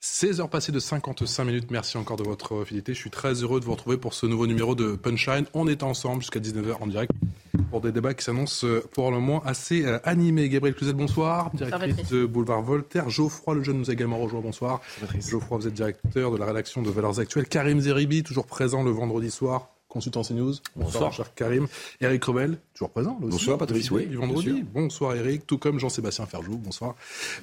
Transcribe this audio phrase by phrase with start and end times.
[0.00, 1.70] 16 heures passées de 55 minutes.
[1.72, 2.94] Merci encore de votre fidélité.
[2.94, 5.46] Je suis très heureux de vous retrouver pour ce nouveau numéro de Punchline.
[5.54, 7.10] On est ensemble jusqu'à 19h en direct
[7.70, 10.48] pour des débats qui s'annoncent euh, pour le moins assez euh, animés.
[10.48, 11.50] Gabriel Cluzet, bonsoir.
[11.52, 13.10] Directrice de Boulevard Voltaire.
[13.10, 14.40] Geoffroy Lejeune nous a également rejoint.
[14.40, 14.80] Bonsoir.
[15.18, 17.48] Geoffroy, vous êtes directeur de la rédaction de Valeurs Actuelles.
[17.48, 20.54] Karim Zeribi, toujours présent le vendredi soir consultant CNews.
[20.76, 21.66] Bonsoir, cher Karim.
[22.00, 23.16] Eric Revel, toujours présent.
[23.20, 23.90] bonsoir, Patrice.
[23.90, 24.62] Oui, vendredi.
[24.72, 25.46] Bonsoir, Eric.
[25.46, 26.58] Tout comme Jean-Sébastien Ferjou.
[26.58, 26.94] Bonsoir.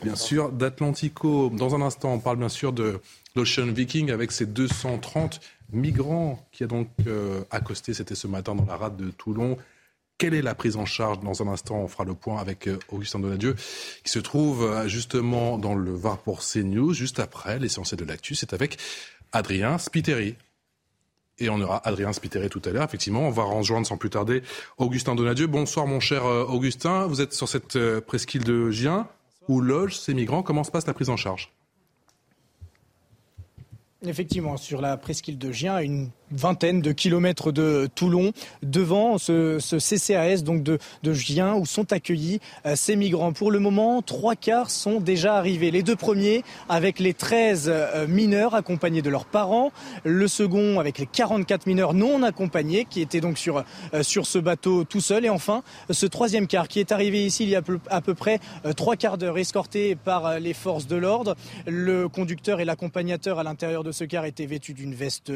[0.03, 1.49] Bien sûr, d'Atlantico.
[1.49, 2.99] Dans un instant, on parle bien sûr de
[3.35, 5.41] l'Ocean Viking avec ses 230
[5.71, 9.57] migrants qui a donc euh, accosté, c'était ce matin dans la rade de Toulon.
[10.17, 11.19] Quelle est la prise en charge?
[11.19, 13.55] Dans un instant, on fera le point avec euh, Augustin Donadieu,
[14.03, 16.93] qui se trouve euh, justement dans le Var pour CNews.
[16.93, 18.77] Juste après, l'essentiel de l'actu, c'est avec
[19.33, 20.35] Adrien Spiteri.
[21.39, 22.83] Et on aura Adrien Spiteri tout à l'heure.
[22.83, 24.41] Effectivement, on va rejoindre sans plus tarder
[24.77, 25.47] Augustin Donadieu.
[25.47, 27.07] Bonsoir, mon cher Augustin.
[27.07, 29.07] Vous êtes sur cette presqu'île de Gien
[29.47, 30.43] où logent ces migrants.
[30.43, 31.51] Comment se passe la prise en charge?
[34.07, 38.31] Effectivement, sur la presqu'île de Gien, une vingtaine de kilomètres de Toulon,
[38.63, 43.33] devant ce, CCAS donc de, de, Gien, où sont accueillis euh, ces migrants.
[43.33, 45.71] Pour le moment, trois quarts sont déjà arrivés.
[45.71, 49.71] Les deux premiers avec les 13 euh, mineurs accompagnés de leurs parents,
[50.03, 54.39] le second avec les 44 mineurs non accompagnés qui étaient donc sur, euh, sur ce
[54.39, 57.61] bateau tout seul, et enfin ce troisième quart qui est arrivé ici il y a
[57.89, 58.39] à peu près
[58.75, 61.35] trois quarts d'heure, escorté par les forces de l'ordre.
[61.67, 65.31] Le conducteur et l'accompagnateur à l'intérieur de ce car étaient vêtus d'une veste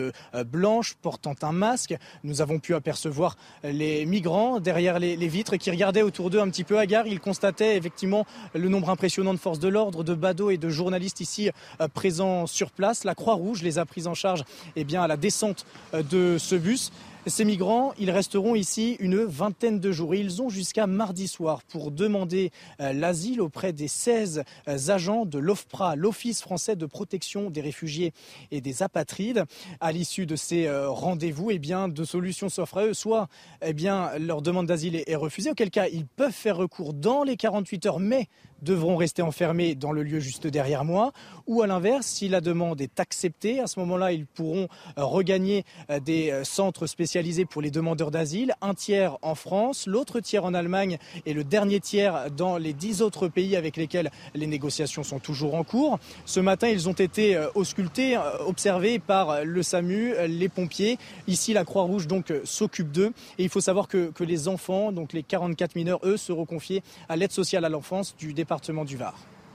[0.45, 1.95] blanche portant un masque.
[2.23, 6.63] Nous avons pu apercevoir les migrants derrière les, vitres qui regardaient autour d'eux un petit
[6.63, 7.07] peu hagards.
[7.07, 11.19] Ils constataient effectivement le nombre impressionnant de forces de l'ordre, de badauds et de journalistes
[11.19, 11.49] ici
[11.81, 13.03] euh, présents sur place.
[13.03, 14.43] La Croix-Rouge les a pris en charge
[14.75, 16.91] eh bien, à la descente euh, de ce bus.
[17.27, 20.15] Ces migrants, ils resteront ici une vingtaine de jours.
[20.15, 25.37] ils ont jusqu'à mardi soir pour demander euh, l'asile auprès des 16 euh, agents de
[25.37, 28.13] l'OFPRA, l'Office français de protection des réfugiés
[28.51, 29.43] et des apatrides.
[29.81, 32.93] À l'issue de ces euh, rendez-vous, eh bien, deux solutions s'offrent à eux.
[32.93, 33.27] Soit
[33.61, 33.73] eh
[34.19, 37.99] leur demande d'asile est refusée, auquel cas ils peuvent faire recours dans les 48 heures,
[37.99, 38.29] mais
[38.61, 41.11] devront rester enfermés dans le lieu juste derrière moi,
[41.47, 45.65] ou à l'inverse, si la demande est acceptée, à ce moment-là, ils pourront euh, regagner
[45.89, 50.45] euh, des euh, centres spécialisés pour les demandeurs d'asile, un tiers en France, l'autre tiers
[50.45, 55.03] en Allemagne et le dernier tiers dans les dix autres pays avec lesquels les négociations
[55.03, 55.99] sont toujours en cours.
[56.25, 60.97] Ce matin, ils ont été auscultés, observés par le SAMU, les pompiers.
[61.27, 63.11] Ici, la Croix-Rouge donc s'occupe d'eux.
[63.37, 66.83] Et il faut savoir que, que les enfants, donc les 44 mineurs, eux, seront confiés
[67.07, 68.48] à l'aide sociale à l'enfance du département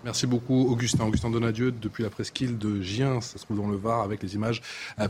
[0.04, 1.04] Merci beaucoup, Augustin.
[1.06, 4.34] Augustin Donadieu, depuis la presqu'île de Gien, ça se trouve dans le Var, avec les
[4.34, 4.60] images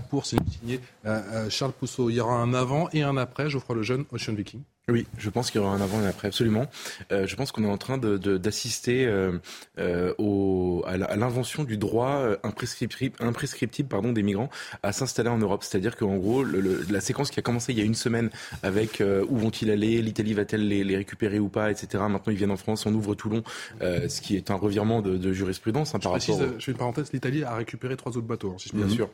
[0.09, 2.11] pour signer euh, euh, Charles Pousseau.
[2.11, 4.63] Il y aura un avant et un après, Geoffroy Lejeune, Ocean Viking.
[4.91, 6.67] Oui, je pense qu'il y aura un avant et un après, absolument.
[7.11, 9.41] Euh, je pense qu'on est en train d'assister de,
[9.79, 14.51] euh, euh, à l'invention du droit euh, imprescriptible, imprescriptible pardon, des migrants
[14.83, 15.65] à s'installer en Europe.
[15.65, 18.29] C'est-à-dire qu'en gros, le, la séquence qui a commencé il y a une semaine
[18.63, 22.05] avec euh, où vont-ils aller, l'Italie va-t-elle les, les, récupérer ou pas, etc.
[22.11, 23.43] Maintenant, ils viennent en France, on ouvre Toulon,
[23.81, 26.49] ce qui est un revirement de, de jurisprudence hein, par je rapport.
[26.59, 29.09] Je fais une parenthèse, l'Italie a récupéré trois autres bateaux, hein, si je Bien sûr.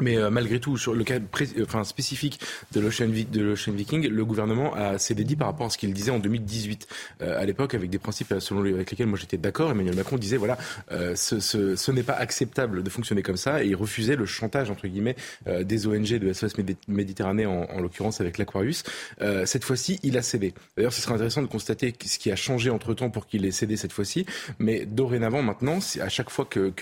[0.00, 1.18] Mais euh, malgré tout, sur le cas
[1.84, 2.40] spécifique
[2.72, 3.06] de l'Ocean,
[3.72, 6.86] Viking, le gouvernement a dédié par rapport à ce qu'il disait en 2018.
[7.22, 10.16] Euh, à l'époque, avec des principes selon les, avec lesquels moi j'étais d'accord, Emmanuel Macron
[10.16, 10.58] disait voilà,
[10.92, 14.86] euh, ce, n'est pas acceptable de fonctionner comme ça, et il refusait le chantage entre
[14.86, 15.16] guillemets
[15.46, 16.52] euh, des ONG de SOS
[16.88, 18.82] Méditerranée, en, en l'occurrence avec l'Aquarius.
[19.44, 20.54] cette fois-ci, il a cédé.
[20.76, 23.50] D'ailleurs, ce serait intéressant de constater ce qui a changé entre temps pour qu'il ait
[23.50, 24.26] cédé cette fois-ci.
[24.58, 26.72] Mais dorénavant, maintenant, à chaque fois que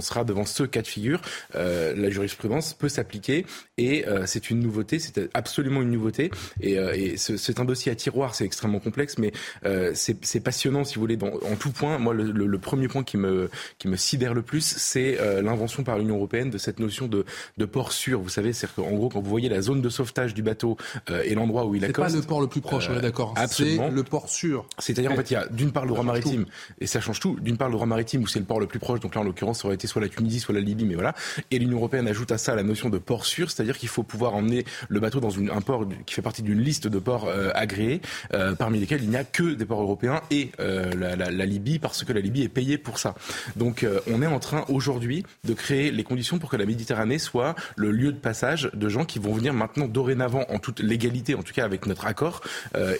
[0.00, 1.20] sera devant ce cas de figure,
[1.54, 2.47] la jurisprudence
[2.78, 7.60] peut s'appliquer et euh, c'est une nouveauté, c'est absolument une nouveauté et, euh, et c'est
[7.60, 9.32] un dossier à tiroir, c'est extrêmement complexe, mais
[9.64, 11.98] euh, c'est passionnant si vous voulez dans, en tout point.
[11.98, 15.98] Moi, le, le, premier point qui me qui me sidère le plus, c'est l'invention par
[15.98, 17.24] l'Union européenne de cette notion de,
[17.56, 18.20] de port sûr.
[18.20, 20.76] Vous savez, c'est qu'en gros, quand vous voyez la zone de sauvetage du bateau
[21.24, 23.34] et l'endroit où il accoste, c'est pas le port le plus proche, on est d'accord.
[23.36, 24.66] Absolument, le port sûr.
[24.78, 26.46] C'est-à-dire en fait, il y a d'une part le droit maritime
[26.80, 27.38] et ça change tout.
[27.40, 29.24] D'une part le droit maritime où c'est le port le plus proche, donc là en
[29.24, 31.14] l'occurrence ça aurait été soit la Tunisie, soit la Libye, mais voilà.
[31.50, 34.34] Et l'Union européenne ajoute à ça la notion de port sûr, c'est-à-dire qu'il faut pouvoir
[34.34, 38.00] emmener le bateau dans un port qui fait partie d'une liste de ports euh, agréés,
[38.34, 42.04] euh, parmi lesquels il n'y a que des ports européens et euh, la, Libye, parce
[42.04, 43.14] que la Libye est payée pour ça.
[43.56, 47.54] Donc on est en train aujourd'hui de créer les conditions pour que la Méditerranée soit
[47.76, 51.42] le lieu de passage de gens qui vont venir maintenant dorénavant en toute légalité, en
[51.42, 52.42] tout cas avec notre accord,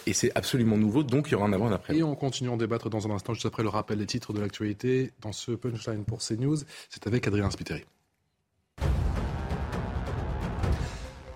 [0.05, 1.95] et c'est absolument nouveau, donc il y aura un avant et un après.
[1.95, 4.39] Et on continue en débattre dans un instant, juste après le rappel des titres de
[4.39, 6.57] l'actualité, dans ce punchline pour CNews,
[6.89, 7.85] c'est avec Adrien Spiteri.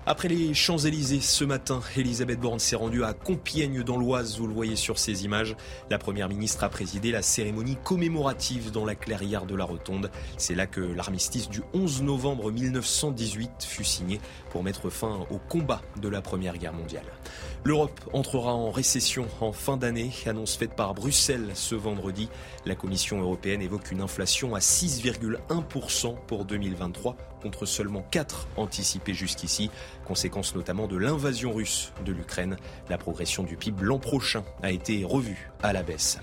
[0.05, 4.53] Après les Champs-Élysées ce matin, Elisabeth Borne s'est rendue à Compiègne dans l'Oise, vous le
[4.53, 5.55] voyez sur ces images.
[5.89, 10.11] La Première ministre a présidé la cérémonie commémorative dans la clairière de la Rotonde.
[10.35, 14.19] C'est là que l'armistice du 11 novembre 1918 fut signé
[14.49, 17.05] pour mettre fin au combat de la Première Guerre mondiale.
[17.63, 22.27] L'Europe entrera en récession en fin d'année, annonce faite par Bruxelles ce vendredi.
[22.65, 29.69] La Commission européenne évoque une inflation à 6,1% pour 2023 contre seulement 4 anticipés jusqu'ici,
[30.05, 32.57] conséquence notamment de l'invasion russe de l'Ukraine.
[32.89, 36.17] La progression du PIB l'an prochain a été revue à la baisse.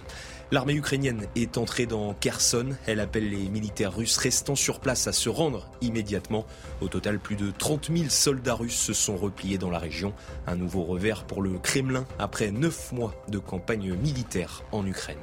[0.52, 2.70] L'armée ukrainienne est entrée dans Kherson.
[2.86, 6.44] Elle appelle les militaires russes restants sur place à se rendre immédiatement.
[6.80, 10.12] Au total, plus de 30 000 soldats russes se sont repliés dans la région.
[10.48, 15.18] Un nouveau revers pour le Kremlin après neuf mois de campagne militaire en Ukraine.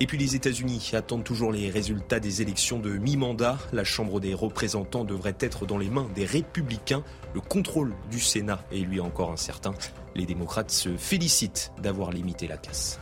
[0.00, 3.58] Et puis les États-Unis attendent toujours les résultats des élections de mi-mandat.
[3.72, 7.04] La Chambre des représentants devrait être dans les mains des républicains.
[7.34, 9.74] Le contrôle du Sénat est lui encore incertain.
[10.14, 12.98] Les démocrates se félicitent d'avoir limité la casse.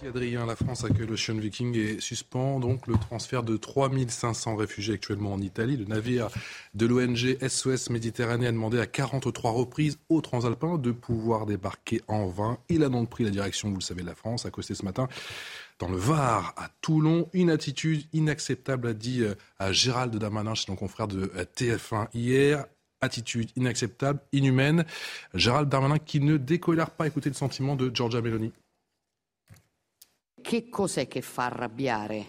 [0.00, 0.46] Merci Adrien.
[0.46, 5.40] La France accueille l'Ocean Viking et suspend donc le transfert de 3500 réfugiés actuellement en
[5.40, 5.76] Italie.
[5.76, 6.28] Le navire
[6.74, 12.28] de l'ONG SOS Méditerranée a demandé à 43 reprises aux Transalpins de pouvoir débarquer en
[12.28, 12.58] vain.
[12.68, 15.08] Il a donc pris la direction, vous le savez, de la France, accosté ce matin
[15.78, 17.28] dans le Var, à Toulon.
[17.32, 22.08] Une attitude inacceptable, a dit euh, à Gérald Darmanin, chez son confrère de euh, TF1
[22.14, 22.66] hier
[23.00, 24.84] attitude inacceptable, inhumaine.
[25.34, 27.06] Gérald Darmanin qui ne décolère pas.
[27.06, 28.52] Écoutez le sentiment de Giorgia Meloni.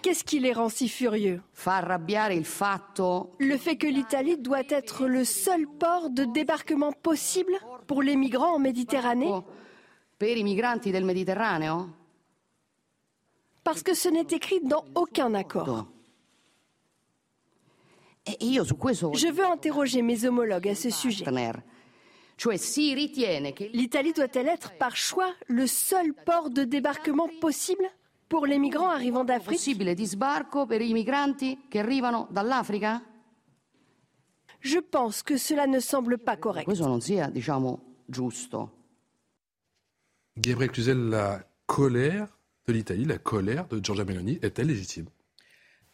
[0.02, 1.42] Qu'est-ce qui les rend si furieux?
[3.40, 7.54] Le fait que l'Italie doit être le seul port de débarquement possible
[7.88, 9.32] pour les migrants en Méditerranée?
[13.64, 15.88] Parce que ce n'est écrit dans aucun accord.
[18.28, 18.64] E
[19.14, 21.26] Je veux interroger mes homologues à ce sujet.
[23.74, 27.84] L'Italie doit-elle être par choix le seul port de débarquement possible
[28.28, 29.60] pour les migrants arrivant d'Afrique?
[34.62, 36.70] Je pense que cela ne semble pas correct.
[40.38, 42.39] Gabriel Cluzel, la colère
[42.70, 45.06] de l'Italie, la colère de Giorgia Meloni est-elle légitime?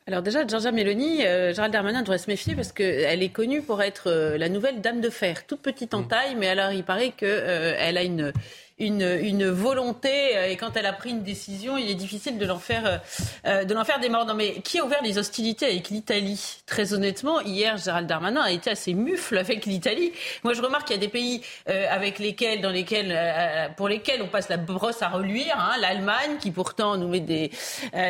[0.07, 3.81] Alors déjà, Giorgia Meloni, euh, Gérald Darmanin devrait se méfier parce qu'elle est connue pour
[3.81, 6.07] être euh, la nouvelle dame de fer, toute petite en mmh.
[6.07, 8.31] taille, mais alors il paraît qu'elle euh, a une
[8.77, 12.59] une, volonté euh, et quand elle a pris une décision, il est difficile de l'en
[12.59, 12.97] faire, euh,
[13.45, 14.25] euh, de l'en faire des morts.
[14.25, 16.57] Non, mais qui a ouvert les hostilités avec l'Italie?
[16.65, 20.11] Très honnêtement, hier, Gérald Darmanin a été assez mufle avec l'Italie.
[20.43, 24.27] Moi, je remarque qu'il y a des pays avec lesquels, dans lesquels, pour lesquels on
[24.27, 25.55] passe la brosse à reluire.
[25.57, 27.51] Hein, L'Allemagne, qui pourtant nous met des,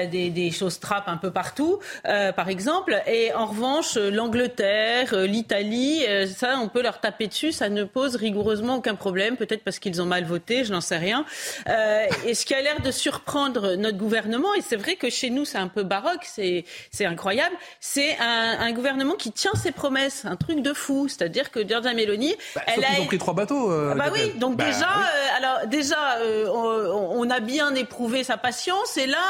[0.08, 3.02] des choses trappes un peu partout, par exemple.
[3.08, 7.52] Et en revanche, l'Angleterre, l'Italie, ça, on peut leur taper dessus.
[7.52, 9.38] Ça ne pose rigoureusement aucun problème.
[9.38, 11.26] Peut-être parce qu'ils ont mal voté je n'en sais rien.
[11.68, 15.30] Euh, et ce qui a l'air de surprendre notre gouvernement, et c'est vrai que chez
[15.30, 16.66] nous c'est un peu baroque, c'est
[17.02, 21.08] incroyable, c'est un, un, gouvernement qui tient ses promesses, un truc de fou.
[21.08, 22.88] C'est-à-dire que Giorgia Meloni, bah, elle a...
[22.98, 23.72] Ils ont pris trois bateaux.
[23.72, 26.18] Euh, ah bah oui, donc bah déjà, euh, alors déjà,
[26.54, 29.24] on, on, a bien éprouvé sa patience, et là,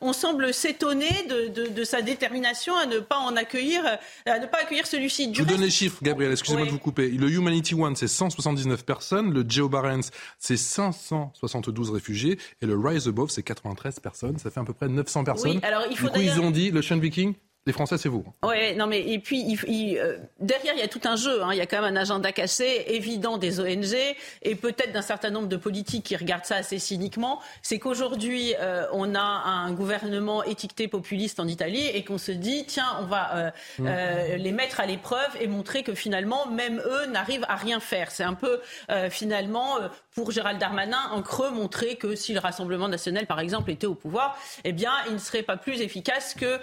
[0.00, 3.82] on semble s'étonner de, de, de, sa détermination à ne pas en accueillir,
[4.26, 5.30] à ne pas accueillir celui-ci.
[5.32, 6.32] Je vous donne les chiffres, Gabriel.
[6.32, 7.08] Excusez-moi de vous couper.
[7.08, 9.32] Le Humanity One, c'est 179 personnes.
[9.32, 14.38] Le Geo Barents, c'est 572 réfugiés et le Rise Above, c'est 93 personnes.
[14.38, 15.52] Ça fait à peu près 900 personnes.
[15.52, 17.34] Oui, alors il faut du coup, ils ont dit, le Sean Viking,
[17.68, 18.24] les Français, c'est vous.
[18.42, 21.42] Oui, non, mais et puis il, euh, derrière, il y a tout un jeu.
[21.42, 21.50] Hein.
[21.52, 23.94] Il y a quand même un agenda cassé évident des ONG
[24.42, 27.40] et peut-être d'un certain nombre de politiques qui regardent ça assez cyniquement.
[27.60, 32.64] C'est qu'aujourd'hui, euh, on a un gouvernement étiqueté populiste en Italie et qu'on se dit,
[32.66, 34.36] tiens, on va euh, mmh.
[34.38, 38.10] les mettre à l'épreuve et montrer que finalement, même eux n'arrivent à rien faire.
[38.10, 38.60] C'est un peu
[39.10, 39.76] finalement
[40.14, 43.94] pour Gérald Darmanin en creux montrer que si le Rassemblement national, par exemple, était au
[43.94, 46.58] pouvoir, eh bien, il ne serait pas plus efficace que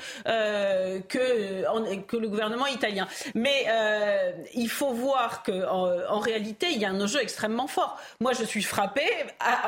[0.99, 3.07] que, que le gouvernement italien.
[3.33, 7.97] Mais euh, il faut voir qu'en en, réalité, il y a un enjeu extrêmement fort.
[8.19, 9.09] Moi, je suis frappée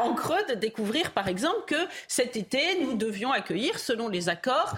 [0.02, 4.74] en creux de découvrir, par exemple, que cet été, nous devions accueillir, selon les accords,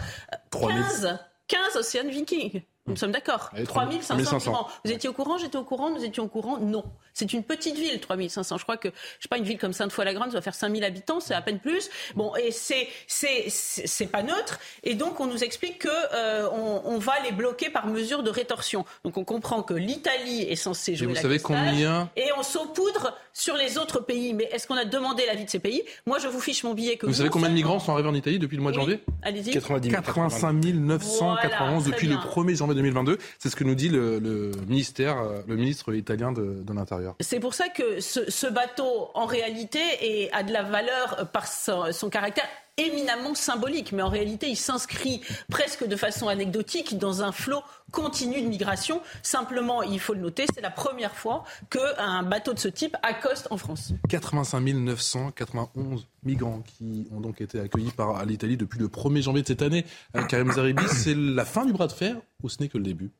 [0.51, 2.61] 15, 15 Ocean Vikings.
[2.89, 3.51] Nous sommes d'accord.
[3.65, 6.83] 3500 Vous étiez au courant J'étais au courant Nous étions au courant Non.
[7.13, 8.57] C'est une petite ville, 3500.
[8.57, 11.19] Je crois que, je sais pas, une ville comme Sainte-Foy-la-Grande, ça va faire 5000 habitants,
[11.19, 11.89] c'est à peine plus.
[12.15, 14.59] Bon, et c'est, c'est, c'est pas neutre.
[14.83, 18.29] Et donc, on nous explique que euh, on, on, va les bloquer par mesure de
[18.29, 18.85] rétorsion.
[19.03, 23.17] Donc, on comprend que l'Italie est censée jouer vous la savez combien Et on saupoudre
[23.33, 24.33] sur les autres pays.
[24.33, 25.83] Mais est-ce qu'on a demandé l'avis de ces pays?
[26.05, 28.15] Moi, je vous fiche mon billet que vous, savez combien de migrants sont arrivés en
[28.15, 29.03] Italie depuis le mois de janvier?
[29.23, 29.51] Allez-y.
[29.51, 33.17] 85 991 depuis le 1er janvier 2022.
[33.37, 37.15] C'est ce que nous dit le, ministère, euh, le ministre italien de, l'Intérieur.
[37.19, 42.47] C'est pour ça que ce, bateau, en réalité, a de la valeur par son caractère
[42.79, 48.41] éminemment symbolique, mais en réalité, il s'inscrit presque de façon anecdotique dans un flot continu
[48.41, 49.01] de migration.
[49.23, 53.47] Simplement, il faut le noter, c'est la première fois qu'un bateau de ce type accoste
[53.51, 53.93] en France.
[54.09, 59.47] 85 991 migrants qui ont donc été accueillis par l'Italie depuis le 1er janvier de
[59.47, 59.85] cette année.
[60.15, 62.83] Euh, Karim Zaribi, c'est la fin du bras de fer ou ce n'est que le
[62.83, 63.11] début?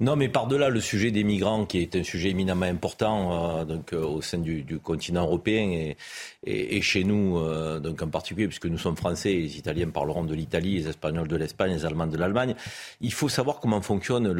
[0.00, 3.92] Non, mais par-delà le sujet des migrants, qui est un sujet éminemment important euh, donc,
[3.92, 5.94] euh, au sein du, continent européen
[6.44, 10.34] et, chez nous, euh, donc en particulier, puisque nous sommes français, les Italiens parleront de
[10.34, 12.54] l'Italie, les Espagnols de l'Espagne, les Allemands de l'Allemagne.
[13.00, 14.30] Il faut savoir comment fonctionne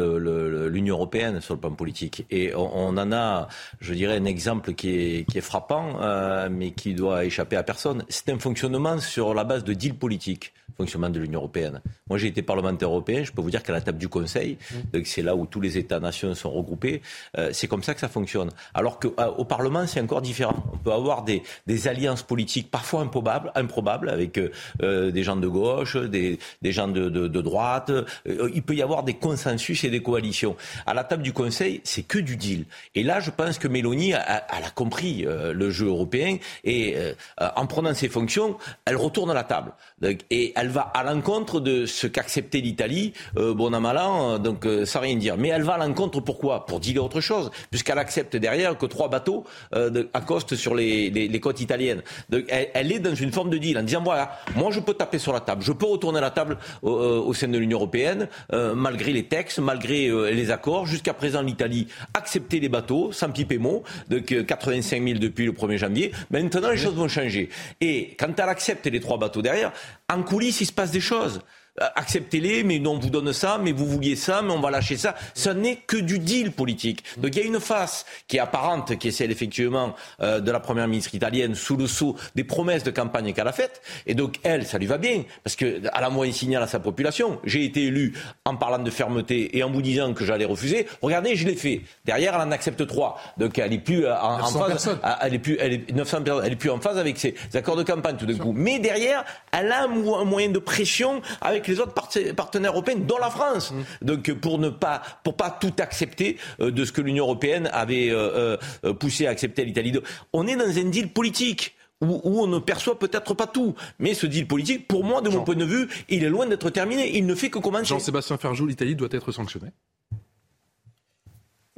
[0.68, 2.26] l'Union européenne sur le plan politique.
[2.30, 3.48] Et on, en a,
[3.80, 8.04] je dirais, un exemple qui est, qui est frappant, mais qui doit échapper à personne.
[8.08, 11.80] C'est un fonctionnement sur la base de deals politiques fonctionnement de l'Union européenne.
[12.08, 14.98] Moi, j'ai été parlementaire européen, je peux vous dire qu'à la table du Conseil, mmh.
[15.04, 17.02] c'est là où tous les États-nations sont regroupés,
[17.38, 18.50] euh, c'est comme ça que ça fonctionne.
[18.74, 20.56] Alors qu'au euh, Parlement, c'est encore différent.
[20.72, 25.48] On peut avoir des, des alliances politiques parfois improbables, improbables avec euh, des gens de
[25.48, 27.90] gauche, des, des gens de, de, de droite.
[28.26, 30.56] il peut y avoir des consensus et des coalitions.
[30.86, 32.66] À la table du Conseil, c'est que du deal.
[32.94, 36.96] Et là, je pense que Mélanie, a, elle a compris le jeu européen et
[37.38, 39.72] en prenant ses fonctions, elle retourne à la table.
[40.00, 44.38] Donc, et elle va à l'encontre de ce qu'acceptait l'Italie, euh, bon an mal an,
[44.38, 45.36] donc euh, sans rien dire.
[45.36, 46.66] Mais elle va à l'encontre pourquoi?
[46.66, 49.44] Pour dire autre chose, puisqu'elle accepte derrière que trois bateaux
[49.74, 52.02] euh, accostent sur les, côtes italiennes.
[52.30, 54.94] Donc, elle, elle, est dans une forme de deal en disant voilà, moi je peux
[54.94, 57.58] taper sur la table, je peux retourner à la table au, euh, au sein de
[57.58, 58.28] l'Union européenne,
[58.74, 60.86] malgré les textes, malgré les accords.
[60.86, 65.76] Jusqu'à présent, l'Italie acceptait les bateaux sans piper mot, donc 85 000 depuis le 1er
[65.76, 66.12] janvier.
[66.30, 67.48] Maintenant, les choses vont changer.
[67.80, 69.72] Et quand elle accepte les trois bateaux derrière,
[70.08, 71.40] en coulisses, il se passe des choses.
[71.80, 74.70] Euh, acceptez-les, mais non, on vous donne ça, mais vous vouliez ça, mais on va
[74.70, 75.14] lâcher ça.
[75.34, 77.04] Ce n'est que du deal politique.
[77.18, 80.50] Donc il y a une face qui est apparente, qui est celle effectivement euh, de
[80.50, 83.82] la première ministre italienne sous le sceau des promesses de campagne qu'elle a faites.
[84.06, 87.40] Et donc elle, ça lui va bien, parce qu'elle a moins signal à sa population.
[87.44, 88.14] J'ai été élu
[88.44, 90.86] en parlant de fermeté et en vous disant que j'allais refuser.
[91.02, 91.82] Regardez, je l'ai fait.
[92.04, 93.20] Derrière, elle en accepte trois.
[93.36, 94.98] Donc elle est plus euh, en, phase.
[95.22, 97.82] Elle est plus, elle est 900 Elle est plus en phase avec ses accords de
[97.82, 98.52] campagne tout d'un coup.
[98.54, 101.94] Mais derrière, elle a un moyen de pression avec les autres
[102.34, 103.72] partenaires européens, dont la France.
[103.72, 104.04] Mmh.
[104.04, 108.10] Donc pour ne pas pour pas tout accepter euh, de ce que l'Union européenne avait
[108.10, 109.92] euh, euh, poussé à accepter l'Italie.
[110.32, 111.74] On est dans un deal politique.
[112.02, 113.74] Où, on ne perçoit peut-être pas tout.
[113.98, 116.68] Mais ce deal politique, pour moi, de mon point de vue, il est loin d'être
[116.68, 117.16] terminé.
[117.16, 117.86] Il ne fait que commencer.
[117.86, 119.70] Jean-Sébastien Ferjou, l'Italie doit être sanctionnée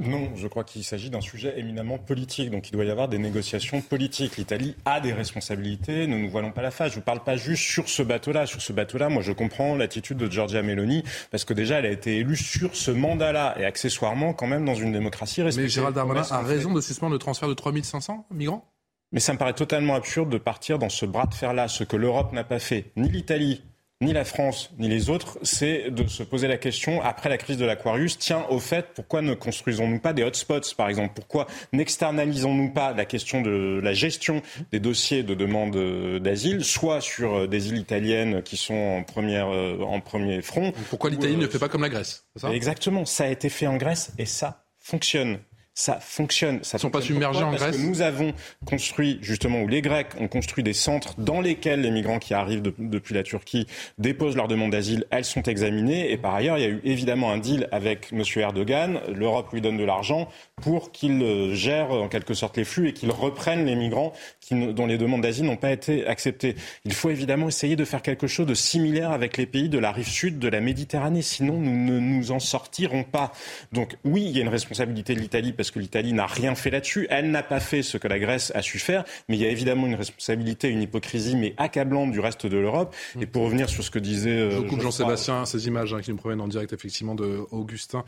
[0.01, 3.19] non, je crois qu'il s'agit d'un sujet éminemment politique, donc il doit y avoir des
[3.19, 4.37] négociations politiques.
[4.37, 6.93] L'Italie a des responsabilités, ne nous voilons pas la face.
[6.93, 8.47] Je ne parle pas juste sur ce bateau-là.
[8.47, 11.03] Sur ce bateau-là, moi je comprends l'attitude de Giorgia Meloni,
[11.33, 14.77] parce que déjà elle a été élue sur ce mandat-là, et accessoirement quand même dans
[14.77, 15.65] une démocratie respectée.
[15.65, 18.71] Mais Gérald Darmanin a raison de suspendre le transfert de 3500 migrants?
[19.11, 21.97] Mais ça me paraît totalement absurde de partir dans ce bras de fer-là, ce que
[21.97, 23.63] l'Europe n'a pas fait, ni l'Italie,
[24.01, 27.57] ni la France, ni les autres, c'est de se poser la question, après la crise
[27.57, 31.15] de l'Aquarius, tiens, au fait, pourquoi ne construisons-nous pas des hotspots, par exemple?
[31.17, 34.41] Pourquoi n'externalisons-nous pas la question de la gestion
[34.71, 35.77] des dossiers de demande
[36.21, 40.73] d'asile, soit sur euh, des îles italiennes qui sont en, première, euh, en premier front
[40.91, 44.13] Pourquoi l'Italie ne fait pas comme la Grèce Exactement, ça a été fait en Grèce
[44.17, 45.39] et ça fonctionne
[45.79, 46.59] ça fonctionne.
[46.65, 48.35] Ça Ils ne sont pas submergés en Grèce Parce que nous avons
[48.67, 52.63] construit, justement, où les Grecs ont construit des centres dans lesquels les migrants qui arrivent
[52.79, 56.11] depuis la Turquie déposent leur demande d'asile, elles sont examinées.
[56.11, 58.25] Et par ailleurs, il y a eu évidemment un deal avec M.
[58.39, 59.01] Erdogan.
[59.15, 60.29] L'Europe lui donne de l'argent
[60.61, 64.57] pour qu'il euh, gère en quelque sorte les flux et qu'il reprenne les migrants qui,
[64.73, 66.57] dont les demandes d'asile n'ont pas été acceptées.
[66.87, 69.93] Il faut évidemment essayer de faire quelque chose de similaire avec les pays de la
[69.93, 71.23] rive sud de la Méditerranée.
[71.23, 73.31] Sinon, nous ne nous en sortirons pas.
[73.71, 76.71] Donc oui, il y a une responsabilité de l'Italie parce que l'Italie n'a rien fait
[76.71, 77.07] là-dessus.
[77.11, 79.51] Elle n'a pas fait ce que la Grèce a su faire, mais il y a
[79.51, 82.95] évidemment une responsabilité, une hypocrisie, mais accablante du reste de l'Europe.
[83.21, 84.39] Et pour revenir sur ce que disait...
[84.39, 88.05] Euh, Je coupe Jean-Sébastien, ces images hein, qui nous proviennent en direct effectivement de Augustin,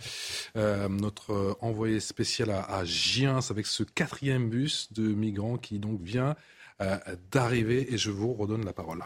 [0.57, 5.79] euh, notre euh, envoyé spécial à, à Giens, avec ce quatrième bus de migrants qui
[5.79, 6.35] donc vient
[7.31, 7.93] d'arriver.
[7.93, 9.05] Et je vous redonne la parole.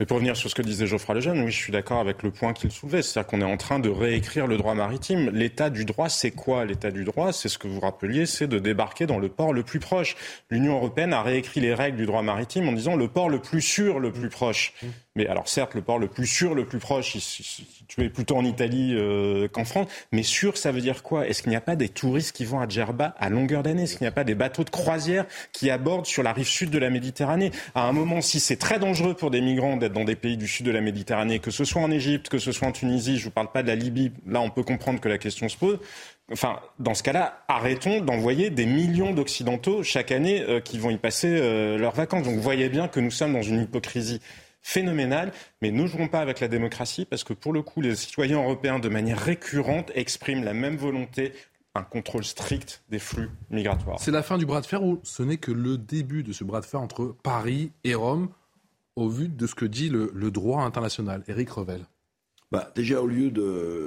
[0.00, 2.30] Mais pour revenir sur ce que disait Geoffroy Lejeune, oui, je suis d'accord avec le
[2.30, 3.02] point qu'il soulevait.
[3.02, 5.28] C'est-à-dire qu'on est en train de réécrire le droit maritime.
[5.30, 8.60] L'état du droit, c'est quoi L'état du droit, c'est ce que vous rappeliez, c'est de
[8.60, 10.14] débarquer dans le port le plus proche.
[10.50, 13.60] L'Union européenne a réécrit les règles du droit maritime en disant le port le plus
[13.60, 14.72] sûr, le plus proche.
[15.16, 17.16] Mais alors certes, le port le plus sûr, le plus proche,
[17.88, 19.88] tu es plutôt en Italie euh, qu'en France.
[20.12, 21.26] Mais sûr, ça veut dire quoi?
[21.26, 23.84] Est-ce qu'il n'y a pas des touristes qui vont à Djerba à longueur d'année?
[23.84, 26.70] Est-ce qu'il n'y a pas des bateaux de croisière qui abordent sur la rive sud
[26.70, 27.50] de la Méditerranée?
[27.74, 30.46] À un moment, si c'est très dangereux pour des migrants d'être dans des pays du
[30.46, 33.22] sud de la Méditerranée, que ce soit en Égypte, que ce soit en Tunisie, je
[33.22, 35.56] ne vous parle pas de la Libye, là on peut comprendre que la question se
[35.56, 35.78] pose.
[36.30, 40.98] Enfin, dans ce cas-là, arrêtons d'envoyer des millions d'Occidentaux chaque année euh, qui vont y
[40.98, 42.24] passer euh, leurs vacances.
[42.24, 44.20] Donc vous voyez bien que nous sommes dans une hypocrisie
[44.68, 45.32] phénoménale,
[45.62, 48.78] mais ne jouons pas avec la démocratie parce que pour le coup, les citoyens européens,
[48.78, 51.32] de manière récurrente, expriment la même volonté
[51.74, 53.98] un contrôle strict des flux migratoires.
[53.98, 56.44] C'est la fin du bras de fer ou ce n'est que le début de ce
[56.44, 58.28] bras de fer entre Paris et Rome
[58.94, 61.22] au vu de ce que dit le, le droit international?
[61.28, 61.86] Éric Revel
[62.50, 63.30] bah, Déjà, au lieu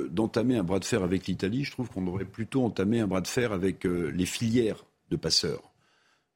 [0.10, 3.22] d'entamer un bras de fer avec l'Italie, je trouve qu'on devrait plutôt entamer un bras
[3.22, 5.72] de fer avec euh, les filières de passeurs.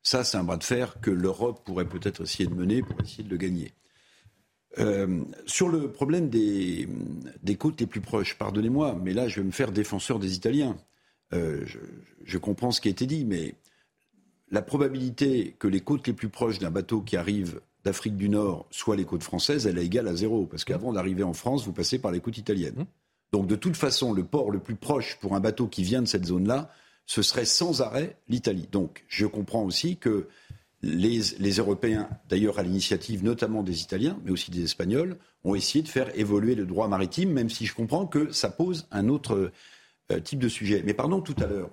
[0.04, 3.24] Ça, c'est un bras de fer que l'Europe pourrait peut-être essayer de mener pour essayer
[3.24, 3.74] de le gagner.
[4.80, 6.88] Euh, sur le problème des,
[7.44, 10.76] des, côtes les plus proches, pardonnez-moi, mais là, je vais me faire défenseur des Italiens.
[11.34, 11.80] Euh, je,
[12.24, 13.56] je, comprends ce qui a été dit, mais
[14.52, 18.68] la probabilité que les côtes les plus proches d'un bateau qui arrive d'Afrique du Nord,
[18.72, 20.46] soit les côtes françaises, elle est égale à zéro.
[20.46, 22.80] Parce qu'avant d'arriver en France, vous passez par les côtes italiennes.
[22.80, 22.86] Mmh.
[23.32, 26.08] Donc de toute façon, le port le plus proche pour un bateau qui vient de
[26.08, 26.72] cette zone-là,
[27.06, 28.68] ce serait sans arrêt l'Italie.
[28.72, 30.28] Donc je comprends aussi que
[30.86, 35.88] les, Européens, d'ailleurs à l'initiative notamment des Italiens, mais aussi des Espagnols, ont essayé de
[35.88, 39.52] faire évoluer le droit maritime, même si je comprends que ça pose un autre
[40.12, 40.84] euh, type de sujet.
[40.86, 41.70] Mais pardon, tout à l'heure,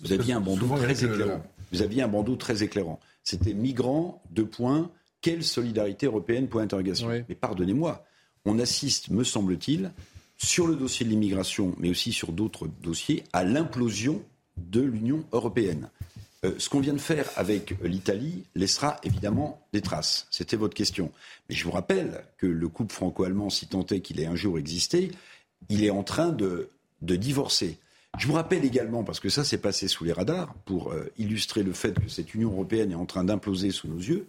[0.00, 1.42] vous aviez un bandeau très éclairant.
[1.72, 3.00] Vous aviez un bandeau très éclairant.
[3.22, 4.90] C'était migrants, deux points,
[5.20, 7.08] quelle solidarité européenne Point d'interrogation.
[7.08, 8.04] Mais pardonnez-moi,
[8.44, 9.92] on assiste, me semble-t-il,
[10.36, 14.22] sur le dossier de l'immigration, mais aussi sur d'autres dossiers, à l'implosion
[14.56, 15.90] de l'Union européenne.
[16.44, 20.26] Euh, ce qu'on vient de faire avec l'Italie laissera évidemment des traces.
[20.30, 21.10] C'était votre question.
[21.48, 24.58] Mais je vous rappelle que le couple franco-allemand, si tant est qu'il ait un jour
[24.58, 25.12] existé,
[25.68, 26.68] il est en train de,
[27.00, 27.78] divorcer.
[28.18, 31.62] Je vous rappelle également, parce que ça s'est passé sous les radars, pour euh, illustrer
[31.62, 34.26] le fait que cette Union européenne est en train d'imploser sous nos yeux,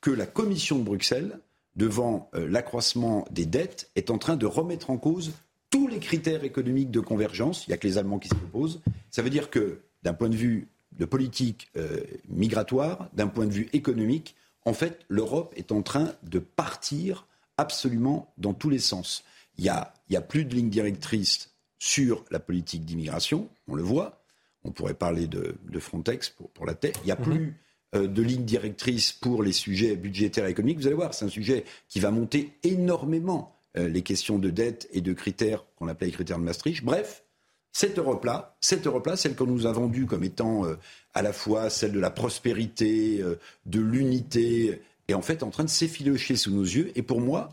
[0.00, 1.38] que la Commission de Bruxelles,
[1.74, 5.32] devant euh, l'accroissement des dettes, est en train de remettre en cause
[5.70, 7.66] tous les critères économiques de convergence.
[7.66, 8.80] Il n'y a que les Allemands qui se posent.
[9.10, 13.52] Ça veut dire que, d'un point de vue de politique euh, migratoire, d'un point de
[13.52, 14.34] vue économique,
[14.64, 17.26] en fait, l'Europe est en train de partir
[17.56, 19.24] absolument dans tous les sens.
[19.58, 24.22] Il n'y a, a, plus de ligne directrice sur la politique d'immigration, on le voit.
[24.64, 26.94] On pourrait parler de, Frontex pour, pour, la terre.
[27.02, 27.22] Il n'y a mhm.
[27.22, 27.54] plus
[27.94, 30.78] euh, de ligne directrice pour les sujets budgétaires et économiques.
[30.78, 34.88] Vous allez voir, c'est un sujet qui va monter énormément euh, les questions de dette
[34.92, 36.82] et de critères qu'on appelle les critères de Maastricht.
[36.82, 37.22] Bref,
[37.76, 40.76] cette Europe-là, cette Europe-là, celle qu'on nous a vendue comme étant euh,
[41.12, 43.22] à la fois celle de la prospérité,
[43.66, 46.90] de l'unité, est en fait en train de s'effilocher sous nos yeux.
[46.94, 47.50] Et pour moi,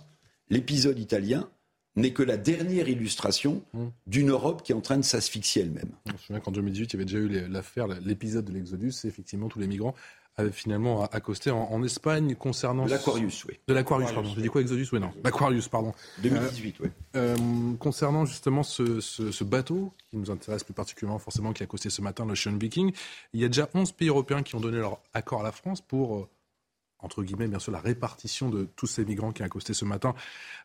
[0.49, 1.49] l'épisode italien
[1.97, 3.83] n'est que la dernière illustration mmh.
[4.07, 5.91] d'une Europe qui est en train de s'asphyxier elle-même.
[6.07, 9.09] Je me souviens qu'en 2018, il y avait déjà eu l'affaire, l'épisode de l'Exodus, c'est
[9.09, 9.93] effectivement tous les migrants
[10.35, 12.85] avait finalement accosté en, Espagne concernant...
[12.85, 13.59] De l'Aquarius, oui.
[13.67, 14.31] De l'Aquarius, pardon.
[14.35, 15.11] J'ai dit quoi, Exodus Oui, non.
[15.23, 15.93] L'Aquarius, pardon.
[16.19, 16.87] 2018, oui.
[17.15, 17.35] Euh,
[17.79, 22.25] concernant justement ce, bateau, qui nous intéresse plus particulièrement forcément, qui a accosté ce matin
[22.25, 22.91] l'Ocean Viking,
[23.33, 25.81] il y a déjà 11 pays européens qui ont donné leur accord à la France
[25.81, 26.17] pour...
[26.17, 26.29] Euh,
[26.99, 30.15] entre guillemets, bien sûr, la répartition de tous ces migrants qui ont accosté ce matin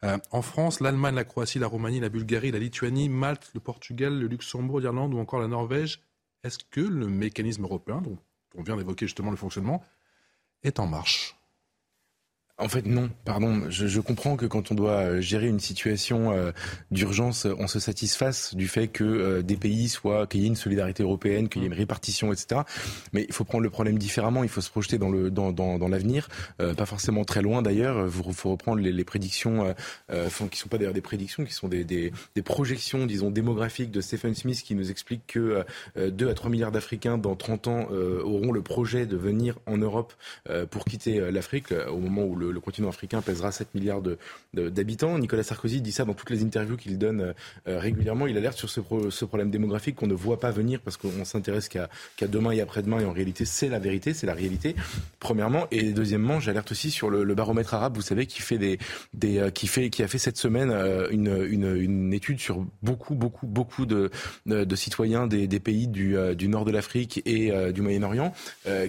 [0.05, 4.17] euh, en France, l'Allemagne, la Croatie, la Roumanie, la Bulgarie, la Lituanie, Malte, le Portugal,
[4.17, 6.01] le Luxembourg, l'Irlande ou encore la Norvège.
[6.45, 8.21] Est-ce que le mécanisme européen, donc
[8.55, 9.85] on vient d'évoquer justement le fonctionnement,
[10.63, 11.38] est en marche.
[12.61, 13.71] En fait, non, pardon.
[13.71, 16.51] Je, comprends que quand on doit euh, gérer une situation euh,
[16.91, 20.57] d'urgence, on se satisfasse du fait que euh, des pays soient, qu'il y ait une
[20.57, 22.63] solidarité européenne, qu'il y ait une répartition, etc.
[23.13, 24.43] Mais il faut prendre le problème différemment.
[24.43, 28.07] Il faut se projeter dans l'avenir, pas forcément très loin d'ailleurs.
[28.07, 29.75] Il faut reprendre les, prédictions,
[30.51, 32.13] qui sont pas d'ailleurs des prédictions, qui sont des,
[32.45, 35.65] projections, disons démographiques de Stephen Smith, qui nous explique que
[35.97, 40.13] 2 à 3 milliards d'Africains dans 30 ans auront le projet de venir en Europe
[40.71, 44.03] pour quitter l'Afrique au moment où le le, continent africain pèsera 7 milliards
[44.55, 45.19] d'habitants.
[45.19, 47.35] Nicolas Sarkozy dit ça dans toutes les interviews qu'il donne
[47.67, 48.27] euh, régulièrement.
[48.27, 51.89] Il alerte sur ce, problème démographique qu'on ne voit pas venir parce qu'on s'intéresse qu'à
[52.27, 53.01] demain et après-demain.
[53.01, 54.75] Et en réalité, c'est la vérité, c'est la réalité.
[55.21, 55.67] Premièrement.
[55.71, 60.09] Et deuxièmement, j'alerte aussi sur le, baromètre arabe, vous savez, euh, qui, fait, qui a
[60.09, 64.11] fait cette semaine euh, une, étude sur beaucoup, beaucoup, beaucoup de,
[64.75, 66.17] citoyens des, pays du,
[66.49, 68.33] nord de l'Afrique et du Moyen-Orient,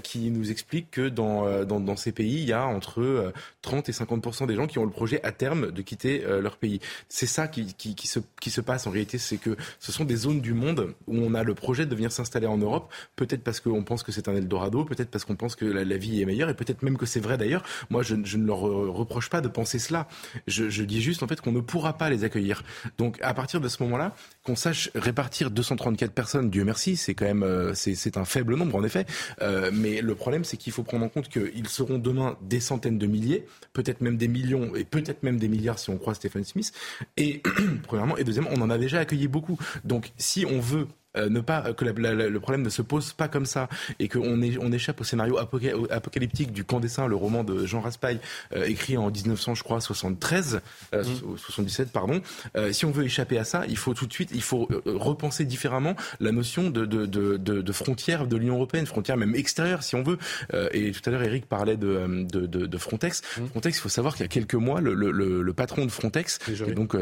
[0.03, 4.55] qui nous explique que dans, ces pays, il y a entre 30 et 50 des
[4.55, 6.79] gens qui ont le projet à terme de quitter leur pays.
[7.07, 10.05] C'est ça qui, qui, qui, se, qui se passe en réalité, c'est que ce sont
[10.05, 13.43] des zones du monde où on a le projet de venir s'installer en Europe, peut-être
[13.43, 16.25] parce qu'on pense que c'est un Eldorado, peut-être parce qu'on pense que la, vie est
[16.25, 17.63] meilleure, et peut-être même que c'est vrai d'ailleurs.
[17.89, 20.07] Moi, je, je, ne leur reproche pas de penser cela.
[20.47, 22.63] Je, je dis juste en fait qu'on ne pourra pas les accueillir.
[22.97, 24.15] Donc à partir de ce moment-là,
[24.49, 28.75] qu'on sache répartir 234 personnes, Dieu merci, c'est quand même euh, c'est un faible nombre
[28.75, 29.05] en effet.
[29.43, 32.97] Euh, mais le problème, c'est qu'il faut prendre en compte qu'ils seront demain des centaines
[32.97, 36.43] de milliers, peut-être même des millions et peut-être même des milliards si on croit Stephen
[36.43, 36.71] Smith.
[37.15, 37.43] Et
[37.83, 39.59] premièrement et deuxièmement, on en a déjà accueilli beaucoup.
[39.83, 43.47] Donc si on veut euh, ne pas que le problème ne se pose pas comme
[43.47, 43.67] ça
[43.97, 48.19] et qu'on on échappe au scénario apocalyptique du Candessin, le roman de Jean Raspail,
[48.53, 51.91] euh, écrit en 1900, je crois, 73, 77, mmh.
[51.91, 52.21] pardon.
[52.55, 55.45] Euh, si on veut échapper à ça, il faut tout de suite, il faut repenser
[55.45, 59.95] différemment la notion de, de, de, de frontière de l'Union européenne, frontière même extérieure, si
[59.95, 60.19] on veut.
[60.73, 63.21] et tout à l'heure, Eric parlait de, de, Frontex.
[63.21, 63.47] Mmh.
[63.47, 66.37] Frontex, il faut savoir qu'il y a quelques mois, le, le, le, patron de Frontex,
[66.75, 66.95] donc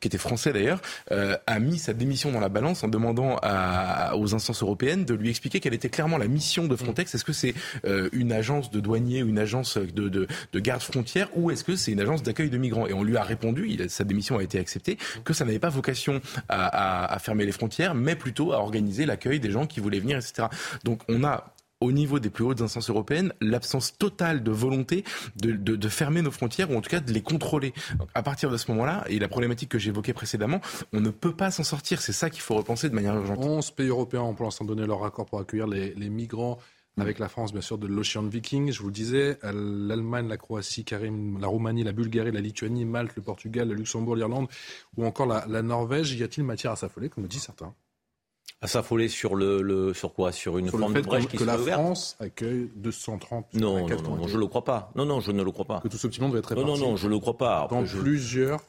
[0.00, 4.34] qui était français d'ailleurs, a mis sa démission dans la balance en demandant à, aux
[4.34, 7.14] instances européennes de lui expliquer quelle était clairement la mission de Frontex.
[7.14, 7.54] Est-ce que c'est
[7.86, 11.74] euh, une agence de douaniers, une agence de, de, de garde frontière ou est-ce que
[11.76, 12.86] c'est une agence d'accueil de migrants?
[12.86, 15.70] Et on lui a répondu, il, sa démission a été acceptée, que ça n'avait pas
[15.70, 19.80] vocation à, à, à fermer les frontières, mais plutôt à organiser l'accueil des gens qui
[19.80, 20.48] voulaient venir, etc.
[20.84, 21.54] Donc on a
[21.84, 25.04] au niveau des plus hautes instances européennes l'absence totale de volonté
[25.36, 27.74] de, fermer nos frontières ou en tout cas de les contrôler.
[28.14, 30.60] À partir de ce moment-là, et la problématique que j'évoquais précédemment,
[30.92, 32.00] on ne peut pas s'en sortir.
[32.00, 33.38] C'est ça qu'il faut repenser de manière urgente.
[33.38, 36.58] 11 pays européens ont pour l'instant donné leur accord pour accueillir les, migrants
[36.96, 38.72] avec la France, bien sûr, de l'Ocean Viking.
[38.72, 43.22] Je vous le disais, l'Allemagne, la Croatie, la Roumanie, la Bulgarie, la Lituanie, Malte, le
[43.22, 44.48] Portugal, le Luxembourg, l'Irlande
[44.96, 46.12] ou encore la, la Norvège.
[46.14, 47.74] Y a-t-il matière à s'affoler, comme le disent certains?
[48.64, 50.32] À s'affoler sur le, le, sur quoi?
[50.32, 54.26] Sur une forme de brèche qui que la France accueille 230 Non, non, non, non,
[54.26, 54.90] je ne le crois pas.
[54.96, 55.80] Non, non, je ne le crois pas.
[55.80, 56.70] Que tout ce petit monde va être réparti.
[56.70, 57.68] Non, non, non, je ne le crois pas.
[57.70, 58.62] Dans plusieurs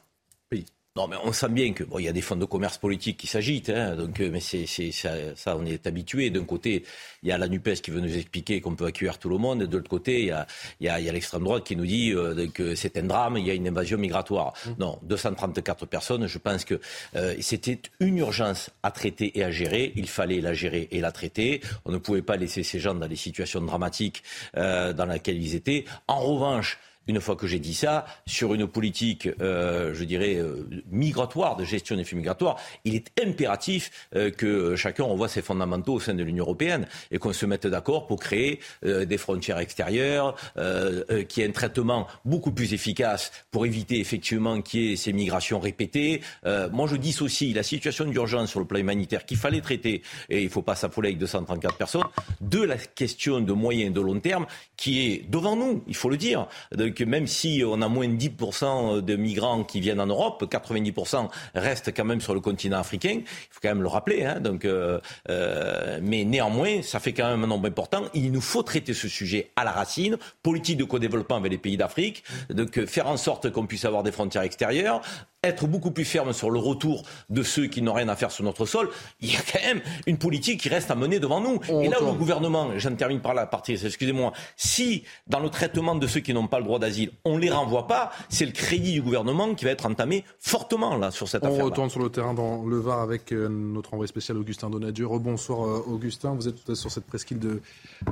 [0.50, 0.66] pays.
[0.96, 3.18] Non, mais on sent bien que bon, il y a des fonds de commerce politique
[3.18, 6.30] qui s'agitent, hein, donc euh, mais c'est, ça, ça, on est habitué.
[6.30, 6.84] D'un côté,
[7.22, 9.62] il y a la Nupes qui veut nous expliquer qu'on peut accueillir tout le monde,
[9.62, 10.46] et de l'autre côté, il y a,
[10.80, 13.02] il y a, il y a l'extrême droite qui nous dit euh, que c'est un
[13.02, 14.54] drame, il y a une invasion migratoire.
[14.64, 14.70] Mmh.
[14.78, 16.80] Non, 234 personnes, je pense que
[17.14, 19.92] euh, c'était une urgence à traiter et à gérer.
[19.96, 21.60] Il fallait la gérer et la traiter.
[21.84, 24.22] On ne pouvait pas laisser ces gens dans des situations dramatiques
[24.56, 25.84] euh, dans lesquelles ils étaient.
[26.08, 30.68] En revanche, une fois que j'ai dit ça, sur une politique, euh, je dirais, euh,
[30.90, 35.94] migratoire, de gestion des flux migratoires, il est impératif euh, que chacun revoie ses fondamentaux
[35.94, 40.34] au sein de l'Union européenne et qu'on se mette d'accord pour créer des frontières extérieures,
[41.28, 45.12] qu'il y ait un traitement beaucoup plus efficace pour éviter effectivement qu'il y ait ces
[45.12, 46.20] migrations répétées.
[46.72, 50.44] moi, je dissocie la situation d'urgence sur le plan humanitaire qu'il fallait traiter, et il
[50.44, 52.04] ne faut pas s'affoler avec 234 personnes,
[52.40, 56.10] de la question de moyen et de long terme qui est devant nous, il faut
[56.10, 56.46] le dire.
[56.96, 61.28] Que même si on a moins de 10% de migrants qui viennent en Europe, 90%
[61.54, 63.20] restent quand même sur le continent africain.
[63.20, 64.24] Il faut quand même le rappeler.
[64.24, 68.02] Hein, donc, euh, euh, mais néanmoins, ça fait quand même un nombre important.
[68.14, 70.16] Il nous faut traiter ce sujet à la racine.
[70.42, 72.24] Politique de co-développement avec les pays d'Afrique.
[72.50, 75.02] Donc, faire en sorte qu'on puisse avoir des frontières extérieures
[75.46, 78.44] être beaucoup plus ferme sur le retour de ceux qui n'ont rien à faire sur
[78.44, 78.88] notre sol,
[79.20, 81.60] il y a quand même une politique qui reste à mener devant nous.
[81.82, 85.94] et là où le gouvernement, j'en termine par la partie, excusez-moi, si dans le traitement
[85.94, 88.52] de ceux qui n'ont pas le droit d'asile, on ne les renvoie pas, c'est le
[88.52, 91.64] crédit du gouvernement qui va être entamé fortement là sur cette affaire.
[91.64, 95.06] On retourne sur le terrain dans le Var avec euh, notre envoyé spécial Augustin Donadieu.
[95.06, 97.60] Rebonsoir euh, Augustin, vous êtes sur cette presqu'île de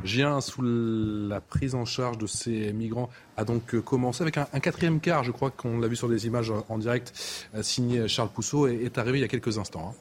[0.04, 4.60] Gien sous la prise en charge de ces migrants a donc euh, commencé avec un,
[4.60, 7.12] quatrième quart, je crois qu'on l'a vu sur des images en direct,
[7.54, 9.92] euh, signé Charles Pousseau, et est arrivé il y a quelques instants.
[9.92, 10.00] Hein.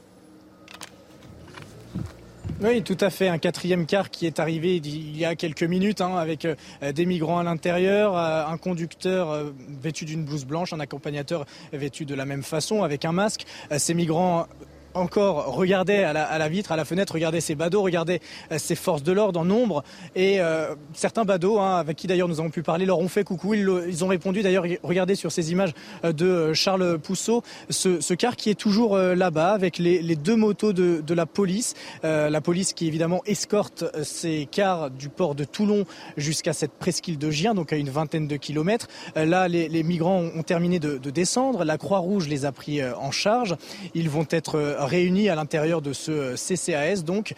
[2.62, 3.28] Oui, tout à fait.
[3.28, 6.56] Un quatrième quart qui est arrivé il y a quelques minutes hein, avec euh,
[6.94, 12.26] des migrants à l'intérieur, un conducteur vêtu d'une blouse blanche, un accompagnateur vêtu de la
[12.26, 13.46] même façon avec un masque.
[13.78, 14.48] Ces migrants
[14.94, 18.20] encore regardait à la, vitre, à la fenêtre, regardait ces badauds, regardait
[18.52, 19.84] euh, ces forces de l'ordre en nombre.
[20.16, 23.24] Et euh, certains badauds, hein, avec qui d'ailleurs nous avons pu parler, leur ont fait
[23.24, 23.54] coucou.
[23.54, 28.50] Ils, ont répondu d'ailleurs, regardez sur ces images euh, de Charles Pousseau, ce, car qui
[28.50, 31.74] est toujours là-bas avec les, deux motos de, la police.
[32.04, 35.86] la police qui évidemment escorte ces cars du port de Toulon
[36.18, 38.88] jusqu'à cette presqu'île de Gien, donc à une vingtaine de kilomètres.
[39.16, 41.64] là, les, migrants ont, terminé de, de descendre.
[41.64, 43.56] La Croix-Rouge les a pris en charge.
[43.94, 47.04] Ils vont être réunis à l'intérieur de ce CCAS.
[47.04, 47.34] Donc,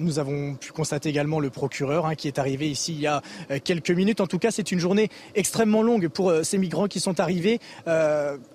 [0.00, 3.22] nous avons pu constater également le procureur hein, qui est arrivé ici il y a
[3.64, 4.20] quelques minutes.
[4.20, 7.60] En tout cas, c'est une journée extrêmement longue pour ces migrants qui sont arrivés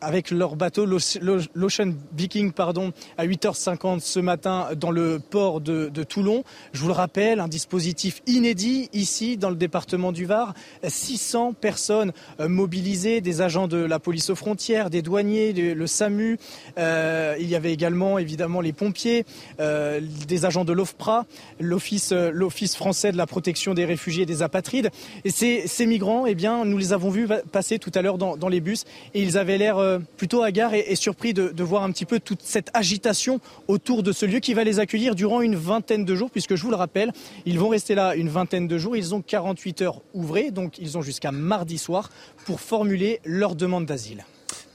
[0.02, 6.43] avec leur bateau, l'Ocean Viking, pardon, à 8h50 ce matin dans le port de, Toulon.
[6.74, 10.54] Je vous le rappelle, un dispositif inédit ici dans le département du Var.
[10.84, 16.38] 600 personnes mobilisées, des agents de la police aux frontières, des douaniers, le SAMU.
[16.78, 19.26] Euh, il y avait également évidemment les pompiers,
[19.60, 21.26] euh, des agents de l'OFPRA,
[21.60, 24.90] l'Office, euh, l'Office français de la protection des réfugiés et des apatrides.
[25.24, 28.60] Et ces, migrants, eh bien, nous les avons vus passer tout à l'heure dans, les
[28.60, 28.84] bus
[29.14, 29.78] et ils avaient l'air
[30.18, 34.04] plutôt hagards et, et surpris de, de voir un petit peu toute cette agitation autour
[34.04, 36.70] de ce lieu qui va les accueillir durant une vingtaine de jours, puisque je vous
[36.70, 37.12] le rappelle,
[37.46, 38.96] ils vont rester là une vingtaine de jours.
[38.98, 42.10] Ils ont 48 heures ouvrées, donc ils ont jusqu'à mardi soir
[42.46, 44.26] pour formuler leur demande d'asile.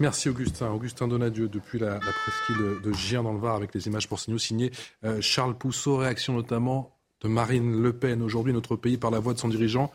[0.01, 0.71] Merci Augustin.
[0.71, 4.39] Augustin Donadieu depuis la, presqu'île de Gien dans le Var avec les images pour nous
[4.39, 4.73] signé
[5.05, 5.99] euh, Charles Pousseau.
[5.99, 8.23] Réaction notamment de Marine Le Pen.
[8.23, 9.93] Aujourd'hui, notre pays, par la voix de son dirigeant,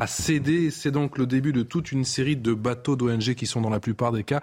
[0.00, 0.72] a cédé.
[0.72, 3.78] C'est donc le début de toute une série de bateaux d'ONG qui sont dans la
[3.78, 4.42] plupart des cas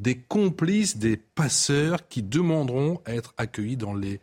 [0.00, 4.20] des complices des passeurs qui demanderont à être accueillis dans les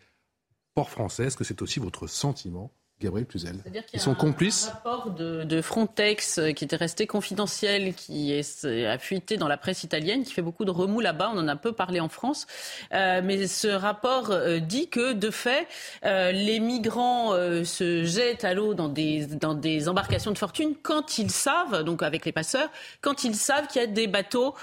[0.76, 1.26] ports français.
[1.26, 2.72] Est-ce que c'est aussi votre sentiment?
[3.02, 3.58] Gabriel Cluzel.
[3.94, 4.68] Ils sont complices.
[4.68, 9.58] Un rapport de, Frontex euh, qui était resté confidentiel, qui est, a fuité dans la
[9.58, 11.32] presse italienne, qui fait beaucoup de remous là-bas.
[11.34, 12.48] On en a peu parlé en France.
[12.94, 15.68] Euh, mais ce rapport euh, dit que, de fait,
[16.04, 17.32] les migrants
[17.64, 22.04] se jettent à l'eau dans des, dans des embarcations de fortune quand ils savent, donc
[22.04, 22.70] avec les passeurs,
[23.02, 24.56] quand ils savent qu'il y a des bateaux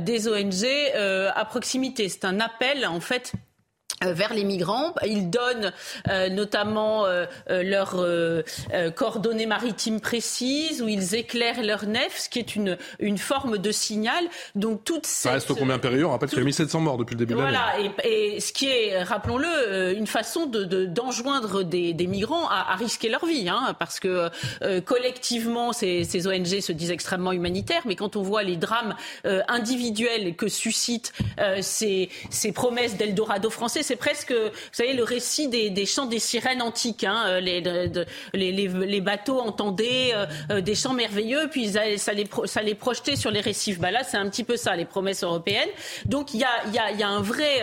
[0.00, 0.66] des ONG
[1.34, 2.08] à proximité.
[2.08, 3.32] C'est un appel, en fait,
[4.12, 4.94] vers les migrants.
[5.06, 5.72] Ils donnent
[6.08, 8.04] euh, notamment euh, leurs
[8.94, 13.72] coordonnées maritimes précises, où ils éclairent leur nef, ce qui est une, une forme de
[13.72, 14.24] signal.
[14.54, 17.14] Donc toute Ça reste au combien période On rappelle qu'il y a 1700 morts depuis
[17.14, 17.56] le début de l'année.
[17.56, 22.76] Voilà, et, ce qui est, rappelons-le, une façon de, d'enjoindre des, des, migrants à, à,
[22.76, 24.30] risquer leur vie, hein, parce que
[24.80, 28.94] collectivement, ces, ces, ONG se disent extrêmement humanitaires, mais quand on voit les drames
[29.48, 31.12] individuels que suscitent
[31.60, 36.62] ces, ces promesses d'Eldorado français, c'est presque, vous savez, le récit des, chants des sirènes
[36.62, 37.04] antiques.
[37.04, 43.16] Hein, euh, les, bateaux entendaient euh, euh, des chants merveilleux, puis ça les, ça projetait
[43.16, 43.78] sur les récifs.
[43.78, 45.68] Bah là, c'est un petit peu ça, les promesses européennes.
[46.06, 47.62] Donc il y a, un vrai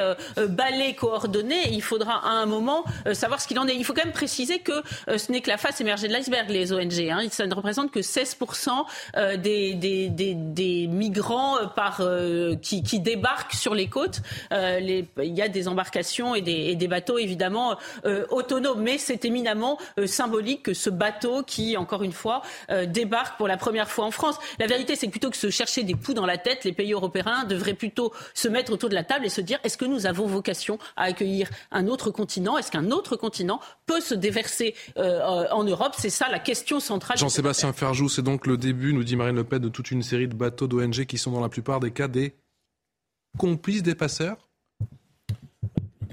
[0.50, 1.56] ballet coordonné.
[1.72, 3.76] Il faudra à un moment savoir ce qu'il en est.
[3.76, 4.84] Il faut quand même préciser que
[5.18, 7.10] ce n'est que la face émergée de l'iceberg, les ONG.
[7.10, 7.28] Hein.
[7.32, 8.70] Ça ne représente que 16%
[9.38, 11.58] des, migrants
[12.62, 14.22] qui, qui, débarquent sur les côtes.
[14.52, 16.42] il y a des embarcations et
[16.76, 18.82] des, bateaux évidemment euh, autonomes.
[18.82, 23.48] Mais c'est éminemment euh, symbolique que ce bateau qui, encore une fois, euh, débarque pour
[23.48, 24.38] la première fois en France.
[24.60, 26.94] La vérité, c'est que plutôt que se chercher des poux dans la tête, les pays
[26.94, 30.06] européens devraient plutôt se mettre autour de la table et se dire est-ce que nous
[30.06, 32.58] avons vocation à accueillir un autre continent?
[32.58, 35.94] Est-ce qu'un autre continent peut se déverser en Europe?
[35.98, 37.18] C'est ça la question centrale.
[37.18, 40.28] Jean-Sébastien Ferjou, c'est donc le début, nous dit Marine Le Pen, de toute une série
[40.28, 42.36] de bateaux d'ONG qui sont dans la plupart des cas des
[43.38, 44.51] complices des passeurs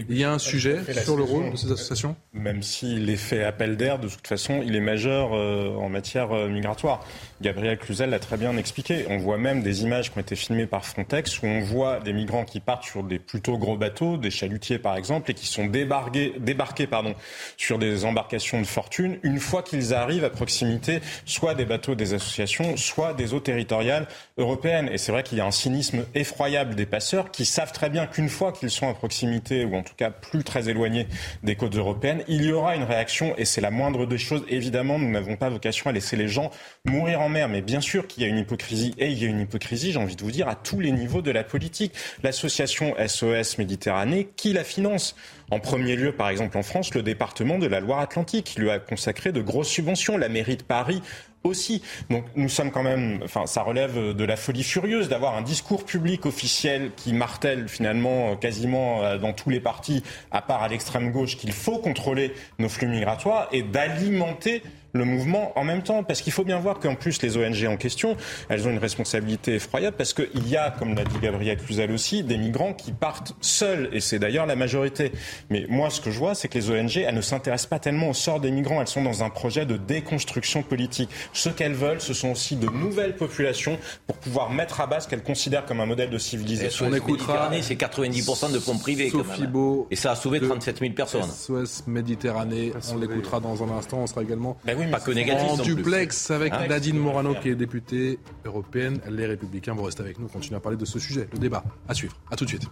[0.09, 3.77] il y a un sujet sur le rôle de ces associations Même si l'effet appel
[3.77, 7.05] d'air, de toute façon, il est majeur euh, en matière euh, migratoire.
[7.41, 9.07] Gabriel Cluzel l'a très bien expliqué.
[9.09, 12.13] On voit même des images qui ont été filmées par Frontex où on voit des
[12.13, 15.67] migrants qui partent sur des plutôt gros bateaux, des chalutiers par exemple, et qui sont
[15.67, 17.15] débarqués, débarqués pardon,
[17.57, 22.15] sur des embarcations de fortune une fois qu'ils arrivent à proximité soit des bateaux des
[22.15, 24.89] associations, soit des eaux territoriales européennes.
[24.93, 28.07] Et c'est vrai qu'il y a un cynisme effroyable des passeurs qui savent très bien
[28.07, 31.07] qu'une fois qu'ils sont à proximité ou en tout cas plus très éloignés
[31.43, 34.45] des côtes européennes, il y aura une réaction et c'est la moindre des choses.
[34.49, 36.51] Évidemment, nous n'avons pas vocation à laisser les gens
[36.85, 39.29] mourir en mer, mais bien sûr qu'il y a une hypocrisie et il y a
[39.29, 41.95] une hypocrisie, j'ai envie de vous dire, à tous les niveaux de la politique.
[42.23, 45.17] L'association SOS Méditerranée, qui la finance
[45.51, 48.79] en premier lieu, par exemple en France, le département de la Loire-Atlantique, qui lui a
[48.79, 50.19] consacré de grosses subventions.
[50.19, 51.03] La mairie de Paris
[51.45, 51.83] aussi.
[52.11, 55.85] Donc nous sommes quand même, enfin ça relève de la folie furieuse d'avoir un discours
[55.85, 61.11] public officiel qui martèle finalement quasiment euh, dans tous les partis, à part à l'extrême
[61.13, 66.03] gauche, qu'il faut contrôler nos flux migratoires et d'alimenter le mouvement en même temps.
[66.03, 68.17] Parce qu'il faut bien voir qu'en plus, les ONG en question,
[68.49, 72.23] elles ont une responsabilité effroyable parce qu'il y a, comme l'a dit Gabriel Cluzel aussi,
[72.23, 73.89] des migrants qui partent seuls.
[73.93, 75.13] Et c'est d'ailleurs la majorité.
[75.51, 78.11] Mais moi, ce que je vois, c'est que les ONG, elles ne s'intéressent pas tellement
[78.11, 78.81] au sort des migrants.
[78.81, 81.11] Elles sont dans un projet de déconstruction politique.
[81.33, 85.09] Ce qu'elles veulent, ce sont aussi de nouvelles populations pour pouvoir mettre à bas ce
[85.09, 86.87] qu'elles considèrent comme un modèle de civilisation.
[86.89, 87.51] On écoutera.
[87.63, 89.11] C'est 90% de fonds privés.
[89.11, 91.23] Sophie Beau et ça a sauvé 37 000 personnes.
[91.23, 92.73] SOS Méditerranée.
[92.93, 93.99] On l'écoutera dans un instant.
[93.99, 94.57] On sera également.
[94.65, 95.49] Ben oui, pas que négatif.
[95.49, 99.01] En duplex avec ah Nadine Morano qui est députée européenne.
[99.11, 101.95] Les Républicains vont rester avec nous, continuer à parler de ce sujet, le débat à
[101.95, 102.17] suivre.
[102.31, 102.65] À tout de suite.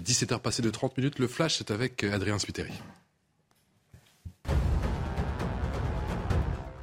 [0.00, 2.72] 17h passé de 30 minutes, le flash c'est avec Adrien Spiteri.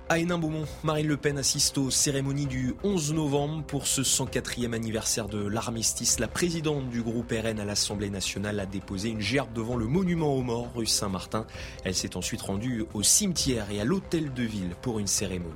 [0.07, 5.27] À Hénin-Beaumont, Marine Le Pen assiste aux cérémonies du 11 novembre pour ce 104e anniversaire
[5.27, 6.19] de l'armistice.
[6.19, 10.35] La présidente du groupe RN à l'Assemblée nationale a déposé une gerbe devant le monument
[10.35, 11.47] aux morts rue Saint-Martin.
[11.85, 15.55] Elle s'est ensuite rendue au cimetière et à l'hôtel de ville pour une cérémonie.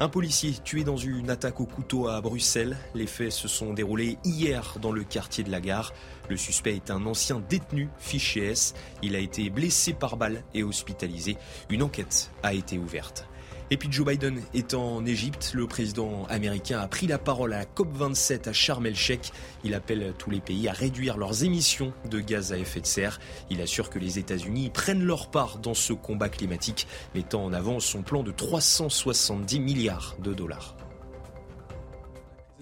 [0.00, 2.78] Un policier tué dans une attaque au couteau à Bruxelles.
[2.94, 5.92] Les faits se sont déroulés hier dans le quartier de la gare.
[6.30, 8.72] Le suspect est un ancien détenu fiché S.
[9.02, 11.36] Il a été blessé par balle et hospitalisé.
[11.68, 13.28] Une enquête a été ouverte.
[13.74, 15.50] Et puis Joe Biden est en Égypte.
[15.52, 19.32] Le président américain a pris la parole à la COP27 à Sharm el-Sheikh.
[19.64, 23.18] Il appelle tous les pays à réduire leurs émissions de gaz à effet de serre.
[23.50, 27.80] Il assure que les États-Unis prennent leur part dans ce combat climatique, mettant en avant
[27.80, 30.76] son plan de 370 milliards de dollars.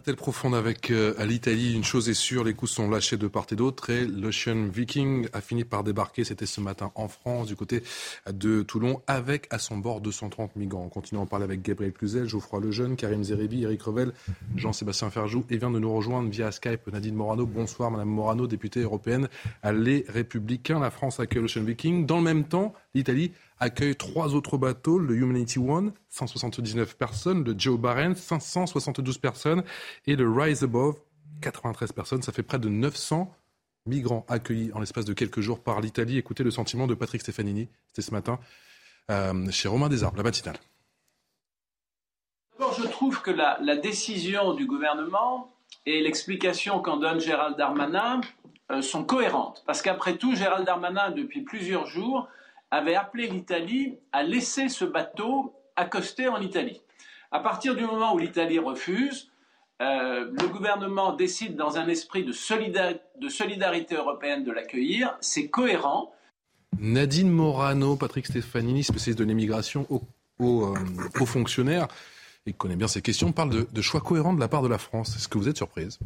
[0.04, 3.46] Telle profonde avec euh, l'Italie, une chose est sûre, les coups sont lâchés de part
[3.52, 7.54] et d'autre et l'Ocean Viking a fini par débarquer, c'était ce matin en France, du
[7.54, 7.84] côté
[8.28, 10.82] de Toulon, avec à son bord 230 migrants.
[10.84, 14.12] On continue à en parler avec Gabriel Cluzel, Geoffroy Lejeune, Karim Zeribi, Eric Revel,
[14.56, 17.46] Jean-Sébastien Ferjou et vient de nous rejoindre via Skype Nadine Morano.
[17.46, 19.28] Bonsoir Madame Morano, députée européenne
[19.62, 20.80] à Les Républicains.
[20.80, 22.06] La France accueille l'Ocean Viking.
[22.06, 23.30] Dans le même temps, l'Italie
[23.62, 29.62] accueille trois autres bateaux, le Humanity One, 179 personnes, le Joe Barents, 572 personnes,
[30.06, 30.96] et le Rise Above,
[31.40, 32.22] 93 personnes.
[32.22, 33.32] Ça fait près de 900
[33.86, 36.18] migrants accueillis en l'espace de quelques jours par l'Italie.
[36.18, 38.40] Écoutez le sentiment de Patrick Stefanini, c'était ce matin,
[39.10, 40.56] euh, chez Romain Desarbes, la matinale.
[42.58, 45.52] D'abord, je trouve que la, la, décision du gouvernement
[45.86, 48.20] et l'explication qu'en donne Gérald Darmanin
[48.72, 49.62] euh, sont cohérentes.
[49.66, 52.28] Parce qu'après tout, Gérald Darmanin, depuis plusieurs jours,
[52.72, 56.80] avait appelé l'Italie à laisser ce bateau accoster en Italie.
[57.30, 59.30] À partir du moment où l'Italie refuse,
[59.82, 65.16] euh, le gouvernement décide dans un esprit de, solidarité européenne de l'accueillir.
[65.20, 66.14] C'est cohérent.
[66.78, 69.86] Nadine Morano, Patrick Stefanini, spécialiste de l'immigration,
[70.40, 70.74] euh,
[71.26, 71.88] fonctionnaire,
[72.46, 74.78] et connaît bien ces questions, parle de, de choix cohérents de la part de la
[74.78, 75.14] France.
[75.16, 75.98] Est-ce que vous êtes surprise?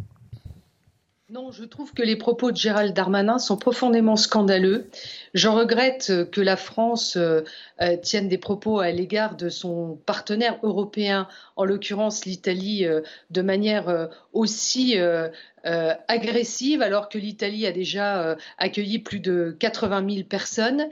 [1.28, 4.88] Non, je trouve que les propos de Gérald Darmanin sont profondément scandaleux.
[5.34, 7.40] Je regrette que la France euh,
[7.82, 13.42] euh, tienne des propos à l'égard de son partenaire européen, en l'occurrence l'Italie, euh, de
[13.42, 14.96] manière aussi
[15.64, 20.88] agressive, alors que l'Italie a déjà accueilli plus de 80 000 personnes.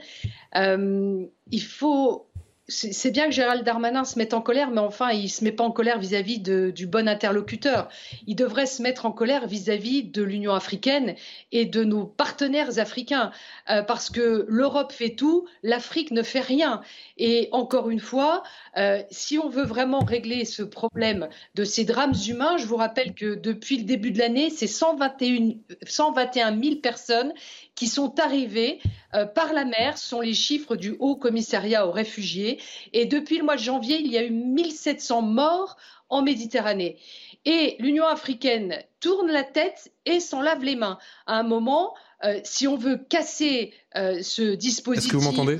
[0.53, 2.27] il faut
[2.67, 5.51] c'est bien que Gérald Darmanin se mette en colère, mais enfin, il ne se met
[5.51, 7.89] pas en colère vis-à-vis du bon interlocuteur.
[8.25, 11.15] Il devrait se mettre en colère vis-à-vis de l'Union africaine
[11.51, 13.31] et de nos partenaires africains,
[13.69, 16.81] euh, parce que l'Europe fait tout, l'Afrique ne fait rien.
[17.17, 18.41] Et encore une fois,
[18.77, 23.13] euh, si on veut vraiment régler ce problème de ces drames humains, je vous rappelle
[23.13, 25.51] que depuis le début de l'année, c'est 121,
[25.85, 27.31] 121 000 personnes
[27.75, 28.79] qui sont arrivées
[29.13, 32.59] euh, par la mer, ce sont les chiffres du Haut Commissariat aux réfugiés.
[32.93, 35.77] Et depuis le mois de janvier, il y a eu 1700 morts
[36.09, 36.97] en Méditerranée.
[37.45, 40.97] Et l'Union africaine tourne la tête et s'en lave les mains.
[41.27, 45.05] À un moment, euh, si on veut casser euh, ce dispositif.
[45.05, 45.59] Est-ce que vous m'entendez?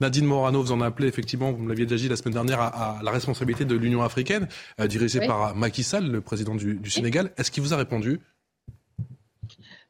[0.00, 2.60] Nadine Morano, vous en a appelé effectivement, vous me l'aviez déjà dit la semaine dernière,
[2.60, 4.46] à, à la responsabilité de l'Union africaine,
[4.80, 5.26] euh, dirigée oui.
[5.26, 7.32] par Macky Sall, le président du, du Sénégal.
[7.38, 8.20] Est-ce qu'il vous a répondu?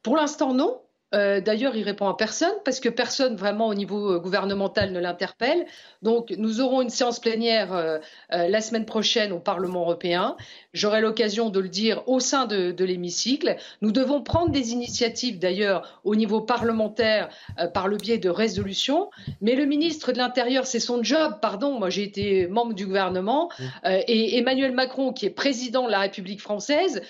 [0.03, 0.81] Pour l'instant, non.
[1.15, 4.99] Euh, D'ailleurs, il répond à personne parce que personne vraiment au niveau euh, gouvernemental ne
[4.99, 5.67] l'interpelle.
[6.03, 7.99] Donc, nous aurons une séance plénière euh,
[8.33, 10.37] euh, la semaine prochaine au Parlement européen.
[10.73, 13.57] J'aurai l'occasion de le dire au sein de, de l'hémicycle.
[13.83, 17.29] Nous devons prendre des initiatives d'ailleurs au niveau parlementaire
[17.73, 19.11] par le biais de résolutions.
[19.41, 21.39] Mais le ministre de l'Intérieur, c'est son job.
[21.41, 23.51] Pardon, moi j'ai été membre du gouvernement
[23.85, 27.03] euh, et Emmanuel Macron, qui est président de la République française,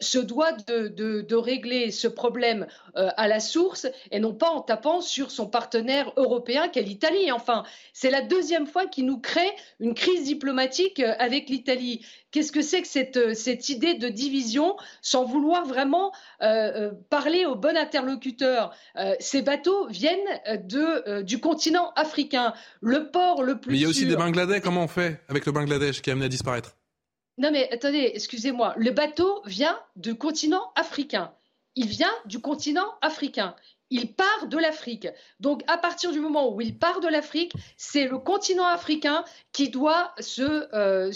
[0.00, 4.60] se doit de, de, de, régler ce problème à la source et non pas en
[4.60, 7.30] tapant sur son partenaire européen qu'est l'Italie.
[7.32, 12.04] Enfin, c'est la deuxième fois qu'il nous crée une crise diplomatique avec l'Italie.
[12.30, 17.54] Qu'est-ce que c'est que cette, cette, idée de division sans vouloir vraiment euh, parler au
[17.54, 18.74] bon interlocuteur?
[18.96, 20.18] Euh, Ces bateaux viennent
[20.64, 22.52] de, euh, du continent africain.
[22.80, 23.72] Le port le plus.
[23.72, 24.10] Mais il y a aussi sûr...
[24.10, 24.60] des Bangladais.
[24.60, 26.76] Comment on fait avec le Bangladesh qui est amené à disparaître?
[27.38, 28.74] Non, mais attendez, excusez-moi.
[28.76, 31.32] Le bateau vient du continent africain.
[31.78, 33.54] Il vient du continent africain
[33.90, 35.08] il part de l'Afrique.
[35.40, 39.70] Donc, à partir du moment où il part de l'Afrique, c'est le continent africain qui
[39.70, 41.10] doit se, euh,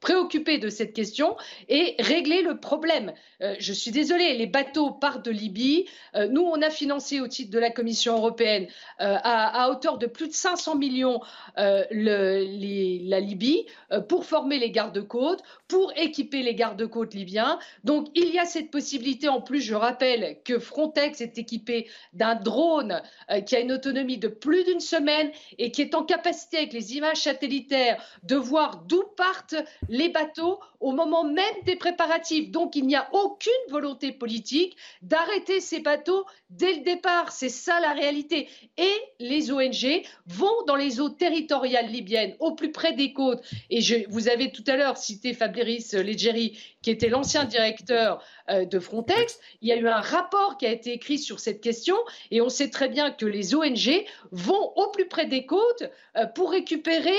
[0.00, 1.36] préoccuper de cette question
[1.68, 3.12] et régler le problème.
[3.42, 5.86] Euh, je suis désolée, les bateaux partent de Libye.
[6.14, 8.66] Euh, nous, on a financé au titre de la Commission européenne
[9.00, 11.20] euh, à, hauteur de plus de 500 millions
[11.56, 13.66] la Libye
[14.08, 17.58] pour former les gardes-côtes, pour équiper les gardes-côtes libyens.
[17.84, 19.28] Donc, il y a cette possibilité.
[19.28, 23.02] En plus, je rappelle que Frontex est équipé d'un drone
[23.46, 26.96] qui a une autonomie de plus d'une semaine et qui est en capacité, avec les
[26.96, 29.56] images satellitaires, de voir d'où partent
[29.90, 32.50] les bateaux au moment même des préparatifs.
[32.50, 37.32] Donc il n'y a aucune volonté politique d'arrêter ces bateaux dès le départ.
[37.32, 38.48] C'est ça la réalité.
[38.78, 43.42] Et les ONG vont dans les eaux territoriales libyennes, au plus près des côtes.
[43.68, 48.78] Et vous avez tout à l'heure cité Fabrice Leggeri, qui était l'ancien directeur euh, de
[48.78, 49.38] Frontex.
[49.60, 51.96] Il y a eu un rapport qui a été écrit sur cette question
[52.30, 55.84] et on sait très bien que les ONG vont au plus près des côtes
[56.16, 57.12] euh, pour récupérer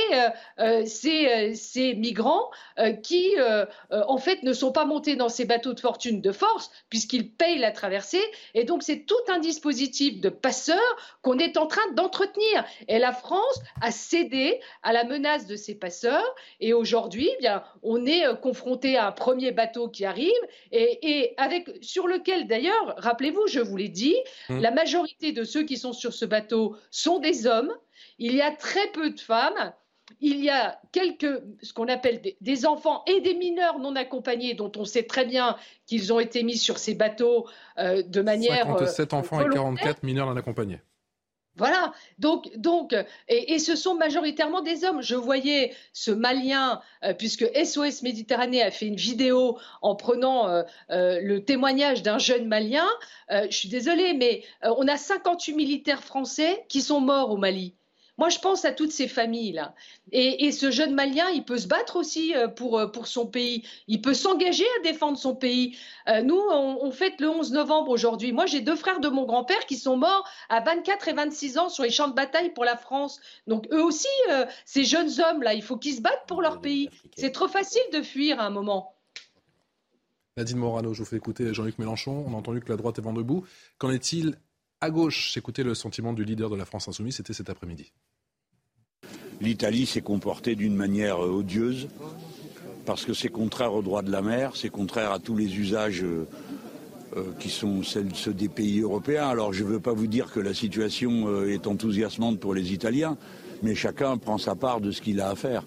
[0.60, 2.50] euh, ces, migrants
[3.04, 3.36] qui,
[3.92, 7.60] en fait, ne sont pas montés dans ces bateaux de fortune de force puisqu'ils payent
[7.60, 8.22] la traversée.
[8.54, 10.80] Et donc, c'est tout un dispositif de passeurs
[11.22, 12.66] qu'on est en train d'entretenir.
[12.88, 16.36] Et la France a cédé à la menace de ces passeurs.
[16.60, 20.32] Et aujourd'hui, eh bien, on est confronté à un premier bateau qui arrive
[20.72, 24.16] et, et avec, sur lequel d'ailleurs, rappelez-vous, je vous l'ai dit,
[24.50, 24.60] mmh.
[24.60, 27.74] la majorité de ceux qui sont sur ce bateau sont des hommes.
[28.18, 29.74] Il y a très peu de femmes.
[30.20, 34.54] Il y a quelques, ce qu'on appelle des, des, enfants et des mineurs non accompagnés,
[34.54, 35.56] dont on sait très bien
[35.86, 37.48] qu'ils ont été mis sur ces bateaux
[37.78, 38.66] euh, de manière.
[38.66, 40.80] 57 euh, enfants et 44 mineurs non accompagnés.
[41.58, 42.96] Voilà, donc, donc
[43.28, 45.02] et, et, ce sont majoritairement des hommes.
[45.02, 50.64] Je voyais ce Malien, euh, puisque SOS Méditerranée a fait une vidéo en prenant euh,
[50.92, 52.88] euh, le témoignage d'un jeune Malien.
[53.30, 57.76] Je suis désolée, mais on a 58 militaires français qui sont morts au Mali.
[58.22, 59.74] Moi, je pense à toutes ces familles-là.
[60.12, 63.26] Et, et, ce jeune Malien, il peut se battre aussi euh, pour, euh, pour son
[63.26, 63.68] pays.
[63.88, 65.76] Il peut s'engager à défendre son pays.
[66.08, 68.32] Euh, nous, on, on, fête le 11 novembre aujourd'hui.
[68.32, 71.70] Moi, j'ai deux frères de mon grand-père qui sont morts à 24 et 26 ans
[71.70, 73.20] sur les champs de bataille pour la France.
[73.48, 76.92] Donc, eux aussi, euh, ces jeunes hommes-là, il faut qu'ils se battent pour leur pays.
[77.18, 78.94] C'est trop facile de fuir à un moment.
[80.38, 82.24] Nadine Morano, je vous fais écouter Jean-Luc Mélenchon.
[82.28, 83.48] On a entendu que la droite est vent debout.
[83.80, 84.38] Qu'en est-il
[84.80, 85.36] à gauche?
[85.38, 87.92] Écoutez le sentiment du leader de la France Insoumise, c'était cet après-midi
[89.42, 91.88] l'Italie s'est comportée d'une manière euh, odieuse
[92.86, 96.04] parce que c'est contraire au droit de la mer, c'est contraire à tous les usages
[96.04, 96.28] euh,
[97.16, 99.28] euh, qui sont ceux des pays européens.
[99.28, 103.18] Alors je ne veux pas vous dire que la situation est enthousiasmante pour les Italiens,
[103.62, 105.64] mais chacun prend sa part de ce qu'il a à faire.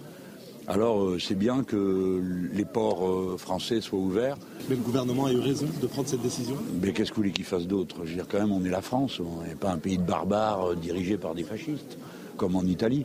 [0.66, 2.22] Alors c'est bien que
[2.54, 4.38] les ports français soient ouverts.
[4.70, 6.56] Mais le gouvernement a eu raison de prendre cette décision?
[6.80, 7.96] Mais qu'est-ce que vous voulez qu'il fasse d'autre?
[8.04, 10.02] Je veux dire quand même on est la France, on n'est pas un pays de
[10.02, 11.98] barbares dirigé par des fascistes,
[12.38, 13.04] comme en Italie.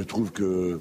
[0.00, 0.80] Je trouve que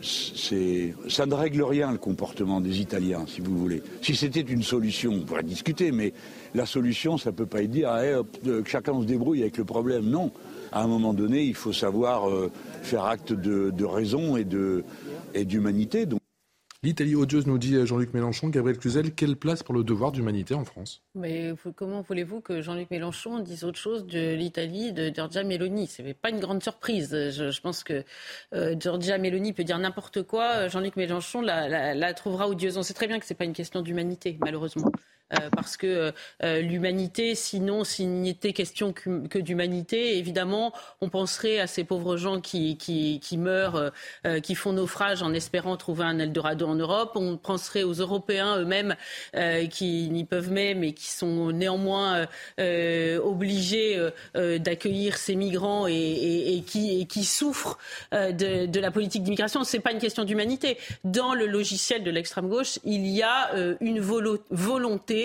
[0.00, 3.82] ça ne règle rien le comportement des Italiens, si vous voulez.
[4.00, 6.12] Si c'était une solution, on pourrait discuter, mais
[6.54, 9.56] la solution, ça ne peut pas être dire hey, hop, que chacun se débrouille avec
[9.58, 10.04] le problème.
[10.04, 10.30] Non.
[10.70, 12.48] À un moment donné, il faut savoir euh,
[12.82, 16.06] faire acte de, raison et d'humanité.
[16.84, 18.50] L'Italie odieuse, nous dit Jean-Luc Mélenchon.
[18.50, 21.02] Gabriel Cluzel, quelle place pour le devoir d'humanité en France?
[21.16, 25.88] Mais comment voulez-vous que Jean-Luc Mélenchon dise autre chose de l'Italie de Giorgia Meloni?
[25.88, 27.10] Ce n'est pas une grande surprise.
[27.10, 28.04] Je, pense que
[28.54, 30.68] euh, Giorgia Meloni peut dire n'importe quoi.
[30.68, 32.78] Jean-Luc Mélenchon la, la, la, trouvera odieuse.
[32.78, 34.92] On sait très bien que ce n'est pas une question d'humanité, malheureusement.
[35.34, 36.12] Euh, parce que
[36.42, 42.40] euh, l'humanité, sinon, s'il n'était question que, d'humanité, évidemment, on penserait à ces pauvres gens
[42.40, 43.92] qui, qui, meurent,
[44.26, 47.12] euh, qui font naufrage en espérant trouver un Eldorado en Europe.
[47.14, 48.96] On penserait aux Européens eux-mêmes
[49.70, 52.26] qui n'y peuvent mais, mais qui sont néanmoins
[52.58, 53.98] obligés
[54.34, 57.78] d'accueillir ces migrants et, et, et, qui, et qui souffrent
[58.12, 59.64] de, de, la politique d'immigration.
[59.64, 60.78] Ce n'est pas une question d'humanité.
[61.04, 63.50] Dans le logiciel de l'extrême gauche, il y a
[63.80, 65.17] une volo volonté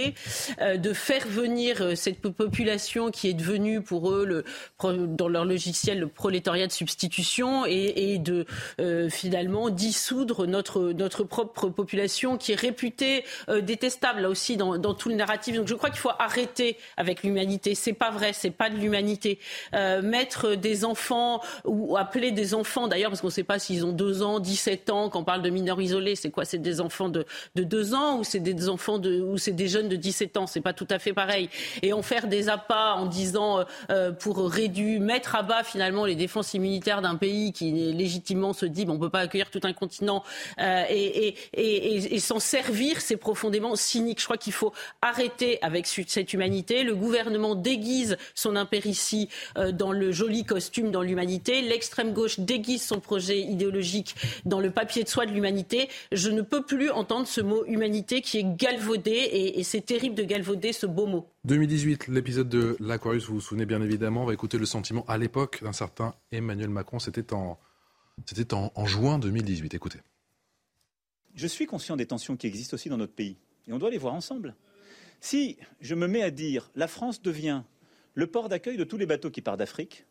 [0.61, 4.43] euh, de faire venir euh, cette population qui est devenue pour eux, le,
[5.07, 8.45] dans leur logiciel, le prolétariat de substitution et, de
[8.79, 13.23] euh, finalement dissoudre notre, notre propre population qui est réputée
[13.61, 15.55] détestable, là aussi, dans, dans, tout le narratif.
[15.55, 17.75] Donc je crois qu'il faut arrêter avec l'humanité.
[17.75, 19.39] C'est pas vrai, c'est pas de l'humanité.
[19.73, 23.91] Mettre des enfants ou appeler des enfants, d'ailleurs, parce qu'on ne sait pas s'ils ont
[23.91, 26.45] 2 ans, 17 ans, quand on parle de mineurs isolés, c'est quoi?
[26.45, 27.25] C'est des enfants de,
[27.55, 30.37] de 2 ans ou c'est des enfants de, ou c'est des jeunes jeunes de 17
[30.37, 30.47] ans.
[30.47, 31.49] C'est pas tout à fait pareil.
[31.81, 33.65] Et en faire des appâts en disant
[34.19, 38.85] pour réduire, mettre à bas finalement les défenses immunitaires d'un pays qui légitimement se dit
[38.85, 40.23] bon, on peut pas accueillir tout un continent
[40.59, 44.19] et, et, s'en servir, c'est profondément cynique.
[44.19, 46.83] Je crois qu'il faut arrêter avec cette humanité.
[46.83, 49.29] Le gouvernement déguise son impéritie
[49.73, 51.61] dans le joli costume dans l'humanité.
[51.61, 54.15] L'extrême gauche déguise son projet idéologique
[54.45, 55.89] dans le papier de soie de l'humanité.
[56.11, 60.21] Je ne peux plus entendre ce mot humanité qui est galvaudé et c'est terrible de
[60.21, 61.27] galvauder ce beau mot.
[61.45, 65.17] 2018, l'épisode de l'Aquarius, vous vous souvenez bien évidemment, on va écouter le sentiment à
[65.17, 66.99] l'époque d'un certain Emmanuel Macron.
[66.99, 67.57] C'était en,
[68.27, 69.73] c'était en, en juin 2018.
[69.73, 69.97] Écoutez.
[71.33, 73.35] Je suis conscient des tensions qui existent aussi dans notre pays
[73.67, 74.55] et on doit les voir ensemble.
[75.21, 77.63] Si je me mets à dire la France devient
[78.13, 80.05] le port d'accueil de tous les bateaux qui partent d'Afrique,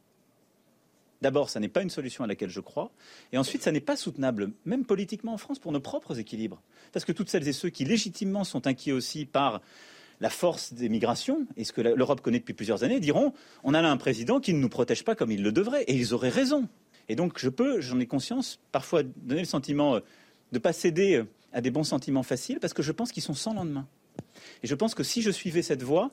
[1.23, 2.91] D'abord, ça n'est pas une solution à laquelle je crois.
[3.33, 6.61] Et ensuite, ça n'est pas soutenable, même politiquement en France, pour nos propres équilibres.
[6.93, 9.61] Parce que toutes celles et ceux qui légitimement sont inquiets aussi par
[10.21, 13.81] la force des migrations, et ce que l'Europe connaît depuis plusieurs années, diront on a
[13.81, 15.85] là un président qui ne nous protège pas comme il le devrait.
[15.85, 16.69] Et ils auraient raison.
[17.09, 20.01] Et donc, je peux, j'en ai conscience, parfois donner le sentiment euh,
[20.51, 23.23] de ne pas céder euh, à des bons sentiments faciles, parce que je pense qu'ils
[23.23, 23.87] sont sans lendemain.
[24.65, 26.11] Et je pense que si je suivais cette voie,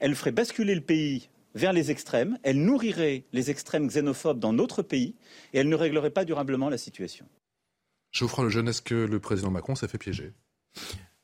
[0.00, 4.82] elle ferait basculer le pays vers les extrêmes, elle nourrirait les extrêmes xénophobes dans notre
[4.82, 5.16] pays
[5.52, 7.26] et elle ne réglerait pas durablement la situation.
[8.12, 10.32] Geoffroy Lejeune, est-ce que le président Macron s'est fait piéger.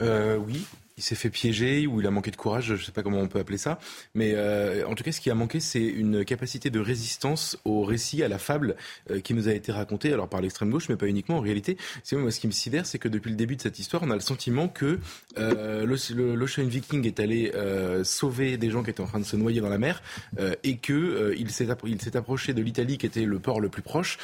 [0.02, 0.66] Euh, Oui,
[0.96, 3.18] il s'est fait piéger ou il a manqué de courage, je ne sais pas comment
[3.18, 3.78] on peut appeler ça.
[4.14, 7.82] Mais euh, en tout cas, ce qui a manqué, c'est une capacité de résistance au
[7.82, 8.76] récit, à la fable
[9.10, 11.38] euh, qui nous a été racontée, alors par l'extrême gauche, mais pas uniquement.
[11.38, 13.78] En réalité, c'est moi ce qui me sidère, c'est que depuis le début de cette
[13.78, 15.00] histoire, on a le sentiment que
[15.38, 19.36] euh, l'Ocean Viking est allé euh, sauver des gens qui étaient en train de se
[19.36, 20.02] noyer dans la mer
[20.62, 24.18] et que il s'est approché de l'Italie, qui était le port le plus proche,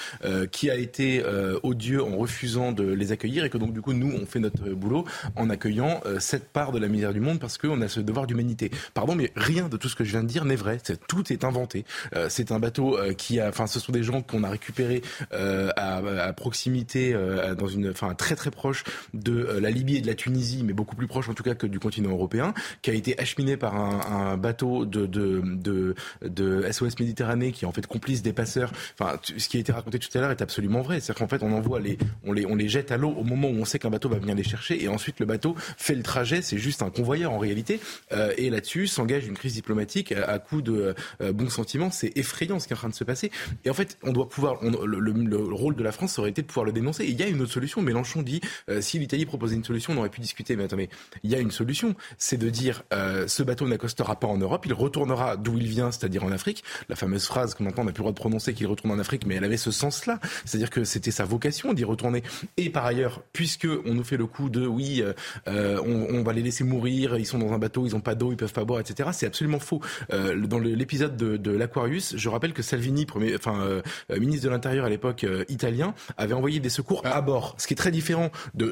[0.51, 1.23] qui a été
[1.62, 4.71] odieux en refusant de les accueillir et que donc du coup nous on fait notre
[4.71, 5.05] boulot
[5.37, 8.71] en accueillant cette part de la misère du monde parce qu'on a ce devoir d'humanité.
[8.95, 10.79] Pardon, mais rien de tout ce que je viens de dire n'est vrai.
[11.09, 11.85] Tout est inventé.
[12.15, 15.03] Euh, c'est un bateau euh, qui a, enfin, ce sont des gens qu'on a récupérés
[15.33, 17.15] euh, à, proximité,
[17.59, 18.85] dans une, enfin, très très proche
[19.15, 21.67] de la Libye et de la Tunisie, mais beaucoup plus proche en tout cas que
[21.67, 26.99] du continent européen, qui a été acheminé par un, bateau de, de, de, de, SOS
[26.99, 28.73] Méditerranée qui est en fait complice des passeurs.
[28.99, 31.01] Enfin, ce qui a été raconté tout à l'heure est absolument vrai.
[31.01, 33.49] C'est-à-dire qu'en fait, on envoie les, on les, on les jette à l'eau au moment
[33.49, 36.03] où on sait qu'un bateau va venir les chercher, et ensuite le bateau fait le
[36.03, 37.81] trajet c'est juste un convoyeur en réalité.
[38.13, 41.91] Euh, et là-dessus s'engage une crise diplomatique à, coup de euh, bons sentiments.
[41.91, 43.31] C'est effrayant ce qui est en train de se passer.
[43.65, 44.59] Et en fait, on doit pouvoir.
[44.63, 47.05] le, rôle de la France aurait été de pouvoir le dénoncer.
[47.05, 47.83] Et il y a une autre solution.
[47.83, 50.57] Mélenchon dit euh, si l'Italie proposait une solution, on aurait pu discuter.
[50.57, 50.91] Mais attendez,
[51.23, 51.95] il y a une solution.
[52.19, 54.67] C'est de dire ce bateau n'accostera pas en Europe.
[54.67, 56.65] Il retournera d'où il vient, c'est-à-dire en Afrique.
[56.89, 58.99] La fameuse phrase que maintenant on n'a plus le droit de prononcer qu'il retourne en
[58.99, 60.19] Afrique, mais elle avait ce sens-là.
[60.45, 62.23] C'est-à-dire que c'était sa vocation d'y retourner.
[62.57, 65.03] Et par ailleurs, puisque on nous fait le coup de oui,
[65.47, 68.36] on va les laisser mourir, ils sont dans un bateau, ils n'ont pas d'eau, ils
[68.36, 69.11] peuvent pas boire, etc.
[69.12, 69.80] C'est absolument faux.
[70.12, 74.51] Euh, dans l'épisode de, de l'Aquarius, je rappelle que Salvini, premier, enfin euh, ministre de
[74.51, 77.91] l'Intérieur à l'époque euh, italien, avait envoyé des secours à bord, ce qui est très
[77.91, 78.70] différent de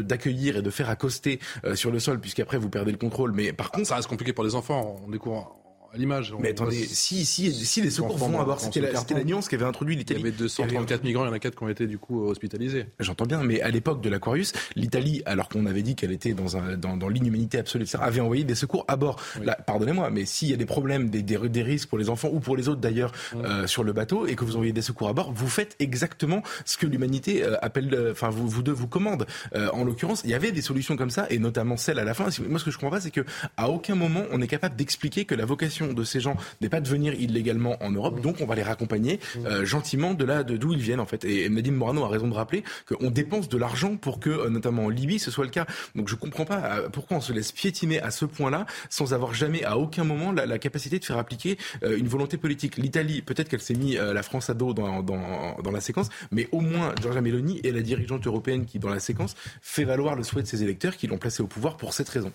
[0.00, 1.40] d'accueillir et de faire accoster
[1.74, 3.32] sur le sol, puisqu'après vous perdez le contrôle.
[3.32, 4.96] Mais par contre, ça reste compliqué pour les enfants.
[5.06, 5.58] On découvre
[5.98, 6.34] l'image.
[6.38, 9.96] Mais attendez, si, si, si les secours vont bord, c'était la, la, nuance qu'avait introduit
[9.96, 10.20] l'Italie.
[10.20, 12.26] Il y avait 234 migrants, il y en a 4 qui ont été du coup
[12.26, 12.86] hospitalisés.
[13.00, 16.56] J'entends bien, mais à l'époque de l'Aquarius, l'Italie, alors qu'on avait dit qu'elle était dans,
[16.56, 19.20] un, dans, dans l'inhumanité absolue, avait envoyé des secours à bord.
[19.66, 22.40] Pardonnez-moi, mais s'il y a des problèmes, des, des, des, risques pour les enfants ou
[22.40, 25.12] pour les autres d'ailleurs euh, sur le bateau et que vous envoyez des secours à
[25.12, 28.88] bord, vous faites exactement ce que l'humanité euh, appelle, euh, enfin vous, vous deux vous
[28.88, 29.26] commande.
[29.54, 32.28] en l'occurrence, il y avait des solutions comme ça et notamment celle à la fin.
[32.48, 33.24] Moi, ce que je comprends pas, c'est que
[33.56, 36.80] à aucun moment on est capable d'expliquer que la vocation de ces gens n'est pas
[36.80, 40.72] de venir illégalement en Europe, donc on va les raccompagner euh, gentiment de là d'où
[40.72, 41.24] ils viennent en fait.
[41.24, 44.86] Et Nadine Morano a raison de rappeler qu'on dépense de l'argent pour que, euh, notamment
[44.86, 45.66] en Libye, ce soit le cas.
[45.94, 49.34] Donc je comprends pas euh, pourquoi on se laisse piétiner à ce point-là sans avoir
[49.34, 52.76] jamais à aucun moment la, capacité de faire appliquer une volonté politique.
[52.78, 56.48] L'Italie, peut-être qu'elle s'est mis la France à dos dans, dans, dans la séquence, mais
[56.50, 60.24] au moins Giorgia Meloni est la dirigeante européenne qui, dans la séquence, fait valoir le
[60.24, 62.32] souhait de ses électeurs qui l'ont placé au pouvoir pour cette raison.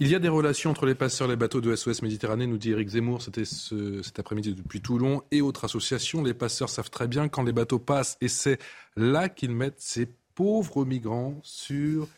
[0.00, 2.58] Il y a des relations entre les passeurs et les bateaux de SOS Méditerranée, nous
[2.58, 3.22] dit Eric Zemmour.
[3.22, 6.22] C'était ce, cet après-midi depuis Toulon et autres associations.
[6.22, 8.58] Les passeurs savent très bien quand les bateaux passent et c'est
[8.96, 12.08] là qu'ils mettent ces pauvres migrants sur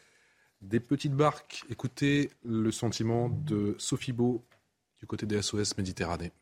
[0.63, 1.65] des petites barques.
[1.71, 4.43] Écoutez le sentiment de Sophie Beau
[4.99, 6.33] du côté des SOS Méditerranée.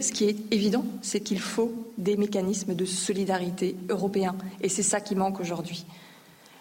[0.00, 4.36] Ce qui est évident, c'est qu'il faut des mécanismes de solidarité européens.
[4.60, 5.86] Et c'est ça qui manque aujourd'hui.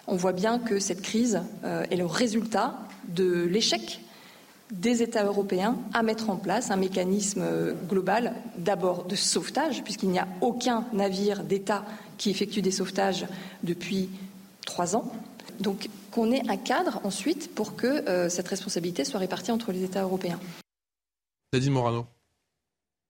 [0.08, 2.78] On voit bien que cette crise euh, est le résultat
[3.08, 4.02] de l'échec
[4.72, 7.44] des États européens à mettre en place un mécanisme
[7.88, 11.86] global, d'abord de sauvetage, puisqu'il n'y a aucun navire d'État
[12.18, 13.28] qui effectue des sauvetages
[13.64, 14.10] depuis
[14.66, 15.12] trois ans.
[15.60, 20.02] Donc qu'on ait un cadre ensuite pour que cette responsabilité soit répartie entre les États
[20.02, 20.40] européens.
[21.54, 22.08] Nadine Morano.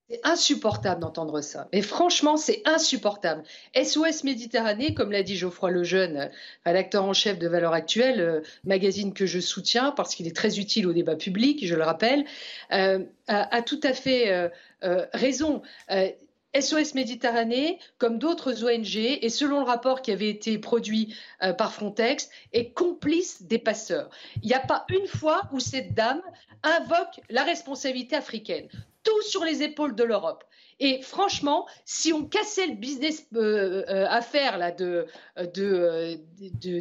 [0.07, 1.67] C'est insupportable d'entendre ça.
[1.73, 3.41] Mais franchement, c'est insupportable.
[3.75, 6.29] SOS Méditerranée, comme l'a dit Geoffroy Lejeune,
[6.63, 10.59] rédacteur en chef de Valeurs Actuelles, euh, magazine que je soutiens parce qu'il est très
[10.59, 12.23] utile au débat public, je le rappelle,
[12.71, 15.63] euh, a, tout à fait euh, raison.
[16.57, 21.15] SOS Méditerranée, comme d'autres ONG, et selon le rapport qui avait été produit
[21.57, 24.09] par Frontex, est complice des passeurs.
[24.41, 26.21] Il n'y a pas une fois où cette dame
[26.63, 28.69] invoque la responsabilité africaine
[29.05, 30.43] tout sur les épaules de l'Europe.
[30.81, 35.05] Et franchement, si on cassait le business euh, euh, à faire là, de,
[35.37, 36.19] de,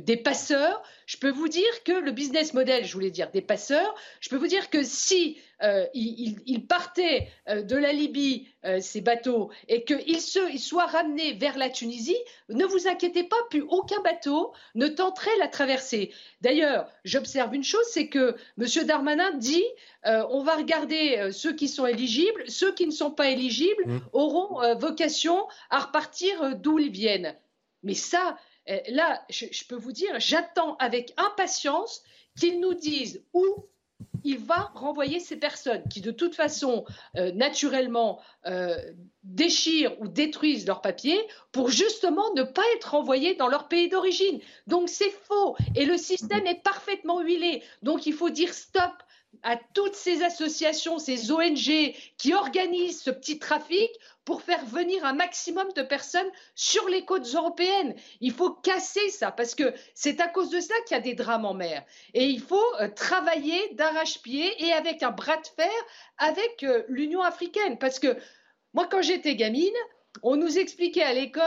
[0.01, 3.95] des passeurs, je peux vous dire que le business model, je voulais dire des passeurs,
[4.19, 8.49] je peux vous dire que si euh, ils, partaient de la Libye,
[8.81, 12.17] ces bateaux, et qu'ils ils soient ramenés vers la Tunisie,
[12.49, 16.13] ne vous inquiétez pas, plus aucun bateau ne tenterait la traversée.
[16.41, 18.87] D'ailleurs, j'observe une chose, c'est que M.
[18.87, 19.65] Darmanin dit
[20.05, 23.55] on va regarder ceux qui sont éligibles, ceux qui ne sont pas éligibles
[23.87, 23.99] Mmh.
[24.13, 27.37] auront euh, vocation à repartir euh, d'où ils viennent.
[27.83, 28.39] Mais ça,
[28.69, 32.03] euh, là, je, peux vous dire, j'attends avec impatience
[32.39, 33.45] qu'ils nous disent où
[34.25, 36.85] il va renvoyer ces personnes qui, de toute façon,
[37.35, 38.21] naturellement,
[39.23, 41.21] déchirent ou détruisent leurs papiers
[41.53, 44.41] pour justement ne pas être renvoyés dans leur pays d'origine.
[44.67, 47.63] Donc c'est faux et le système est parfaitement huilé.
[47.83, 48.93] Donc il faut dire stop
[49.43, 53.91] à toutes ces associations, ces ONG qui organisent ce petit trafic
[54.25, 57.95] pour faire venir un maximum de personnes sur les côtes européennes.
[58.21, 61.15] Il faut casser ça parce que c'est à cause de ça qu'il y a des
[61.15, 61.85] drames en mer.
[62.15, 65.73] Et il faut euh, travailler d'arrache-pied et avec un bras de fer
[66.19, 67.79] avec euh, l'Union africaine.
[67.79, 68.17] Parce que
[68.73, 69.75] moi, quand j'étais gamine,
[70.23, 71.43] on nous expliquait à l'école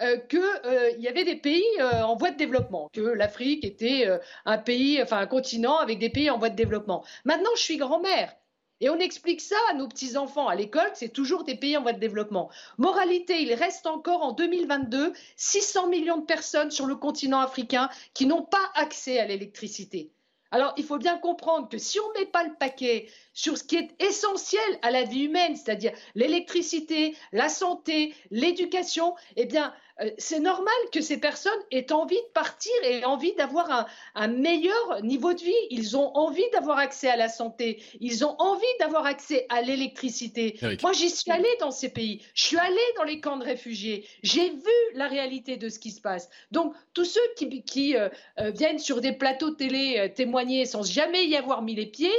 [0.00, 4.06] euh, qu'il euh, y avait des pays euh, en voie de développement, que l'Afrique était
[4.44, 7.04] un pays, enfin un continent avec des pays en voie de développement.
[7.24, 8.34] Maintenant, je suis grand-mère.
[8.80, 11.92] Et on explique ça à nos petits-enfants à l'école, c'est toujours des pays en voie
[11.92, 12.48] de développement.
[12.76, 18.26] Moralité, il reste encore en 2022 600 millions de personnes sur le continent africain qui
[18.26, 20.12] n'ont pas accès à l'électricité.
[20.52, 23.08] Alors, il faut bien comprendre que si on ne met pas le paquet
[23.38, 29.46] sur ce qui est essentiel à la vie humaine, c'est-à-dire l'électricité, la santé, l'éducation, eh
[29.46, 33.88] bien, euh, c'est normal que ces personnes aient envie de partir et aient envie d'avoir
[34.14, 35.52] un, meilleur niveau de vie.
[35.70, 37.82] Ils ont envie d'avoir accès à la santé.
[38.00, 40.58] Ils ont envie d'avoir accès à l'électricité.
[40.82, 42.22] Moi, j'y suis allée dans ces pays.
[42.34, 44.06] Je suis allée dans les camps de réfugiés.
[44.22, 46.28] J'ai vu la réalité de ce qui se passe.
[46.52, 48.08] Donc, tous ceux qui, euh,
[48.38, 52.12] euh, viennent sur des plateaux télé témoigner sans jamais y avoir mis les pieds,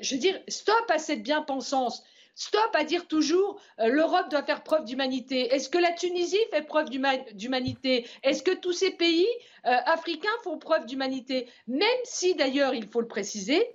[0.00, 2.02] je veux dire, stop à cette bien-pensance.
[2.34, 5.54] Stop à dire toujours euh, l'Europe doit faire preuve d'humanité.
[5.54, 8.06] Est-ce que la Tunisie fait preuve d'humanité?
[8.22, 9.26] Est-ce que tous ces pays
[9.64, 11.48] euh, africains font preuve d'humanité?
[11.66, 13.66] Même si d'ailleurs, il faut le préciser,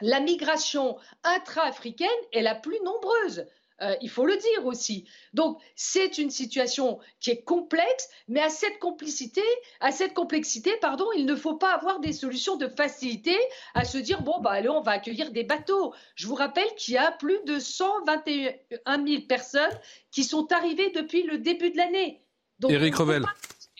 [0.00, 3.46] la migration intra-africaine est la plus nombreuse.
[3.80, 5.06] Euh, il faut le dire aussi.
[5.34, 9.42] Donc c'est une situation qui est complexe, mais à cette complicité,
[9.80, 13.36] à cette complexité, pardon, il ne faut pas avoir des solutions de facilité
[13.74, 15.94] à se dire bon bah allez on va accueillir des bateaux.
[16.16, 19.78] Je vous rappelle qu'il y a plus de 121 000 personnes
[20.10, 22.22] qui sont arrivées depuis le début de l'année.
[22.68, 23.24] Éric Revel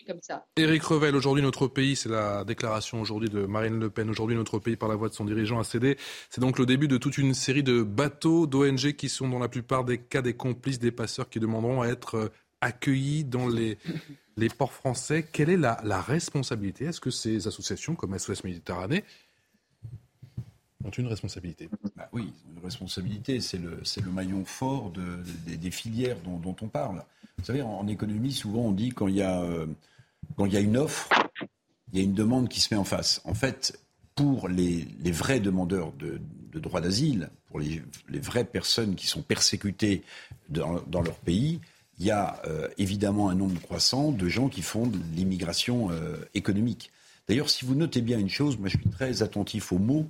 [0.05, 0.45] comme ça.
[0.55, 4.59] Éric Revel, aujourd'hui notre pays, c'est la déclaration aujourd'hui de Marine Le Pen, aujourd'hui notre
[4.59, 5.97] pays par la voix de son dirigeant a cédé.
[6.29, 9.49] C'est donc le début de toute une série de bateaux d'ONG qui sont dans la
[9.49, 12.29] plupart des cas des complices des passeurs qui demanderont à être euh,
[12.61, 13.77] accueillis dans les,
[14.37, 15.27] les ports français.
[15.31, 16.85] Quelle est la, responsabilité?
[16.85, 19.03] Est-ce que ces associations comme SOS Méditerranée
[20.83, 21.69] ont une responsabilité?
[21.95, 25.23] Bah Oui, une responsabilité, c'est le, le, maillon fort de,
[25.55, 27.03] des filières dont, dont, on parle.
[27.39, 29.65] Vous savez, en, économie, souvent on dit quand il y a euh,
[30.35, 31.09] quand il y a une offre,
[31.93, 33.21] il y a une demande qui se met en face.
[33.23, 33.79] En fait,
[34.13, 36.19] pour les, vrais demandeurs de,
[36.59, 37.81] droit d'asile, pour les,
[38.19, 40.03] vraies personnes qui sont persécutées
[40.49, 41.61] dans, leur pays,
[41.97, 46.17] il y a euh, évidemment un nombre croissant de gens qui font de l'immigration euh,
[46.33, 46.91] économique.
[47.29, 50.07] D'ailleurs, si vous notez bien une chose, moi je suis très attentif aux mots,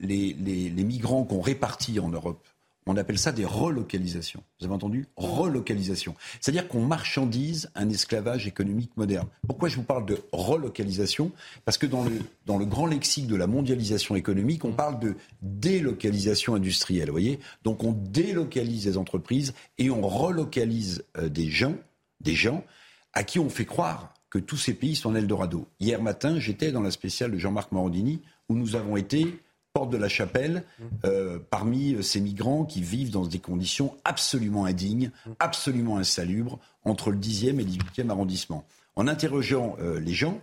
[0.00, 2.44] les, les migrants qu'on répartit en Europe
[2.86, 4.42] on appelle ça des relocalisations.
[4.58, 6.14] Vous avez entendu Relocalisation.
[6.40, 9.26] C'est-à-dire qu'on marchandise un esclavage économique moderne.
[9.46, 11.32] Pourquoi je vous parle de relocalisation?
[11.64, 17.10] Parce que dans le, grand lexique de la mondialisation économique, on parle de délocalisation industrielle.
[17.10, 17.40] Voyez?
[17.64, 21.74] Donc on délocalise les entreprises et on relocalise euh, des gens,
[22.20, 22.64] des gens
[23.12, 25.66] à qui on fait croire que tous ces pays sont en Eldorado.
[25.80, 29.38] Hier matin, j'étais dans la spéciale de Jean-Marc Morandini où nous avons été
[29.76, 30.64] porte de la Chapelle,
[31.04, 37.10] euh, parmi euh, ces migrants qui vivent dans des conditions absolument indignes, absolument insalubres, entre
[37.10, 38.64] le 10e et le 18e arrondissement.
[38.94, 40.40] En interrogeant euh, les gens,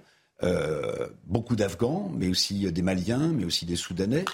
[1.26, 4.26] beaucoup d'Afghans, mais aussi des Maliens, mais aussi des Soudanais.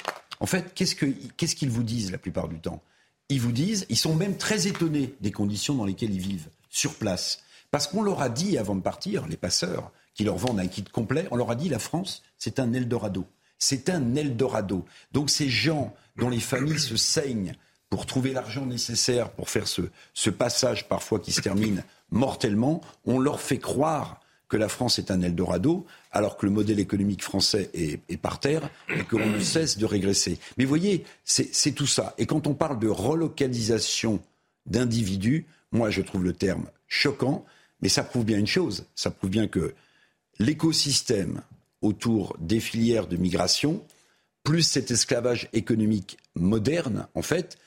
[0.42, 2.82] En fait, qu'est-ce qu'ils vous disent la plupart du temps?
[3.30, 6.96] Ils vous disent, ils sont même très étonnés des conditions dans lesquelles ils vivent sur
[6.96, 7.44] place.
[7.70, 10.84] Parce qu'on leur a dit avant de partir, les passeurs, qui leur vendent un kit
[10.84, 13.26] complet, on leur a dit la France, c'est un Eldorado.
[13.60, 14.86] C'est un Eldorado.
[15.12, 17.54] Donc ces gens dont les familles se saignent
[17.90, 23.42] pour trouver l'argent nécessaire pour faire ce, passage parfois qui se termine mortellement, on leur
[23.42, 28.02] fait croire que la France est un Eldorado, alors que le modèle économique français est,
[28.10, 30.40] est par terre et qu'on ne cesse de régresser.
[30.58, 32.16] Mais voyez, c'est tout ça.
[32.18, 34.20] Et quand on parle de relocalisation
[34.66, 37.46] d'individus, moi je trouve le terme choquant,
[37.82, 39.74] mais ça prouve bien une chose, ça prouve bien que
[40.40, 41.42] l'écosystème
[41.82, 43.84] autour des filières de migration,
[44.44, 47.58] plus cet esclavage économique moderne, en fait,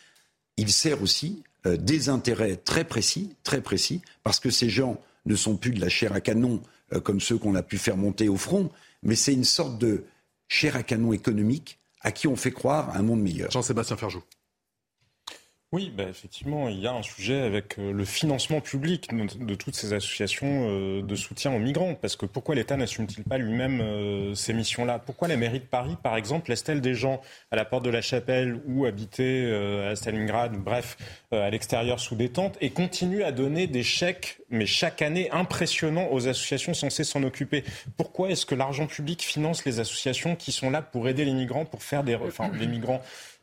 [0.56, 5.36] il sert aussi euh, des intérêts très précis, très précis, parce que ces gens ne
[5.36, 6.60] sont plus de la chair à canon
[6.92, 8.70] euh, comme ceux qu'on a pu faire monter au front,
[9.02, 10.04] mais c'est une sorte de
[10.48, 13.50] chair à canon économique à qui on fait croire un monde meilleur.
[13.50, 14.22] Jean-Sébastien Ferjou.
[15.72, 19.74] Oui, bah effectivement, il y a un sujet avec euh, le financement public de, toutes
[19.74, 21.94] ces associations euh, de soutien aux migrants.
[21.94, 24.98] Parce que pourquoi l'État n'assume-t-il pas lui-même euh, ces missions-là?
[24.98, 28.02] Pourquoi la mairie de Paris, par exemple, laisse-t-elle des gens à la porte de la
[28.02, 29.50] chapelle ou habiter
[29.90, 30.98] à Stalingrad, bref,
[31.32, 36.28] à l'extérieur sous détente, et continue à donner des chèques, mais chaque année, impressionnants aux
[36.28, 37.64] associations censées s'en occuper?
[37.96, 41.64] Pourquoi est-ce que l'argent public finance les associations qui sont là pour aider les migrants,
[41.64, 42.14] pour faire des...
[42.14, 43.00] Enfin, les migrants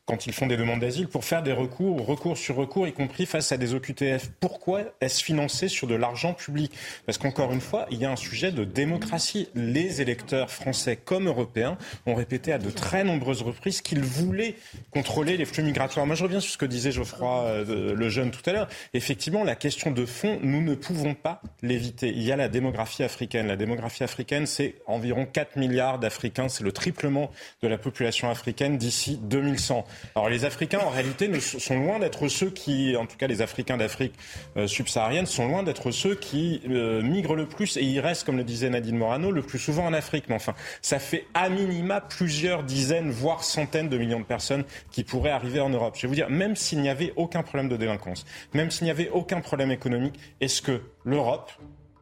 [0.10, 3.28] quand ils font des demandes d'asile pour faire des recours, recours sur recours, y compris
[3.28, 4.32] face à des OQTF.
[4.40, 6.72] Pourquoi est-ce financé sur de l'argent public?
[7.06, 9.50] Parce qu'encore une fois, il y a un sujet de démocratie.
[9.54, 14.56] Les électeurs français comme européens ont répété à de très nombreuses reprises qu'ils voulaient
[14.90, 16.08] contrôler les flux migratoires.
[16.08, 18.68] Moi, je reviens sur ce que disait Geoffroy euh, le jeune tout à l'heure.
[18.96, 22.10] Effectivement, la question de fond, nous ne pouvons pas l'éviter.
[22.10, 23.46] Il y a la démographie africaine.
[23.46, 26.50] La démographie africaine, c'est environ 4 milliards d'Africains.
[26.50, 27.30] C'est le triplement
[27.62, 29.86] de la population africaine d'ici 2100.
[30.16, 33.78] Alors les Africains, en réalité, sont loin d'être ceux qui, en tout cas les Africains
[33.78, 34.14] d'Afrique
[34.58, 38.38] euh, subsaharienne, sont loin d'être ceux qui euh, migrent le plus et ils restent, comme
[38.38, 40.26] le disait Nadine Morano, le plus souvent en Afrique.
[40.30, 45.04] Mais enfin, ça fait à minima plusieurs dizaines, voire centaines de millions de personnes qui
[45.04, 45.96] pourraient arriver en Europe.
[45.96, 48.92] Je vais vous dire, même s'il n'y avait aucun problème de délinquance, même s'il n'y
[48.92, 51.52] avait aucun problème économique, est-ce que l'Europe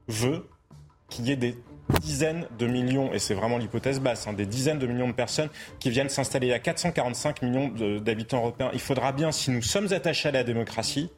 [0.07, 0.47] veut
[1.09, 1.55] qu'il y ait des
[2.01, 5.49] dizaines de millions, et c'est vraiment l'hypothèse basse, hein, des dizaines de millions de personnes
[5.79, 6.47] qui viennent s'installer.
[6.47, 7.69] Il y a 445 millions
[7.99, 8.69] d'habitants européens.
[8.73, 11.09] Il faudra bien, si nous sommes attachés à la démocratie,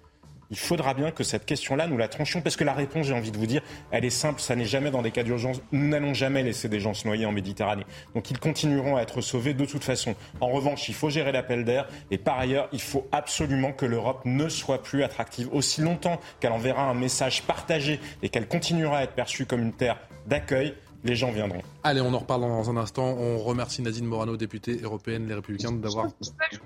[0.51, 3.31] il faudra bien que cette question-là, nous la tranchions, parce que la réponse, j'ai envie
[3.31, 5.61] de vous dire, elle est simple, ça n'est jamais dans des cas d'urgence.
[5.71, 7.85] Nous n'allons jamais laisser des gens se noyer en Méditerranée.
[8.15, 10.15] Donc ils continueront à être sauvés de toute façon.
[10.41, 14.21] En revanche, il faut gérer l'appel d'air, et par ailleurs, il faut absolument que l'Europe
[14.25, 15.49] ne soit plus attractive.
[15.53, 19.73] Aussi longtemps qu'elle enverra un message partagé et qu'elle continuera à être perçue comme une
[19.73, 20.73] terre d'accueil,
[21.03, 21.61] les gens viendront.
[21.83, 23.15] Allez, on en reparle dans un instant.
[23.17, 26.09] On remercie Nadine Morano, députée européenne Les Républicains, d'avoir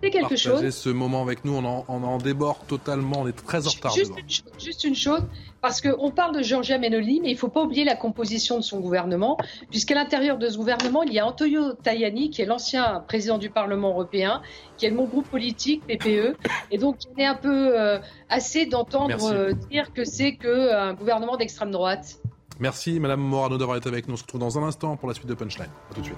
[0.01, 0.69] partagé chose.
[0.69, 1.53] ce moment avec nous.
[1.53, 3.21] On en, on en, déborde totalement.
[3.21, 3.93] On est très en retard.
[3.93, 5.21] Juste, une, chose, juste une chose,
[5.61, 8.63] parce qu'on parle de Giorgia Meloni, mais il ne faut pas oublier la composition de
[8.63, 9.37] son gouvernement,
[9.69, 13.49] puisqu'à l'intérieur de ce gouvernement, il y a Antonio Tajani, qui est l'ancien président du
[13.49, 14.41] Parlement européen,
[14.77, 16.35] qui est de mon groupe politique, PPE.
[16.71, 21.37] Et donc, il est un peu euh, assez d'entendre euh, dire que c'est qu'un gouvernement
[21.37, 22.17] d'extrême droite.
[22.63, 24.13] Merci Madame Morano d'avoir été avec nous.
[24.13, 25.67] On se retrouve dans un instant pour la suite de Punchline.
[25.91, 26.17] A tout de suite.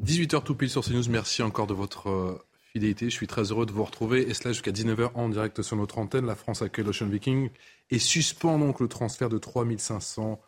[0.00, 1.02] 18h tout pile sur CNews.
[1.10, 2.40] Merci encore de votre euh,
[2.72, 3.06] fidélité.
[3.06, 4.30] Je suis très heureux de vous retrouver.
[4.30, 6.26] Et cela jusqu'à 19h en direct sur notre antenne.
[6.26, 7.50] La France accueille l'Ocean Viking
[7.90, 10.40] et suspend donc le transfert de 3500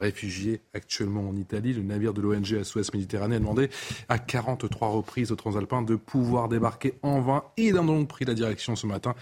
[0.00, 1.72] réfugiés actuellement en Italie.
[1.72, 3.70] Le navire de l'ONG SOS Méditerranée a demandé
[4.08, 7.44] à 43 reprises aux Transalpins de pouvoir débarquer en vain.
[7.56, 9.14] Il a donc pris la direction ce matin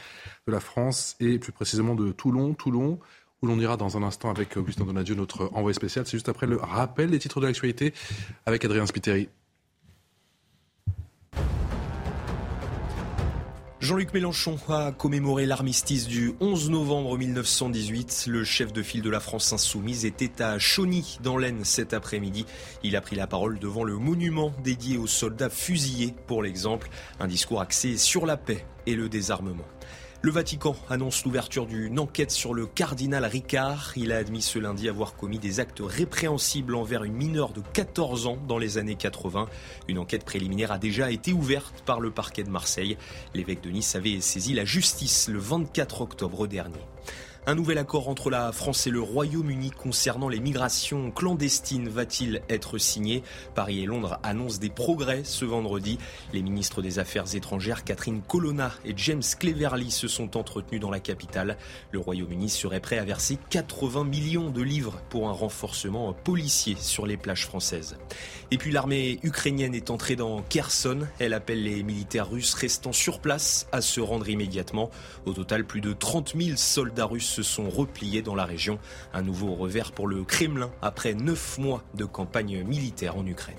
[0.46, 2.54] de la France et plus précisément de Toulon.
[2.54, 2.98] Toulon
[3.42, 6.06] où l'on ira dans un instant avec Augustin Donadieu, notre envoyé spécial.
[6.06, 7.92] C'est juste après le rappel des titres de l'actualité
[8.46, 9.28] avec Adrien Spiteri.
[13.82, 18.26] Jean-Luc Mélenchon a commémoré l'armistice du 11 novembre 1918.
[18.28, 22.46] Le chef de file de la France insoumise était à Chauny, dans l'Aisne, cet après-midi.
[22.84, 26.90] Il a pris la parole devant le monument dédié aux soldats fusillés, pour l'exemple.
[27.18, 29.66] Un discours axé sur la paix et le désarmement.
[30.24, 33.92] Le Vatican annonce l'ouverture d'une enquête sur le cardinal Ricard.
[33.96, 38.28] Il a admis ce lundi avoir commis des actes répréhensibles envers une mineure de 14
[38.28, 39.48] ans dans les années 80.
[39.88, 42.96] Une enquête préliminaire a déjà été ouverte par le parquet de Marseille.
[43.34, 46.78] L'évêque de Nice avait saisi la justice le 24 octobre dernier.
[47.44, 52.78] Un nouvel accord entre la France et le Royaume-Uni concernant les migrations clandestines va-t-il être
[52.78, 53.24] signé?
[53.56, 55.98] Paris et Londres annoncent des progrès ce vendredi.
[56.32, 61.00] Les ministres des Affaires étrangères Catherine Colonna et James Cleverly se sont entretenus dans la
[61.00, 61.56] capitale.
[61.90, 67.06] Le Royaume-Uni serait prêt à verser 80 millions de livres pour un renforcement policier sur
[67.06, 67.96] les plages françaises.
[68.52, 71.08] Et puis l'armée ukrainienne est entrée dans Kherson.
[71.18, 74.90] Elle appelle les militaires russes restant sur place à se rendre immédiatement.
[75.26, 78.78] Au total, plus de 30 000 soldats russes se sont repliés dans la région.
[79.12, 83.56] Un nouveau revers pour le Kremlin après neuf mois de campagne militaire en Ukraine.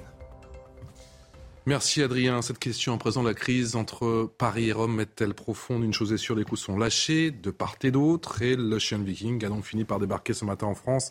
[1.66, 2.42] Merci Adrien.
[2.42, 5.84] Cette question en présent, la crise entre Paris et Rome est-elle profonde?
[5.84, 9.44] Une chose est sûre, les coups sont lâchés de part et d'autre et l'Ocean Viking
[9.46, 11.10] a donc fini par débarquer ce matin en France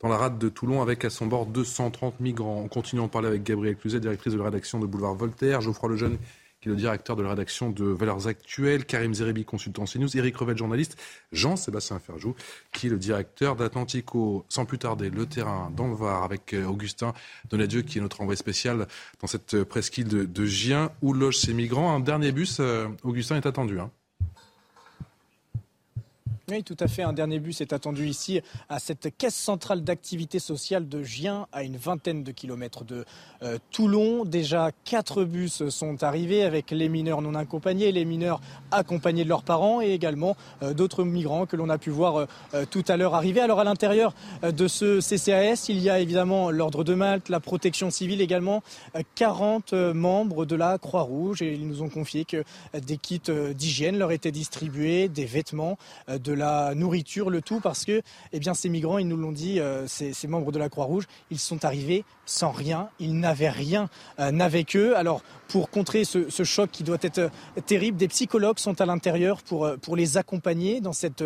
[0.00, 2.60] dans la rade de Toulon avec à son bord 230 migrants.
[2.64, 5.60] On continue à en parler avec Gabrielle Cluzet, directrice de la rédaction de Boulevard Voltaire,
[5.60, 6.18] Geoffroy Lejeune,
[6.64, 10.34] qui est le directeur de la rédaction de Valeurs Actuelles, Karim Zeribi, consultant CNews, Eric
[10.38, 10.96] Revet, journaliste,
[11.30, 12.34] Jean-Sébastien Ferjou,
[12.72, 14.46] qui est le directeur d'Atlantico.
[14.48, 17.12] Sans plus tarder, le terrain dans le Var avec euh, Augustin
[17.50, 18.88] Donadieu, qui est notre envoyé spécial
[19.20, 21.94] dans cette presqu'île de, de Gien, où logent ces migrants.
[21.94, 23.78] Un dernier bus, euh, Augustin, est attendu.
[23.78, 23.90] Hein.
[26.50, 27.02] Oui, tout à fait.
[27.02, 31.62] Un dernier bus est attendu ici à cette caisse centrale d'activité sociale de Gien, à
[31.62, 33.06] une vingtaine de kilomètres de
[33.42, 34.26] euh, Toulon.
[34.26, 38.42] Déjà, quatre bus sont arrivés avec les mineurs non accompagnés, les mineurs
[38.72, 42.66] accompagnés de leurs parents et également euh, d'autres migrants que l'on a pu voir euh,
[42.70, 43.40] tout à l'heure arriver.
[43.40, 47.90] Alors, à l'intérieur de ce CCAS, il y a évidemment l'Ordre de Malte, la protection
[47.90, 48.62] civile également,
[49.14, 53.22] 40 membres de la Croix-Rouge et ils nous ont confié que des kits
[53.54, 55.78] d'hygiène leur étaient distribués, des vêtements,
[56.08, 59.60] de la nourriture, le tout parce que eh bien, ces migrants, ils nous l'ont dit,
[59.60, 64.40] euh, ces, membres de la Croix-Rouge, ils sont arrivés sans rien, ils n'avaient rien euh,
[64.40, 64.96] avec eux.
[64.96, 67.28] Alors pour contrer ce, choc qui doit être euh,
[67.66, 71.24] terrible, des psychologues sont à l'intérieur pour, pour les accompagner dans cette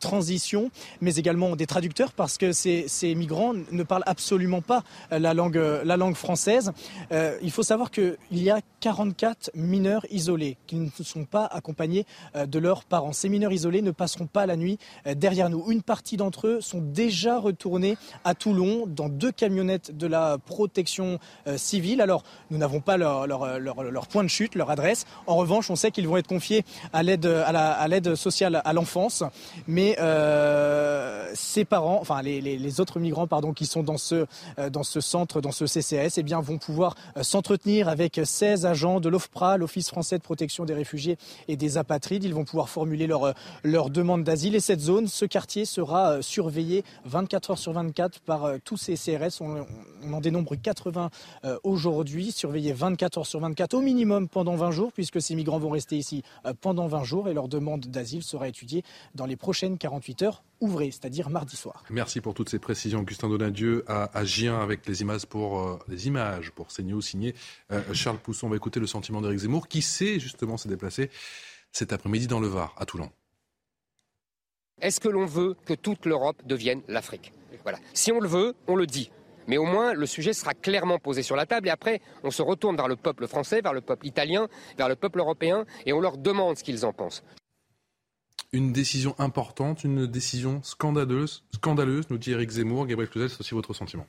[0.00, 5.34] transition, mais également des traducteurs parce que ces, ces migrants ne parlent absolument pas la
[5.34, 6.72] langue, la langue française.
[7.10, 12.58] il faut savoir qu'il y a 44 mineurs isolés qui ne sont pas accompagnés de
[12.58, 13.12] leurs parents.
[13.12, 15.64] Ces mineurs isolés ne passeront pas la nuit euh, derrière nous.
[15.70, 21.18] Une partie d'entre eux sont déjà retournés à Toulon dans deux camionnettes de la protection
[21.46, 22.00] euh, civile.
[22.00, 25.06] Alors, nous n'avons pas leur, leur, point de chute, leur adresse.
[25.26, 29.22] En revanche, on sait qu'ils vont être confiés à l'aide à l'aide sociale à l'enfance.
[29.66, 34.26] Mais euh, ces parents, enfin les, autres migrants, pardon, qui sont dans ce
[34.70, 39.08] dans ce centre, dans ce CCS, eh bien, vont pouvoir s'entretenir avec 16 agents de
[39.08, 41.16] l'OFPRA, l'Office français de protection des réfugiés
[41.48, 42.24] et des apatrides.
[42.24, 43.34] Ils vont pouvoir formuler leur
[43.64, 48.20] leur demande d'asile et cette zone, ce quartier sera euh, surveillé 24 heures sur 24
[48.20, 49.42] par euh, tous ces CRS.
[49.42, 49.66] On,
[50.10, 51.10] en dénombre 80
[51.44, 55.58] euh, aujourd'hui, surveillés 24 heures sur 24 au minimum pendant 20 jours, puisque ces migrants
[55.58, 56.22] vont rester ici
[56.62, 60.92] pendant 20 jours et leur demande d'asile sera étudiée dans les prochaines 48 heures ouvrées,
[60.92, 61.84] c'est-à-dire mardi soir.
[61.90, 66.06] Merci pour toutes ces précisions, Augustin Donadieu à, à Gien avec les images pour les
[66.06, 67.34] images pour signé
[67.92, 68.46] Charles Pousson.
[68.46, 71.10] On va écouter le sentiment d'Éric Zemmour qui sait justement se déplacer
[71.70, 73.10] cet après-midi dans le Var, à Toulon.
[74.82, 77.32] Est-ce que l'on veut que toute l'Europe devienne l'Afrique?
[77.62, 77.78] Voilà.
[77.94, 79.12] Si on le veut, on le dit.
[79.46, 82.42] Mais au moins, le sujet sera clairement posé sur la table et après, on se
[82.42, 86.00] retourne vers le peuple français, vers le peuple italien, vers le peuple européen et on
[86.00, 87.22] leur demande ce qu'ils en pensent.
[88.52, 92.86] Une décision importante, une décision scandaleuse, scandaleuse nous dit Eric Zemmour.
[92.86, 94.06] Gabriel Cluzel, c'est aussi votre sentiment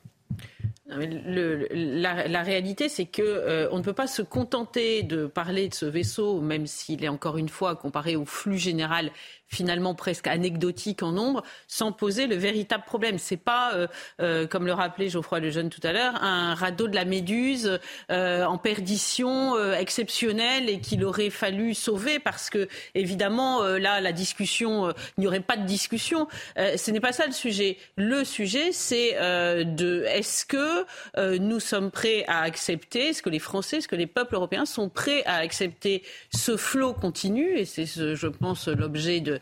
[0.97, 5.85] la, réalité, c'est que euh, on ne peut pas se contenter de parler de ce
[5.85, 9.11] vaisseau, même s'il est encore une fois comparé au flux général
[9.53, 13.17] finalement presque anecdotique en nombre, sans poser le véritable problème.
[13.17, 13.87] C'est pas, euh,
[14.21, 17.79] euh, comme le rappelait Geoffroy Lejeune tout à l'heure, un radeau de la Méduse
[18.11, 24.91] euh, en perdition exceptionnelle et qu'il aurait fallu sauver parce que évidemment là la discussion,
[25.17, 26.27] il n'y aurait pas de discussion.
[26.57, 27.77] ce n'est pas ça le sujet.
[27.95, 33.77] Le sujet, c'est de est-ce que nous sommes prêts à accepter, est-ce que les Français,
[33.77, 38.27] est-ce que les peuples européens sont prêts à accepter ce flot continu et c'est, je
[38.27, 39.39] pense, l'objet de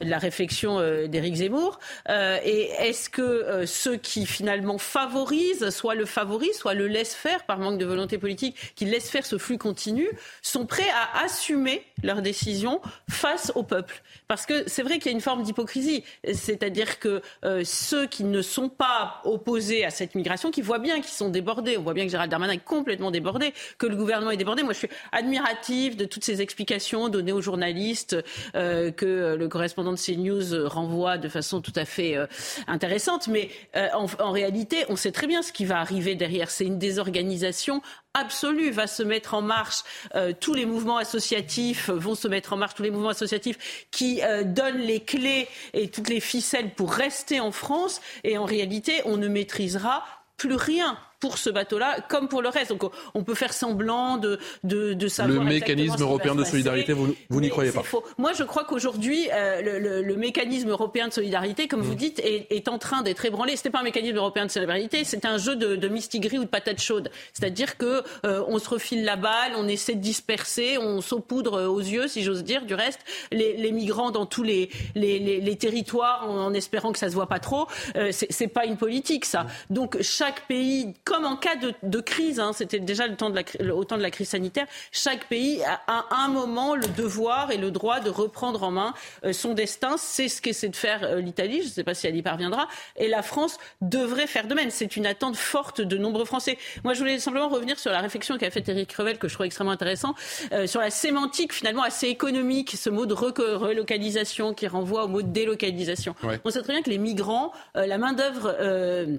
[0.00, 1.78] la réflexion euh, d'Éric Zemmour.
[2.08, 7.14] Euh, et est-ce que euh, ceux qui finalement favorisent, soit le favorisent, soit le laissent
[7.14, 10.08] faire par manque de volonté politique, qui laissent faire ce flux continu,
[10.42, 14.02] sont prêts à assumer leurs décisions face au peuple?
[14.28, 16.04] Parce que c'est vrai qu'il y a une forme d'hypocrisie.
[16.32, 17.22] C'est-à-dire que
[17.64, 21.76] ceux qui ne sont pas opposés à cette migration, qui voient bien qu'ils sont débordés.
[21.76, 24.62] On voit bien que Gérald Darmanin est complètement débordé, que le gouvernement est débordé.
[24.62, 28.16] Moi, je suis admirative de toutes ces explications données aux journalistes
[28.54, 32.26] que le correspondant de CNews renvoie de façon tout à fait euh,
[32.66, 33.28] intéressante.
[33.28, 36.50] Mais euh, en, réalité, on sait très bien ce qui va arriver derrière.
[36.50, 37.82] C'est une désorganisation
[38.14, 39.82] absolue va se mettre en marche.
[40.14, 44.22] Euh, tous les mouvements associatifs vont se mettre en marche, tous les mouvements associatifs qui
[44.22, 48.00] euh, donnent les clés et toutes les ficelles pour rester en France.
[48.22, 50.04] Et en réalité, on ne maîtrisera
[50.36, 52.68] plus rien pour ce bateau-là, comme pour le reste.
[52.68, 52.82] Donc
[53.14, 55.42] on peut faire semblant de, de, de savoir.
[55.42, 58.04] Le mécanisme européen de solidarité, vous, vous n'y croyez pas faux.
[58.18, 61.84] Moi, je crois qu'aujourd'hui, euh, le, le, le, mécanisme européen de solidarité, comme mmh.
[61.84, 63.56] vous dites, est, est en train d'être ébranlé.
[63.56, 66.44] Ce n'est pas un mécanisme européen de solidarité, c'est un jeu de, de mistigris ou
[66.44, 67.10] de patates chaudes.
[67.32, 71.80] C'est-à-dire que euh, on se refile la balle, on essaie de disperser, on saupoudre aux
[71.80, 73.00] yeux, si j'ose dire, du reste,
[73.32, 77.14] les, les, migrants dans tous les, les, les temps en, en, espérant que ça se
[77.14, 77.66] voit pas trop.
[77.96, 79.46] Euh, c'est pas une politique, ça.
[79.70, 83.36] Donc chaque pays, comme en cas de, de crise, hein, c'était déjà le temps de
[83.36, 87.52] la, au temps de la crise sanitaire, chaque pays a à un moment le devoir
[87.52, 88.94] et le droit de reprendre en main
[89.24, 89.94] euh, son destin.
[89.96, 91.60] C'est ce qu'essaie de faire euh, l'Italie.
[91.62, 92.66] Je ne sais pas si elle y parviendra.
[92.96, 94.70] Et la France devrait faire de même.
[94.70, 96.58] C'est une attente forte de nombreux Français.
[96.82, 99.46] Moi, je voulais simplement revenir sur la réflexion qu'a faite Eric Revel, que je trouve
[99.46, 100.14] extrêmement intéressant,
[100.52, 105.22] euh, sur la sémantique finalement assez économique, ce mot de relocalisation qui renvoie au mot
[105.22, 106.16] de délocalisation.
[106.24, 106.40] Ouais.
[106.44, 109.18] On sait très bien que les migrants, euh, la main d'œuvre euh,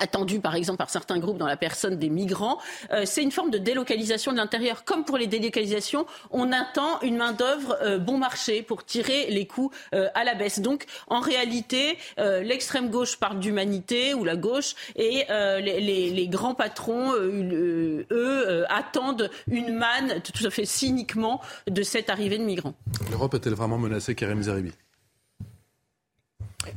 [0.00, 2.58] attendu par exemple par certains groupes dans la personne des migrants,
[2.92, 4.84] euh, c'est une forme de délocalisation de l'intérieur.
[4.84, 9.46] Comme pour les délocalisations, on attend une main d'œuvre euh, bon marché pour tirer les
[9.46, 10.60] coûts euh, à la baisse.
[10.60, 18.64] Donc en réalité, l'extrême gauche parle d'humanité ou la gauche et les, grands patrons, eux,
[18.68, 22.74] attendent une manne tout à fait cyniquement de cette arrivée de migrants.
[23.10, 24.72] L'Europe est-elle vraiment menacée, Karim Zeribi?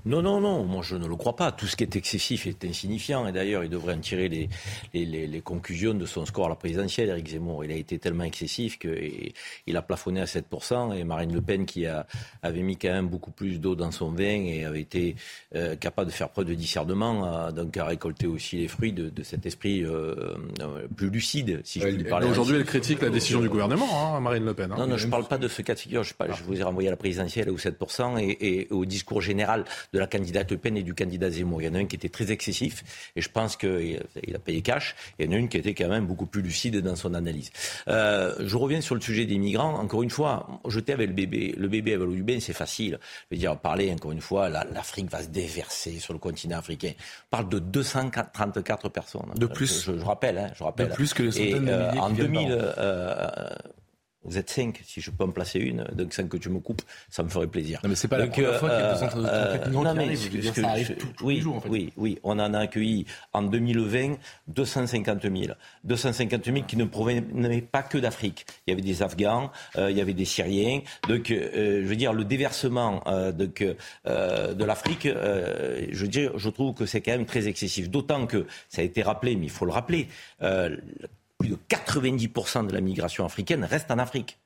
[0.06, 1.52] Non, non, non, moi je ne le crois pas.
[1.52, 3.28] Tout ce qui est excessif est insignifiant.
[3.28, 4.50] Et d'ailleurs, il devrait en tirer les,
[4.94, 7.66] les, les, les, conclusions de son score à la présidentielle, Eric Zemmour.
[7.66, 10.96] Il a été tellement excessif qu'il a plafonné à 7%.
[10.96, 12.06] Et Marine Le Pen, qui a,
[12.42, 15.16] avait mis quand même beaucoup plus d'eau dans son vin et avait été
[15.56, 19.10] euh, capable de faire preuve de discernement, a, donc a récolté aussi les fruits de,
[19.10, 20.36] de cet esprit euh,
[20.96, 22.28] plus lucide, si je puis parler.
[22.28, 24.72] Aujourd'hui, elle critique la décision du gouvernement, hein, Marine Le Pen.
[24.72, 24.76] Hein.
[24.78, 26.04] Non, non, je ne parle pas de ce cas de figure.
[26.04, 29.22] Je, parle, je vous ai renvoyé à la présidentielle au 7% et, et au discours
[29.22, 31.62] général de la candidate Le Pen et du candidat Zemmour.
[31.62, 32.84] Il y en a un qui était très excessif
[33.16, 34.00] et je pense qu'il
[34.34, 34.96] a payé cash.
[35.18, 37.52] Il y en a une qui était quand même beaucoup plus lucide dans son analyse.
[37.88, 39.76] Euh, je reviens sur le sujet des migrants.
[39.80, 41.56] Encore une fois, jeter avec le bébé.
[41.58, 43.00] Le bébé avec du bain, c'est facile.
[43.30, 46.92] Je veux dire, parler encore une fois, l'Afrique va se déverser sur le continent africain.
[47.28, 49.22] On parle de 234 personnes.
[49.36, 49.84] De plus.
[49.86, 50.90] Je, je rappelle, hein, je rappelle.
[50.90, 53.50] De plus que les centaines et, euh, de milliers en 2000, euh,
[54.24, 56.82] vous êtes cinq, si je peux en placer une, donc cinq que tu me coupes,
[57.10, 57.80] ça me ferait plaisir.
[57.84, 60.62] Non, mais c'est pas donc, la première fois qu'il y a 234 migrants non, qui
[60.62, 60.96] arrivent.
[61.22, 61.70] oui, jours, en fait.
[61.70, 64.18] Oui, oui, on en a accueilli en 2020
[64.48, 65.36] 250 000.
[65.84, 68.46] 250 000 qui ne provenaient pas que d'Afrique.
[68.68, 70.82] Il y avait des Afghans, euh, il y avait des Syriens.
[71.08, 76.50] Donc, euh, je veux dire, le déversement euh, donc, de l'Afrique, je veux dire, je
[76.50, 77.90] trouve que c'est quand même très excessif.
[77.90, 80.08] D'autant que, ça a été rappelé, mais il faut le rappeler,
[81.40, 84.38] plus de 90% de la migration africaine reste en Afrique.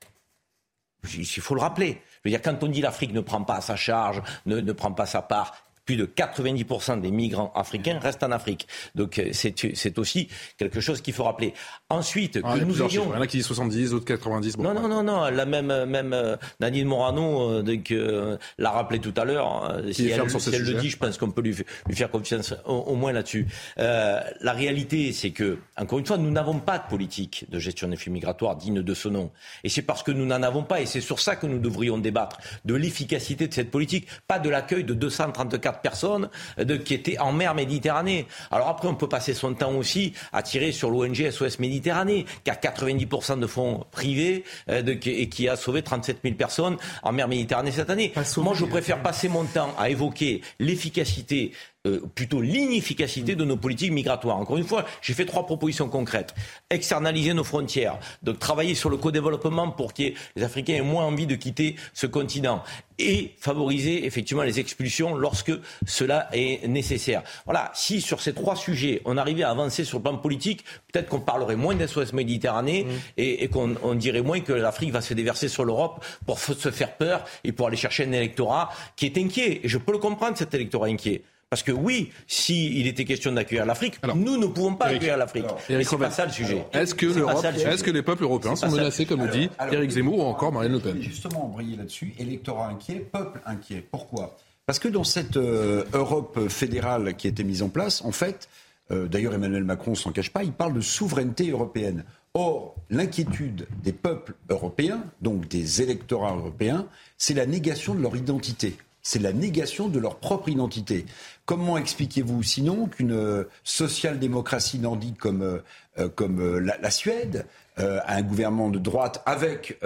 [1.17, 2.01] Il faut le rappeler.
[2.23, 4.93] Je veux dire, quand on dit l'Afrique ne prend pas sa charge, ne, ne prend
[4.93, 5.53] pas sa part,
[5.85, 8.67] plus de 90% des migrants africains restent en Afrique.
[8.95, 10.27] Donc c'est aussi
[10.57, 11.53] quelque chose qu'il faut rappeler.
[11.89, 13.05] Ensuite, ah, que nous ayons...
[13.11, 14.57] Il y en a qui disent 70, d'autres 90.
[14.57, 18.99] Bon, non, non, non, non, la même, même euh, Nadine Morano euh, euh, l'a rappelé
[18.99, 19.69] tout à l'heure.
[19.71, 21.55] Euh, si elle, si elle le dit, je pense qu'on peut lui,
[21.87, 23.47] lui, faire confiance au, au moins là-dessus.
[23.79, 27.87] Euh, la réalité, c'est que, encore une fois, nous n'avons pas de politique de gestion
[27.87, 29.31] des flux migratoires digne de ce nom.
[29.63, 31.97] Et c'est parce que nous n'en avons pas, et c'est sur ça que nous devrions
[31.97, 37.17] débattre, de l'efficacité de cette politique, pas de l'accueil de 234 personnes de, qui étaient
[37.19, 38.27] en mer Méditerranée.
[38.51, 42.51] Alors après, on peut passer son temps aussi à tirer sur l'ONG SOS Méditerranée, qui
[42.51, 47.11] a 90% de fonds privés euh, de, et qui a sauvé 37 000 personnes en
[47.11, 48.13] mer Méditerranée cette année.
[48.37, 51.51] Moi, je préfère passer mon temps à évoquer l'efficacité
[51.85, 54.37] euh, plutôt l'inefficacité de nos politiques migratoires.
[54.37, 56.33] Encore une fois, j'ai fait trois propositions concrètes.
[56.69, 60.03] Externaliser nos frontières, donc travailler sur le co-développement pour que
[60.35, 62.63] les Africains aient moins envie de quitter ce continent
[62.99, 65.51] et favoriser effectivement les expulsions lorsque
[65.85, 67.21] cela est nécessaire.
[67.43, 71.09] Voilà, si sur ces trois sujets on arrivait à avancer sur le plan politique, peut-être
[71.09, 72.89] qu'on parlerait moins d'SOS Méditerranée mmh.
[73.17, 76.71] et, et qu'on on dirait moins que l'Afrique va se déverser sur l'Europe pour se
[76.71, 79.59] faire peur et pour aller chercher un électorat qui est inquiet.
[79.63, 81.23] Et je peux le comprendre, cet électorat inquiet.
[81.53, 85.17] Parce que oui, s'il si était question d'accueillir l'Afrique, nous ne pouvons pas Eric, accueillir
[85.17, 85.45] l'Afrique.
[85.67, 86.65] C'est pas ça le sujet.
[86.73, 90.21] Est-ce que, est que les peuples européens sont menacés, comme le dit Éric Zemmour ou
[90.23, 90.99] encore Marine Le Pen?
[90.99, 93.85] Justement, briller là-dessus, électorat inquiet, peuple inquiet.
[93.91, 94.35] Pourquoi?
[94.65, 98.49] Parce que dans cette euh, Europe fédérale qui a été mise en place, en fait,
[98.89, 102.03] euh, d'ailleurs Emmanuel Macron s'en cache pas, il parle de souveraineté européenne.
[102.33, 106.87] Or, l'inquiétude des peuples européens, donc des électorats européens,
[107.19, 108.75] c'est la négation de leur identité.
[109.05, 111.05] C'est la négation de leur propre identité.
[111.45, 115.59] Comment expliquez-vous sinon qu'une euh, social-démocratie nordique comme, euh,
[115.99, 117.45] euh, la, Suède
[117.75, 119.79] un gouvernement de droite avec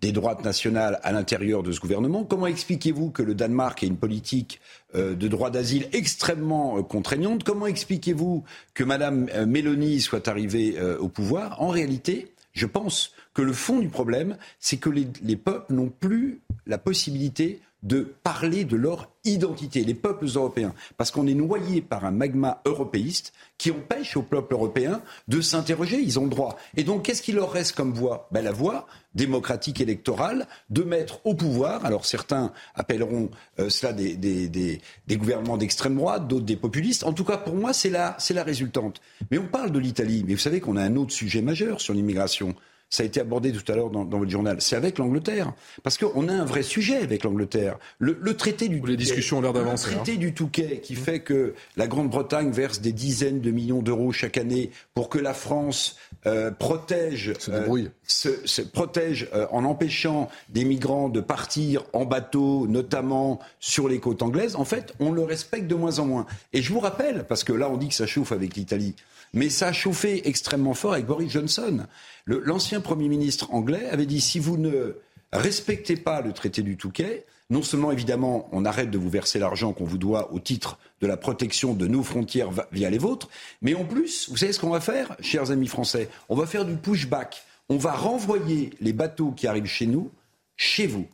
[0.00, 2.22] des droites nationales à l'intérieur de ce gouvernement?
[2.22, 4.60] Comment expliquez-vous que le Danemark ait une politique
[4.94, 7.42] de droit d'asile extrêmement contraignante?
[7.42, 8.44] Comment expliquez-vous
[8.74, 11.60] que Mme Mélanie soit arrivée au pouvoir?
[11.60, 16.42] En réalité, je pense que le fond du problème, c'est que les peuples n'ont plus
[16.64, 22.04] la possibilité de parler de leur identité, les peuples européens, parce qu'on est noyé par
[22.04, 26.56] un magma européiste qui empêche aux peuples européens de s'interroger, ils ont le droit.
[26.76, 31.20] Et donc, qu'est-ce qu'il leur reste comme voie ben, La voie démocratique électorale de mettre
[31.24, 37.12] au pouvoir, alors certains appelleront euh, cela des, gouvernements d'extrême droite, d'autres des populistes, en
[37.12, 39.00] tout cas pour moi c'est la, la résultante.
[39.30, 41.94] Mais on parle de l'Italie, mais vous savez qu'on a un autre sujet majeur sur
[41.94, 42.54] l'immigration
[42.88, 45.52] ça a été abordé tout à l'heure dans, votre journal, c'est avec l'Angleterre.
[45.82, 47.78] Parce qu'on a un vrai sujet avec l'Angleterre.
[47.98, 49.90] Le, traité du Les discussions ont l'air d'avancer.
[49.90, 50.18] Le traité hein.
[50.18, 54.70] du Touquet qui fait que la Grande-Bretagne verse des dizaines de millions d'euros chaque année
[54.94, 61.20] pour que la France euh, protège, euh, se, protège euh, en empêchant des migrants de
[61.20, 64.56] partir en bateau, notamment sur les côtes anglaises.
[64.56, 66.26] En fait, on le respecte de moins en moins.
[66.52, 68.96] Et je vous rappelle, parce que là on dit que ça chauffe avec l'Italie,
[69.34, 71.86] mais ça a chauffé extrêmement fort avec Boris Johnson.
[72.26, 74.96] L'ancien Premier ministre anglais avait dit si vous ne
[75.32, 79.72] respectez pas le traité du Touquet, non seulement évidemment on arrête de vous verser l'argent
[79.72, 83.28] qu'on vous doit au titre de la protection de nos frontières via les vôtres,
[83.62, 86.08] mais en plus, vous savez ce qu'on va faire, chers amis français?
[86.28, 87.44] On va faire du pushback.
[87.68, 90.10] On va renvoyer les bateaux qui arrivent chez nous,
[90.56, 91.06] chez vous.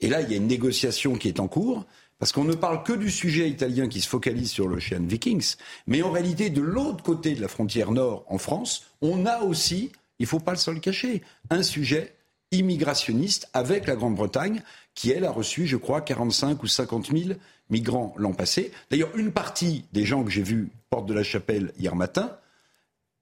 [0.00, 1.84] Et là, il y a une négociation qui est en cours.
[2.18, 5.56] Parce qu'on ne parle que du sujet italien qui se focalise sur l'Ocean Vikings,
[5.86, 9.92] mais en réalité, de l'autre côté de la frontière nord, en France, on a aussi,
[10.18, 12.14] il ne faut pas le cacher, un sujet
[12.52, 14.62] immigrationniste avec la Grande-Bretagne,
[14.94, 17.38] qui, elle, a reçu, je crois, 45 ou 50 000
[17.70, 18.72] migrants l'an passé.
[18.90, 22.36] D'ailleurs, une partie des gens que j'ai vus porte de la chapelle hier matin,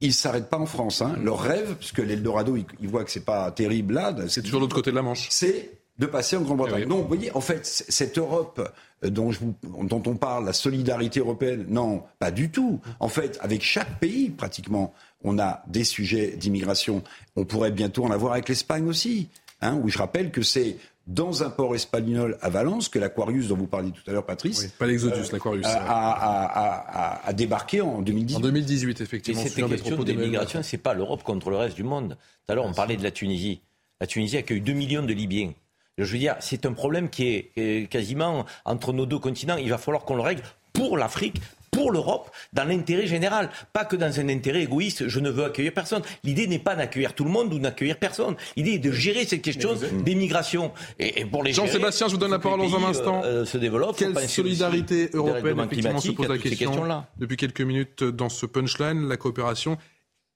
[0.00, 1.02] ils ne s'arrêtent pas en France.
[1.02, 1.16] Hein.
[1.22, 4.14] Leur rêve, puisque l'Eldorado, ils, voient que c'est pas terrible là.
[4.28, 5.28] C'est toujours l'autre côté de la Manche.
[5.30, 6.82] C'est de passer en Grande-Bretagne.
[6.84, 8.60] Eh Donc, vous voyez, en fait, cette Europe
[9.04, 12.80] euh, dont, je dont, on parle, la solidarité européenne, non, pas du tout.
[13.00, 14.92] En fait, avec chaque pays, pratiquement,
[15.24, 17.02] on a des sujets d'immigration.
[17.34, 19.28] On pourrait bientôt en avoir avec l'Espagne aussi,
[19.60, 23.56] hein, où je rappelle que c'est dans un port espagnol à Valence que l'Aquarius, dont
[23.56, 27.80] vous parliez tout à l'heure, Patrice, oui, pas l'Exodus, euh, l'Aquarius, a, a, a, débarqué
[27.82, 28.36] en 2018.
[28.36, 29.42] En 2018, effectivement.
[29.42, 32.16] Et cette question d'immigration, c'est pas l'Europe contre le reste du monde.
[32.46, 33.60] Tout à l'heure, on parlait de la Tunisie.
[34.00, 35.52] La Tunisie accueille 2 millions de Libyens.
[35.98, 39.56] Je veux dire, c'est un problème qui est quasiment entre nos deux continents.
[39.56, 41.40] Il va falloir qu'on le règle pour l'Afrique,
[41.74, 45.72] pour l'Europe, dans l'intérêt général, pas que dans un intérêt égoïste, je ne veux accueillir
[45.72, 46.02] personne.
[46.22, 48.36] L'idée n'est pas d'accueillir tout le monde ou d'accueillir personne.
[48.56, 50.72] L'idée est de gérer cette question d'émigration.
[50.98, 53.22] Et, pour les Jean-Sébastien, je vous donne la parole dans un instant.
[53.24, 53.96] Euh, se développe.
[53.96, 59.16] Quelle solidarité européenne Effectivement, se pose la question depuis quelques minutes dans ce punchline, la
[59.16, 59.76] coopération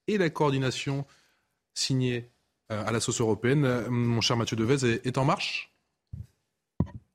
[0.07, 1.05] et la coordination
[1.75, 2.31] signée
[2.73, 3.65] euh, à la sauce européenne.
[3.65, 5.68] Euh, mon cher Mathieu Devez est en marche?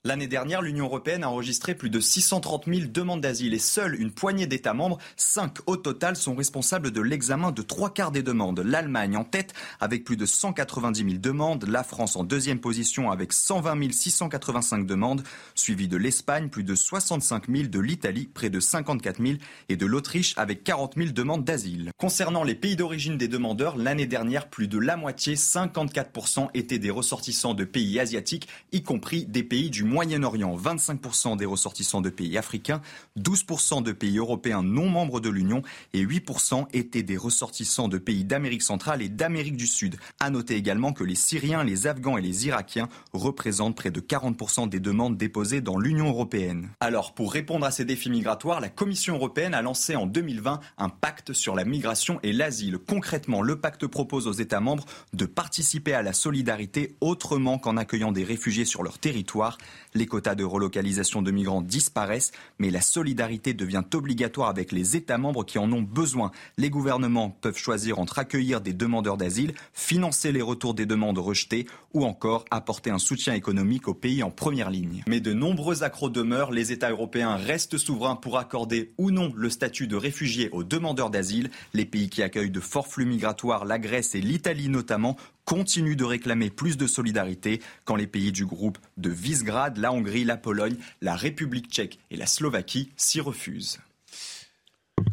[0.05, 4.11] L'année dernière, l'Union européenne a enregistré plus de 630 000 demandes d'asile et seule une
[4.11, 8.59] poignée d'États membres, 5 au total, sont responsables de l'examen de trois quarts des demandes.
[8.59, 13.31] L'Allemagne en tête avec plus de 190 000 demandes, la France en deuxième position avec
[13.31, 15.23] 120 685 demandes,
[15.55, 19.37] suivie de l'Espagne, plus de 65 000, de l'Italie, près de 54 000
[19.69, 21.91] et de l'Autriche avec 40 000 demandes d'asile.
[21.95, 26.91] Concernant les pays d'origine des demandeurs, l'année dernière, plus de la moitié, 54%, étaient des
[26.91, 32.35] ressortissants de pays asiatiques, y compris des pays du Moyen-Orient, 25% des ressortissants de pays
[32.35, 32.81] africains,
[33.19, 35.61] 12% de pays européens non membres de l'Union
[35.93, 39.97] et 8% étaient des ressortissants de pays d'Amérique centrale et d'Amérique du Sud.
[40.19, 44.67] À noter également que les Syriens, les Afghans et les Irakiens représentent près de 40%
[44.67, 46.69] des demandes déposées dans l'Union européenne.
[46.79, 50.89] Alors, pour répondre à ces défis migratoires, la Commission européenne a lancé en 2020 un
[50.89, 52.79] pacte sur la migration et l'asile.
[52.79, 58.11] Concrètement, le pacte propose aux États membres de participer à la solidarité autrement qu'en accueillant
[58.11, 59.59] des réfugiés sur leur territoire.
[59.95, 65.17] Les quotas de relocalisation de migrants disparaissent, mais la solidarité devient obligatoire avec les États
[65.17, 66.31] membres qui en ont besoin.
[66.57, 71.67] Les gouvernements peuvent choisir entre accueillir des demandeurs d'asile, financer les retours des demandes rejetées
[71.93, 75.03] ou encore apporter un soutien économique aux pays en première ligne.
[75.07, 79.49] Mais de nombreux accros demeurent, les États européens restent souverains pour accorder ou non le
[79.49, 81.51] statut de réfugié aux demandeurs d'asile.
[81.73, 86.03] Les pays qui accueillent de forts flux migratoires, la Grèce et l'Italie notamment, continue de
[86.03, 90.77] réclamer plus de solidarité quand les pays du groupe de Visegrad, la Hongrie, la Pologne,
[91.01, 93.79] la République tchèque et la Slovaquie s'y refusent.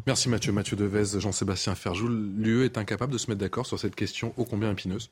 [0.06, 0.52] Merci Mathieu.
[0.52, 2.32] Mathieu Devez, Jean-Sébastien Ferjoul.
[2.36, 5.10] L'UE est incapable de se mettre d'accord sur cette question ô combien épineuse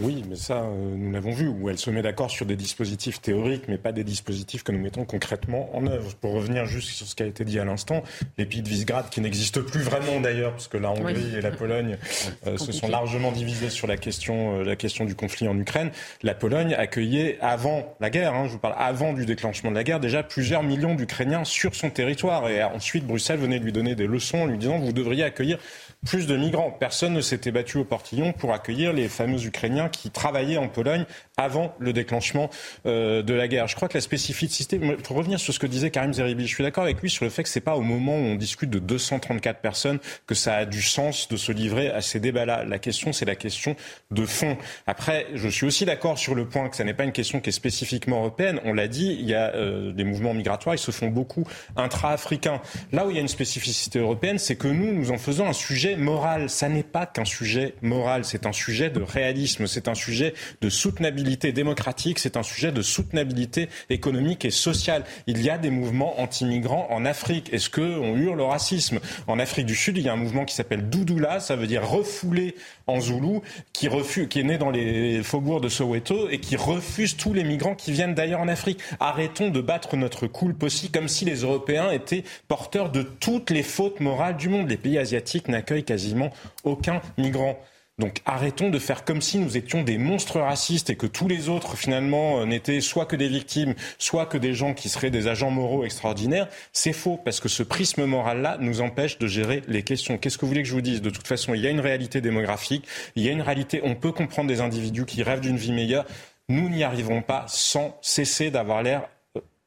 [0.00, 3.20] oui, mais ça, euh, nous l'avons vu, où elle se met d'accord sur des dispositifs
[3.20, 6.14] théoriques, mais pas des dispositifs que nous mettons concrètement en œuvre.
[6.14, 8.04] Pour revenir juste sur ce qui a été dit à l'instant,
[8.38, 11.50] les pays de Visegrad, qui n'existent plus vraiment d'ailleurs, parce que la Hongrie et la
[11.50, 11.98] Pologne
[12.46, 15.90] euh, se sont largement divisés sur la question, euh, la question du conflit en Ukraine.
[16.22, 19.82] La Pologne accueillait avant la guerre, hein, je vous parle avant du déclenchement de la
[19.82, 22.48] guerre, déjà plusieurs millions d'Ukrainiens sur son territoire.
[22.48, 25.58] Et ensuite, Bruxelles venait lui donner des leçons en lui disant vous devriez accueillir
[26.06, 26.70] plus de migrants.
[26.70, 31.04] Personne ne s'était battu au portillon pour accueillir les fameux Ukrainiens qui travaillaient en Pologne
[31.36, 32.50] avant le déclenchement
[32.86, 33.66] euh, de la guerre.
[33.66, 36.64] Je crois que la spécificité, pour revenir sur ce que disait Karim Zeribi, je suis
[36.64, 38.78] d'accord avec lui sur le fait que c'est pas au moment où on discute de
[38.78, 42.64] 234 personnes que ça a du sens de se livrer à ces débats-là.
[42.64, 43.74] La question, c'est la question
[44.10, 44.56] de fond.
[44.86, 47.50] Après, je suis aussi d'accord sur le point que ça n'est pas une question qui
[47.50, 48.60] est spécifiquement européenne.
[48.64, 51.44] On l'a dit, il y a euh, des mouvements migratoires, ils se font beaucoup
[51.76, 52.60] intra-africains.
[52.92, 55.52] Là où il y a une spécificité européenne, c'est que nous, nous en faisons un
[55.52, 56.50] sujet moral.
[56.50, 60.68] Ça n'est pas qu'un sujet moral, c'est un sujet de réalisme, c'est un sujet de
[60.68, 65.04] soutenabilité démocratique, c'est un sujet de soutenabilité économique et sociale.
[65.26, 67.52] Il y a des mouvements anti-migrants en Afrique.
[67.52, 69.00] Est-ce qu'on hurle au racisme?
[69.26, 71.88] En Afrique du Sud, il y a un mouvement qui s'appelle Doudoula, ça veut dire
[71.88, 72.54] refoulé
[72.88, 73.42] en Zoulou,
[73.72, 77.44] qui, refuse, qui est né dans les faubourgs de Soweto et qui refuse tous les
[77.44, 78.80] migrants qui viennent d'ailleurs en Afrique.
[78.98, 83.62] Arrêtons de battre notre coule possible comme si les Européens étaient porteurs de toutes les
[83.62, 84.68] fautes morales du monde.
[84.68, 86.30] Les pays asiatiques n'accueillent quasiment
[86.64, 87.58] aucun migrant.
[87.98, 91.48] Donc arrêtons de faire comme si nous étions des monstres racistes et que tous les
[91.48, 95.26] autres finalement euh, n'étaient soit que des victimes, soit que des gens qui seraient des
[95.26, 96.48] agents moraux extraordinaires.
[96.72, 100.16] C'est faux parce que ce prisme moral-là nous empêche de gérer les questions.
[100.16, 101.02] Qu'est-ce que vous voulez que je vous dise?
[101.02, 103.96] De toute façon, il y a une réalité démographique, il y a une réalité, on
[103.96, 106.04] peut comprendre des individus qui rêvent d'une vie meilleure.
[106.48, 109.08] Nous n'y arriverons pas sans cesser d'avoir l'air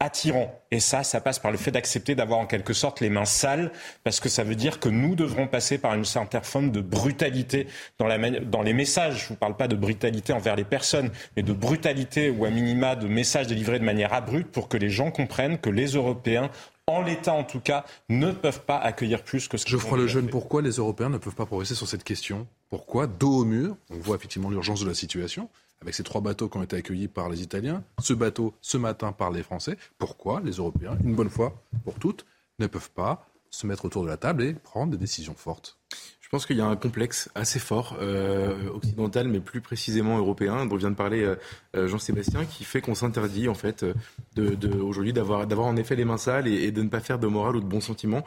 [0.02, 0.60] attirant.
[0.72, 3.72] Et ça, ça passe par le fait d'accepter d'avoir en quelque sorte les mains sales,
[4.04, 7.68] parce que ça veut dire que nous devrons passer par une certaine forme de brutalité
[8.00, 9.20] dans, la dans les messages.
[9.20, 12.50] Je ne vous parle pas de brutalité envers les personnes, mais de brutalité ou à
[12.50, 16.50] minima de messages délivrés de manière abrupte pour que les gens comprennent que les Européens
[16.88, 20.28] en l'état en tout cas, ne peuvent pas accueillir plus que ce que Geoffroy Lejeune,
[20.28, 22.48] pourquoi les Européens ne peuvent pas progresser sur cette question?
[22.70, 25.48] Pourquoi, dos au mur, on voit effectivement l'urgence de la situation,
[25.82, 29.12] avec ces trois bateaux qui ont été accueillis par les Italiens, ce bateau ce matin
[29.12, 32.26] par les Français, pourquoi les Européens, une bonne fois pour toutes,
[32.60, 35.78] ne peuvent pas se mettre autour de la table et prendre des décisions fortes?
[36.32, 40.78] Pense qu'il y a un complexe assez fort, euh, occidental, mais plus précisément européen, dont
[40.78, 41.36] vient de parler euh,
[41.76, 43.84] euh, Jean-Sébastien, qui fait qu'on s'interdit en fait
[44.36, 47.20] de, de aujourd'hui d'avoir d'avoir en effet les mains sales et, de ne pas faire
[47.20, 48.24] de morale ou de bons sentiments.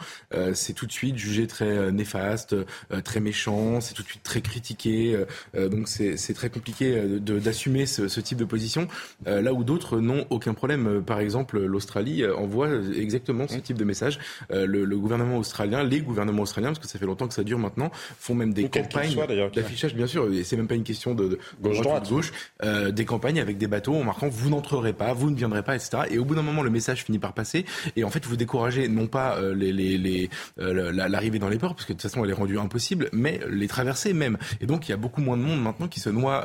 [0.52, 2.54] c'est tout de suite jugé très néfaste,
[3.04, 5.24] très méchant, c'est tout de suite très critiqué.
[5.54, 8.86] donc c'est très compliqué d'assumer ce, ce, type de position.
[9.24, 11.02] là où d'autres n'ont aucun problème.
[11.02, 14.18] Par exemple, l'Australie envoie exactement ce type de message.
[14.50, 17.58] Le, le gouvernement australien, les gouvernements australiens, parce que ça fait longtemps que ça dure
[17.58, 19.16] maintenant, font même des campagnes
[19.54, 23.40] d'affichage, bien sûr, et c'est même pas une question de, gauche-droite, gauche, euh, des campagnes
[23.40, 26.04] avec des bateaux en marquant vous n'entrerez pas, vous ne viendrez pas, etc.
[26.10, 27.64] Et au bout d'un moment, le message finit par passer,
[27.96, 31.58] et en fait, vous découragez non pas euh, les, les, les euh, l'arrivée dans les
[31.58, 34.38] ports, parce que de toute façon, elle est rendue impossible, mais les traversées même.
[34.60, 36.44] Et donc, il y a beaucoup moins de monde maintenant qui se noie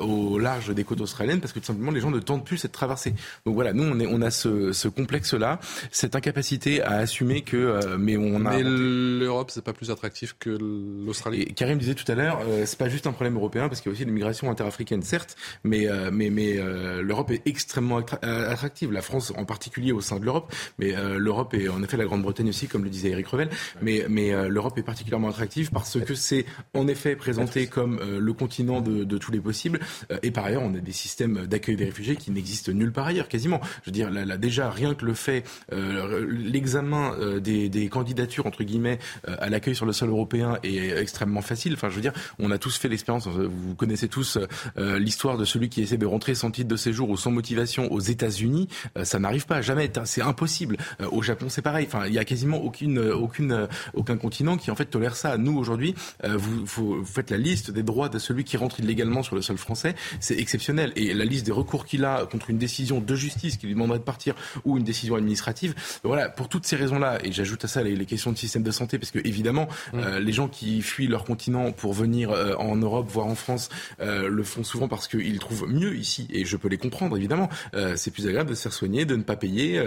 [0.00, 2.72] au large des côtes australiennes, parce que tout simplement, les gens ne tentent plus cette
[2.72, 3.14] traversée.
[3.46, 5.58] Donc voilà, nous, on, est, on a ce, ce complexe-là,
[5.90, 8.56] cette incapacité à assumer que, mais on a.
[8.56, 11.46] Mais l'Europe, c'est pas plus attractif que l'Australie.
[11.54, 13.92] Karim disait tout à l'heure, euh, c'est pas juste un problème européen parce qu'il y
[13.92, 18.92] a aussi l'immigration interafricaine, certes, mais euh, mais mais euh, l'Europe est extrêmement attractive.
[18.92, 22.48] La France en particulier au sein de l'Europe, mais l'Europe est en effet la Grande-Bretagne
[22.48, 23.48] aussi, comme le disait Eric Revel.
[23.82, 26.44] Mais mais l'Europe est particulièrement attractive parce que c'est
[26.74, 29.80] en effet présenté comme le continent de, tous les possibles.
[30.22, 33.28] et par ailleurs, on a des systèmes d'accueil des réfugiés qui n'existent nulle part ailleurs,
[33.28, 33.60] quasiment.
[33.82, 39.74] Je veux dire, déjà rien que le fait, l'examen des candidatures entre guillemets à l'accueil
[39.74, 41.74] sur le sol européen est extrêmement facile.
[41.74, 43.26] Enfin, je veux dire, on a tous fait l'expérience.
[43.26, 44.38] Vous connaissez tous
[44.76, 47.90] euh, l'histoire de celui qui essaie de rentrer sans titre de séjour ou sans motivation
[47.92, 48.68] aux États-Unis.
[48.96, 49.90] Euh, ça n'arrive pas, jamais.
[50.04, 50.76] C'est impossible.
[51.00, 51.86] Euh, au Japon, c'est pareil.
[51.88, 55.36] Enfin, il y a quasiment aucune, aucune, aucun continent qui en fait tolère ça.
[55.38, 55.94] Nous aujourd'hui,
[56.24, 59.56] vous, vous, faites la liste des droits de celui qui rentre illégalement sur le sol
[59.56, 59.94] français.
[60.20, 60.92] C'est exceptionnel.
[60.96, 63.98] Et la liste des recours qu'il a contre une décision de justice qui lui demanderait
[63.98, 64.34] de partir
[64.64, 65.74] ou une décision administrative.
[66.04, 68.98] Voilà, pour toutes ces raisons-là, et j'ajoute à ça les, questions de système de santé,
[68.98, 70.18] parce que évidemment, mmh.
[70.18, 73.70] les gens qui fuient leur continent pour venir euh, en Europe, voire en France,
[74.00, 76.28] euh, le font souvent parce qu'ils trouvent mieux ici.
[76.30, 77.48] Et je peux les comprendre, évidemment.
[77.74, 79.82] Euh, c'est plus agréable de se faire soigner, de ne pas payer.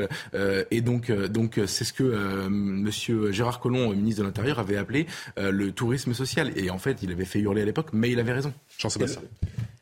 [0.71, 5.07] et donc, donc c'est ce que Monsieur Gérard Collomb, ministre de l'Intérieur, avait appelé
[5.37, 6.51] le tourisme social.
[6.55, 8.53] Et en fait, il avait fait hurler à l'époque, mais il avait raison.
[8.77, 9.21] Jean-Sébastien.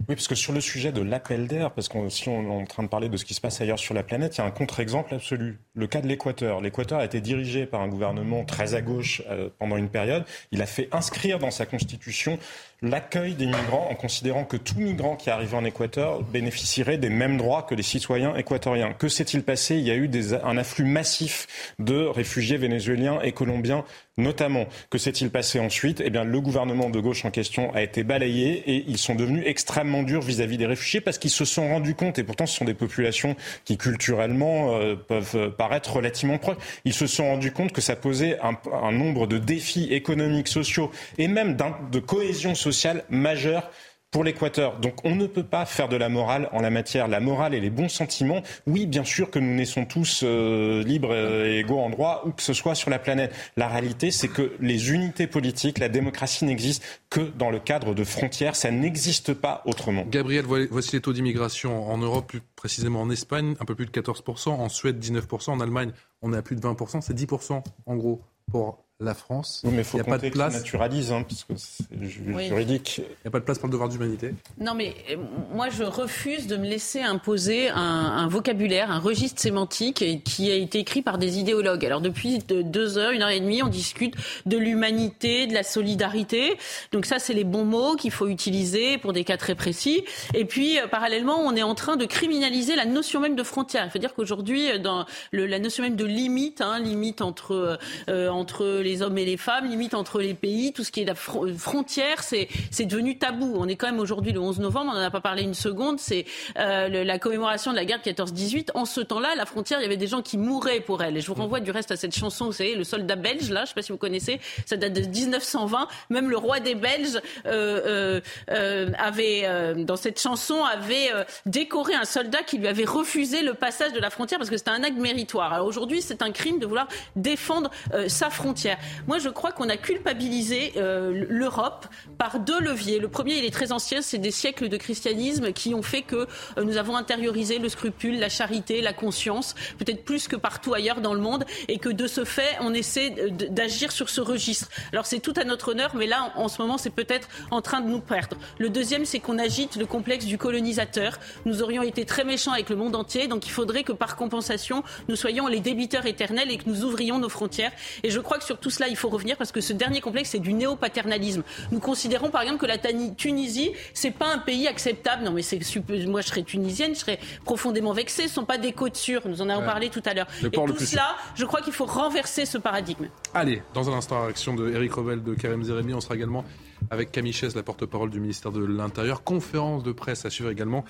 [0.09, 2.65] Oui, parce que sur le sujet de l'appel d'air, parce que si on est en
[2.65, 4.45] train de parler de ce qui se passe ailleurs sur la planète, il y a
[4.47, 5.59] un contre-exemple absolu.
[5.75, 6.61] Le cas de l'Équateur.
[6.61, 10.25] L'Équateur a été dirigé par un gouvernement très à gauche euh, pendant une période.
[10.51, 12.39] Il a fait inscrire dans sa constitution
[12.81, 17.37] l'accueil des migrants en considérant que tout migrant qui arrivait en Équateur bénéficierait des mêmes
[17.37, 18.93] droits que les citoyens équatoriens.
[18.93, 19.75] Que s'est-il passé?
[19.75, 20.09] Il y a eu
[20.43, 21.47] un afflux massif
[21.79, 23.83] de réfugiés vénézuéliens et colombiens
[24.19, 24.67] notamment.
[24.89, 26.01] Que s'est-il passé ensuite?
[26.03, 29.43] Eh bien, le gouvernement de gauche en question a été balayé et ils sont devenus
[29.45, 32.65] extrêmement durs vis-à-vis des réfugiés parce qu'ils se sont rendus compte, et pourtant ce sont
[32.65, 37.79] des populations qui culturellement euh, peuvent paraître relativement proches, ils se sont rendus compte que
[37.81, 41.55] ça posait un, un nombre de défis économiques, sociaux et même
[41.91, 42.68] de cohésion sociale
[43.09, 43.69] majeure
[44.11, 44.79] pour l'Équateur.
[44.79, 47.07] Donc on ne peut pas faire de la morale en la matière.
[47.07, 51.15] La morale et les bons sentiments, oui, bien sûr que nous naissons tous euh, libres
[51.15, 53.33] et égaux en droit, où que ce soit sur la planète.
[53.55, 58.03] La réalité, c'est que les unités politiques, la démocratie n'existe que dans le cadre de
[58.03, 58.55] frontières.
[58.55, 60.05] Ça n'existe pas autrement.
[60.09, 63.91] Gabriel, voici les taux d'immigration en Europe, plus précisément en Espagne, un peu plus de
[63.91, 65.91] 14%, en Suède 19%, en Allemagne
[66.21, 68.21] on est à plus de 20%, c'est 10% en gros
[68.51, 69.61] pour la France.
[69.63, 70.53] Oui, mais il faut pas de place.
[70.53, 72.97] naturalise, hein, parce que c'est juridique.
[72.97, 74.33] Il n'y a pas de place pour le devoir d'humanité.
[74.59, 75.15] Non, mais euh,
[75.53, 80.79] moi, je refuse de me laisser imposer un, vocabulaire, un registre sémantique qui a été
[80.79, 81.85] écrit par des idéologues.
[81.85, 84.15] Alors, depuis deux heures, une heure et demie, on discute
[84.45, 86.57] de l'humanité, de la solidarité.
[86.91, 90.03] Donc ça, c'est les bons mots qu'il faut utiliser pour des cas très précis.
[90.33, 93.85] Et puis, euh, parallèlement, on est en train de criminaliser la notion même de frontière.
[93.85, 98.27] Il faut dire qu'aujourd'hui, dans le, la notion même de limite, hein, limite entre, euh,
[98.27, 101.05] entre les les hommes et les femmes, limite entre les pays, tout ce qui est
[101.05, 102.47] la frontière, c'est
[102.85, 103.53] devenu tabou.
[103.57, 105.99] On est quand même aujourd'hui le 11 novembre, on n'en a pas parlé une seconde,
[105.99, 106.25] c'est
[106.57, 108.69] euh, la commémoration de la guerre de 14-18.
[108.73, 111.17] En ce temps-là, la frontière, il y avait des gens qui mouraient pour elle.
[111.17, 113.59] Et je vous renvoie du reste à cette chanson, vous savez, le soldat belge, là,
[113.59, 115.87] je ne sais pas si vous connaissez, ça date de 1920.
[116.09, 121.09] Même le roi des Belges euh, euh, avait, dans cette chanson, avait
[121.45, 124.71] décoré un soldat qui lui avait refusé le passage de la frontière parce que c'était
[124.71, 125.53] un acte méritoire.
[125.53, 127.69] Alors aujourd'hui, c'est un crime de vouloir défendre
[128.07, 128.78] sa frontière.
[129.07, 131.87] Moi, je crois qu'on a culpabilisé euh, l'Europe
[132.17, 132.99] par deux leviers.
[132.99, 136.15] Le premier, il est très ancien, c'est des siècles de christianisme qui ont fait que
[136.15, 141.01] euh, nous avons intériorisé le scrupule, la charité, la conscience, peut-être plus que partout ailleurs
[141.01, 143.11] dans le monde, et que de ce fait, on essaie
[143.49, 144.69] d'agir sur ce registre.
[144.91, 147.81] Alors c'est tout à notre honneur, mais là, en ce moment, c'est peut-être en train
[147.81, 148.37] de nous perdre.
[148.57, 151.17] Le deuxième, c'est qu'on agite le complexe du colonisateur.
[151.45, 154.83] Nous aurions été très méchants avec le monde entier, donc il faudrait que par compensation,
[155.07, 157.71] nous soyons les débiteurs éternels et que nous ouvrions nos frontières.
[158.03, 160.29] Et je crois que sur tout cela, il faut revenir parce que ce dernier complexe,
[160.29, 161.41] c'est du néo-paternalisme.
[161.71, 162.77] Nous considérons par exemple que la
[163.17, 165.23] Tunisie, c'est pas un pays acceptable.
[165.23, 165.59] Non, mais c'est
[166.05, 168.27] moi, je serais tunisienne, je serais profondément vexée.
[168.27, 169.21] Ce sont pas des côtes sûres.
[169.25, 170.27] Nous en avons parlé tout à l'heure.
[170.43, 173.07] Et tout cela, je crois qu'il faut renverser ce paradigme.
[173.33, 176.45] Allez, dans un instant, réaction de Eric Revel, de Karim Zeremi, on sera également
[176.91, 179.23] avec Camille Chaise, la porte-parole du ministère de l'Intérieur.
[179.23, 180.85] Conférence de presse à suivre également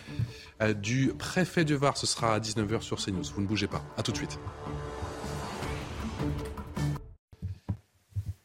[0.61, 1.95] euh, du préfet de Var.
[1.95, 3.23] Ce sera à 19h sur CNews.
[3.33, 3.83] Vous ne bougez pas.
[3.97, 4.37] À tout de suite.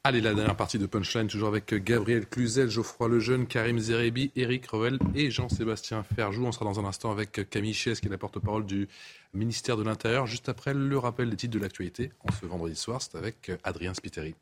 [0.07, 4.67] Allez, la dernière partie de Punchline, toujours avec Gabriel Cluzel, Geoffroy Lejeune, Karim Zerebi, Eric
[4.67, 6.45] Revel et Jean-Sébastien Ferjou.
[6.45, 8.87] On sera dans un instant avec Camille Chies, qui est la porte-parole du
[9.33, 13.01] ministère de l'Intérieur, juste après le rappel des titres de l'actualité en ce vendredi soir.
[13.01, 14.35] C'est avec Adrien Spiteri.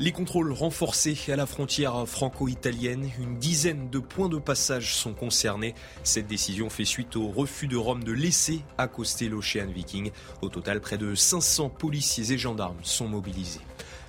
[0.00, 5.72] Les contrôles renforcés à la frontière franco-italienne, une dizaine de points de passage sont concernés.
[6.02, 10.10] Cette décision fait suite au refus de Rome de laisser accoster l'Ocean Viking.
[10.42, 13.60] Au total, près de 500 policiers et gendarmes sont mobilisés.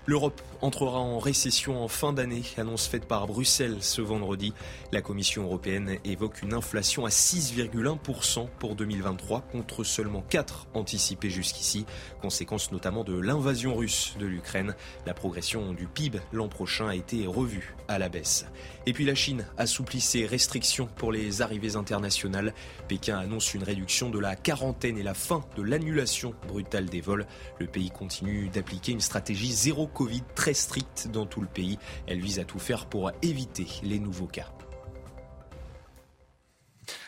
[0.08, 4.54] L'Europe entrera en récession en fin d'année, annonce faite par Bruxelles ce vendredi.
[4.92, 11.88] La Commission européenne évoque une inflation à 6,1% pour 2023 contre seulement 4 anticipés jusqu'ici,
[12.22, 14.76] conséquence notamment de l'invasion russe de l'Ukraine.
[15.08, 18.46] La progression du PIB l'an prochain a été revue à la baisse.
[18.86, 22.54] Et puis la Chine assouplit ses restrictions pour les arrivées internationales.
[22.88, 27.26] Pékin annonce une réduction de la quarantaine et la fin de l'annulation brutale des vols.
[27.60, 31.80] Le pays continue d'appliquer une stratégie zéro Covid très stricte dans tout le pays.
[32.06, 34.52] Elle vise à tout faire pour éviter les nouveaux cas.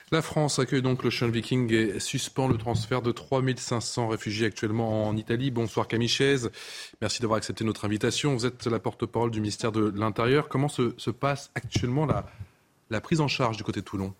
[0.09, 5.17] La France accueille donc l'Ocean Viking et suspend le transfert de 3500 réfugiés actuellement en
[5.17, 5.51] Italie.
[5.51, 6.09] Bonsoir Camille
[7.01, 8.33] Merci d'avoir accepté notre invitation.
[8.33, 10.47] Vous êtes la porte-parole du ministère de l'Intérieur.
[10.47, 12.25] Comment se, passe actuellement la,
[12.89, 14.13] la prise en charge du côté de Toulon?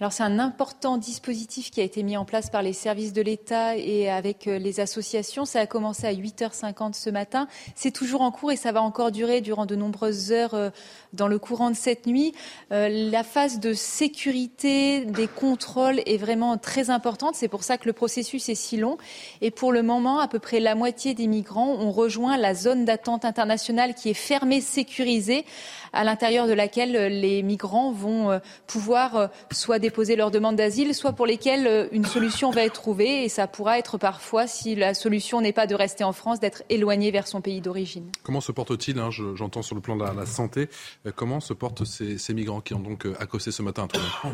[0.00, 3.20] Alors c'est un important dispositif qui a été mis en place par les services de
[3.20, 5.44] l'État et avec euh, les associations.
[5.44, 7.48] Ça a commencé à 8h50 ce matin.
[7.74, 10.70] C'est toujours en cours et ça va encore durer durant de nombreuses heures euh,
[11.14, 12.32] dans le courant de cette nuit.
[12.70, 17.34] Euh, la phase de sécurité des contrôles est vraiment très importante.
[17.34, 18.98] C'est pour ça que le processus est si long.
[19.40, 22.84] Et pour le moment, à peu près la moitié des migrants ont rejoint la zone
[22.84, 25.44] d'attente internationale qui est fermée, sécurisée,
[25.92, 31.26] à l'intérieur de laquelle les migrants vont pouvoir soit déposer leur demande d'asile, soit pour
[31.26, 33.24] lesquelles euh, une solution va être trouvée.
[33.24, 36.62] Et ça pourra être parfois, si la solution n'est pas de rester en France, d'être
[36.68, 38.10] éloigné vers son pays d'origine.
[38.22, 40.68] Comment se portent-ils hein, J'entends sur le plan de la, santé.
[41.06, 44.28] Euh, comment se portent ces, migrants qui ont donc euh, accosté ce matin à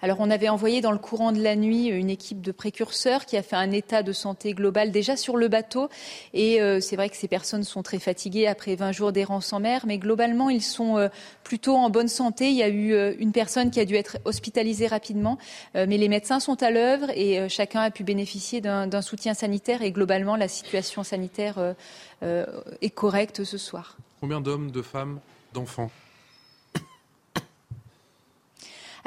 [0.00, 3.36] alors on avait envoyé dans le courant de la nuit une équipe de précurseurs qui
[3.36, 5.88] a fait un état de santé global déjà sur le bateau.
[6.34, 9.60] Et euh, c'est vrai que ces personnes sont très fatiguées après 20 jours d'errance en
[9.60, 11.08] mer, mais globalement ils sont euh,
[11.42, 12.48] plutôt en bonne santé.
[12.48, 15.38] Il y a eu euh, une personne qui a dû être hospitalisée rapidement,
[15.74, 19.92] mais les médecins sont à l'œuvre et chacun a pu bénéficier d'un soutien sanitaire et
[19.92, 21.74] globalement la situation sanitaire
[22.22, 23.96] est correcte ce soir.
[24.20, 25.20] Combien d'hommes, de femmes,
[25.52, 25.90] d'enfants?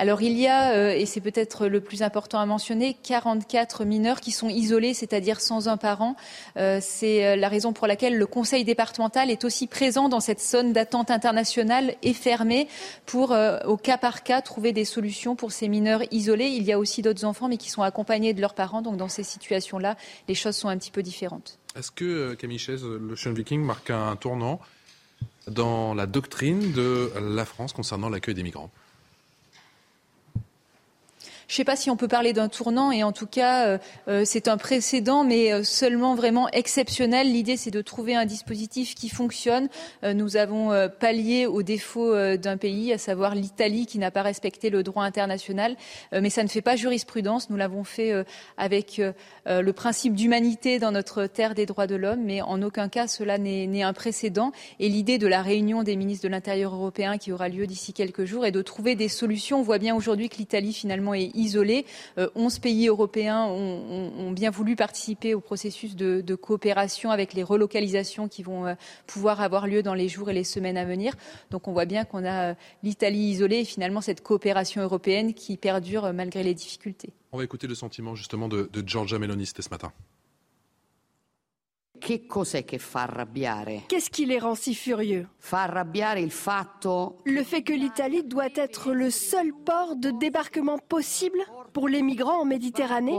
[0.02, 4.20] Alors il y a, euh, et c'est peut-être le plus important à mentionner, 44 mineurs
[4.20, 6.16] qui sont isolés, c'est-à-dire sans un parent.
[6.58, 10.42] Euh, c'est euh, la raison pour laquelle le Conseil départemental est aussi présent dans cette
[10.42, 12.68] zone d'attente internationale et fermée
[13.06, 16.48] pour, au cas par cas, trouver des solutions pour ces mineurs isolés.
[16.48, 18.82] Il y a aussi d'autres enfants, mais qui sont accompagnés de leurs parents.
[18.82, 19.98] Donc dans ces situations-là,
[20.28, 21.60] les choses sont un petit peu différentes.
[21.76, 24.62] Est-ce que, Camille Chaise, l'Ocean Viking marque un tournant
[25.46, 28.72] dans la doctrine de la France concernant l'accueil des migrants?
[31.52, 33.78] Je ne sais pas si on peut parler d'un tournant, et en tout cas, euh,
[34.08, 37.30] euh, c'est un précédent, mais euh, seulement vraiment exceptionnel.
[37.30, 39.68] L'idée, c'est de trouver un dispositif qui fonctionne.
[40.02, 44.84] nous avons pallié au défaut d'un pays, à savoir l'Italie, qui n'a pas respecté le
[44.84, 45.76] droit international,
[46.14, 47.50] mais ça ne fait pas jurisprudence.
[47.50, 48.14] Nous l'avons fait
[48.58, 49.02] avec
[49.46, 53.38] le principe d'humanité dans notre terre des droits de l'homme, mais en aucun cas cela
[53.38, 54.52] n'est un précédent.
[54.80, 58.26] Et l'idée de la réunion des ministres de l'Intérieur européen qui aura lieu d'ici quelques
[58.26, 59.60] jours est de trouver des solutions.
[59.60, 61.86] On voit bien aujourd'hui que l'Italie finalement est isolé.
[62.18, 68.28] Euh, onze pays européens ont, bien voulu participer au processus de, coopération avec les relocalisations
[68.28, 68.74] qui vont euh,
[69.06, 71.14] pouvoir avoir lieu dans les jours et les semaines à venir.
[71.50, 72.54] Donc on voit bien qu'on a euh,
[72.84, 77.10] l'Italie isolée et finalement cette coopération européenne qui perdure malgré les difficultés.
[77.32, 79.92] On va écouter le sentiment justement de, de Giorgia ce matin.
[83.88, 85.28] Qu'est-ce qui les rend si furieux?
[87.26, 91.40] Le fait que l'Italie doit être le seul port de débarquement possible
[91.74, 93.18] pour les migrants en Méditerranée?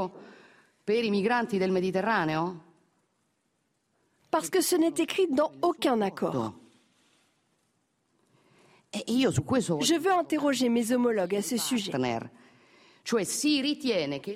[4.31, 6.53] Parce que ce n'est écrit dans aucun accord.
[8.95, 9.01] E
[9.81, 11.93] Je veux interroger mes homologues à ce sujet.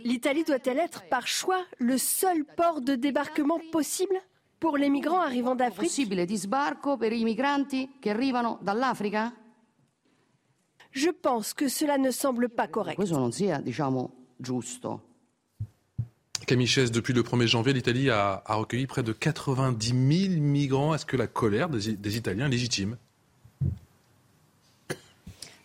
[0.05, 4.17] L'Italie doit-elle être par choix le seul port de débarquement possible?
[4.67, 5.93] Pour les migrants arrivant d'Afrique?
[10.91, 13.01] Je pense que cela ne semble pas correct.
[16.49, 20.95] Camille Chaise, depuis le 1er janvier, l'Italie a, recueilli près de 90 000 migrants.
[20.97, 22.97] Est-ce que la colère des, des Italiens est légitime?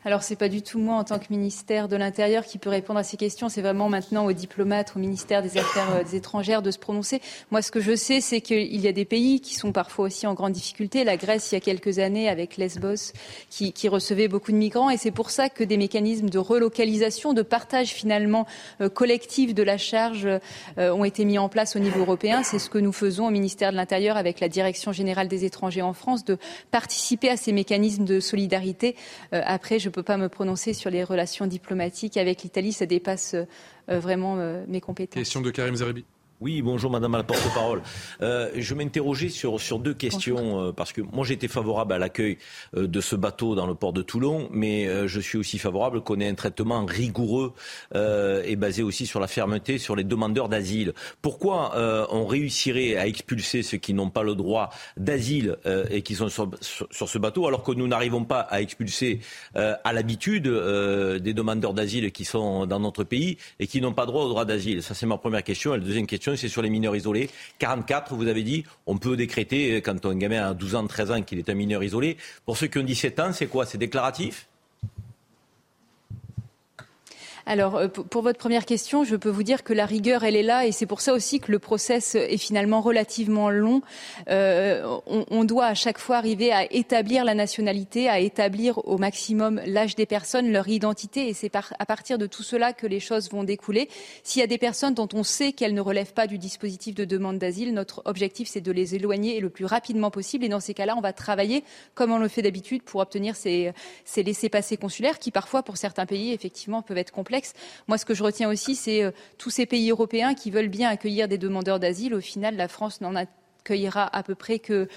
[0.03, 2.71] Alors, ce n'est pas du tout moi, en tant que ministère de l'Intérieur, qui peut
[2.71, 3.49] répondre à ces questions.
[3.49, 7.21] C'est vraiment maintenant aux diplomates, au ministère des Affaires euh, étrangères de se prononcer.
[7.51, 10.25] Moi, ce que je sais, c'est qu'il y a des pays qui sont parfois aussi
[10.25, 11.03] en grande difficulté.
[11.03, 13.13] La Grèce, il y a quelques années, avec Lesbos,
[13.51, 14.89] qui, recevait beaucoup de migrants.
[14.89, 18.47] Et c'est pour ça que des mécanismes de relocalisation, de partage finalement
[18.79, 22.41] euh, collectif de la charge euh, ont été mis en place au niveau européen.
[22.41, 25.81] C'est ce que nous faisons au ministère de l'Intérieur avec la Direction générale des étrangers
[25.83, 26.37] en France, de
[26.71, 28.95] participer à ces mécanismes de solidarité.
[29.31, 32.73] après, je ne peux pas me prononcer sur les relations diplomatiques avec l'Italie.
[32.73, 35.15] Ça dépasse euh, vraiment euh, mes compétences.
[35.15, 35.75] Question de Karim.
[36.41, 37.83] Oui, bonjour Madame la porte-parole.
[38.23, 42.39] Euh, je m'interrogeais sur, sur deux questions, euh, parce que moi j'étais favorable à l'accueil
[42.75, 46.19] euh, de ce bateau dans le port de Toulon, mais je suis aussi favorable qu'on
[46.19, 47.53] ait un traitement rigoureux
[47.93, 50.93] et basé aussi sur la fermeté sur les demandeurs d'asile.
[51.21, 51.73] Pourquoi
[52.11, 55.57] on réussirait à expulser ceux qui n'ont pas le droit d'asile
[55.91, 59.19] et qui sont sur, sur, ce bateau, alors que nous n'arrivons pas à expulser
[59.53, 64.23] à l'habitude des demandeurs d'asile qui sont dans notre pays et qui n'ont pas droit
[64.23, 64.81] au droit d'asile?
[64.81, 65.75] Ça c'est ma première question.
[65.75, 67.29] Et la deuxième question, c'est sur les mineurs isolés.
[67.59, 71.11] 44, vous avez dit, on peut décréter, euh, quand un gamin a 12 ans, 13
[71.11, 72.17] ans, qu'il est un mineur isolé.
[72.45, 73.65] Pour ceux qui ont 17 ans, c'est quoi?
[73.65, 74.47] C'est déclaratif?
[77.51, 80.41] Alors, euh, pour votre première question, je peux vous dire que la rigueur, elle est
[80.41, 83.81] là, et c'est pour ça aussi que le process est finalement relativement long.
[84.29, 88.97] Euh, on, on, doit à chaque fois arriver à établir la nationalité, à établir au
[88.97, 92.87] maximum l'âge des personnes, leur identité, et c'est par, à partir de tout cela que
[92.87, 93.89] les choses vont découler.
[94.23, 97.03] S'il y a des personnes dont on sait qu'elles ne relèvent pas du dispositif de
[97.03, 100.73] demande d'asile, notre objectif, c'est de les éloigner le plus rapidement possible, et dans ces
[100.73, 101.65] cas-là, on va travailler
[101.95, 103.73] comme on le fait d'habitude pour obtenir ces,
[104.05, 107.40] ces laissés-passer consulaires qui, parfois, pour certains pays, effectivement, peuvent être complexes
[107.87, 110.89] moi, ce que je retiens aussi, c'est euh, tous ces pays européens qui veulent bien
[110.89, 112.13] accueillir des demandeurs d'asile.
[112.13, 113.25] Au final, la France n'en a
[113.61, 114.87] accueillera à peu près que,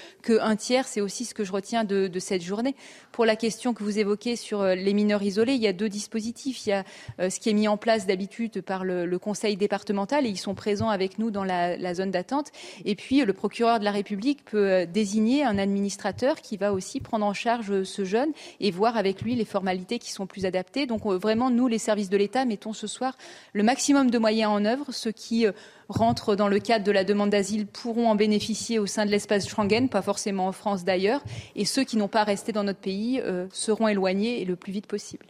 [0.57, 0.86] tiers.
[0.86, 2.74] C'est aussi ce que je retiens de, cette journée.
[3.12, 5.89] Pour la question que vous évoquez sur euh, les mineurs isolés, il y a deux
[5.89, 6.66] dispositifs.
[6.66, 6.85] Il y a
[7.20, 10.55] euh, ce qui est mis en place d'habitude par le, conseil départemental et ils sont
[10.55, 12.51] présents avec nous dans la, la zone d'attente.
[12.85, 17.01] Et puis le procureur de la République peut euh, désigner un administrateur qui va aussi
[17.01, 20.86] prendre en charge ce jeune et voir avec lui les formalités qui sont plus adaptées.
[20.86, 23.16] Donc vraiment, nous, les services de l'État, mettons ce soir
[23.53, 25.47] le maximum de moyens en œuvre, ce qui
[25.89, 29.48] rentrent dans le cadre de la demande d'asile pourront en bénéficier au sein de l'espace
[29.48, 31.23] Schengen, pas forcément en France d'ailleurs,
[31.56, 34.73] et ceux qui n'ont pas resté dans notre pays euh, seront éloignés et le plus
[34.73, 35.27] vite possible.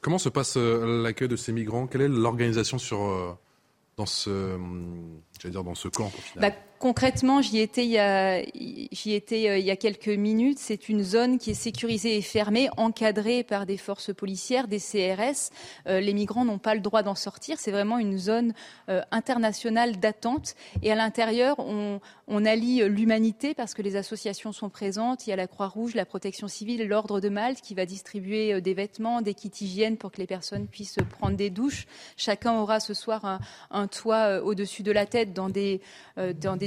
[0.00, 1.86] Comment se passe euh, l'accueil de ces migrants?
[1.86, 3.32] Quelle est l'organisation sur euh,
[3.96, 6.50] dans ce, hum, dire dans ce camp au final?
[6.50, 8.42] Bah, Concrètement, j'y étais, il y a,
[8.92, 10.58] j'y étais euh, il y a quelques minutes.
[10.60, 15.50] C'est une zone qui est sécurisée et fermée, encadrée par des forces policières, des CRS.
[15.86, 17.58] Euh, les migrants n'ont pas le droit d'en sortir.
[17.58, 18.52] C'est vraiment une zone
[18.90, 20.54] euh, internationale d'attente.
[20.82, 22.00] Et à l'intérieur, on,
[22.44, 25.26] allie l'humanité parce que les associations sont présentes.
[25.26, 28.74] Il y a la Croix-Rouge, la Protection civile, l'Ordre de Malte qui va distribuer des
[28.74, 31.86] vêtements, des kits hygiène pour que les personnes puissent prendre des douches.
[32.16, 33.40] Chacun aura ce soir
[33.70, 35.80] un, toit au-dessus de la tête dans des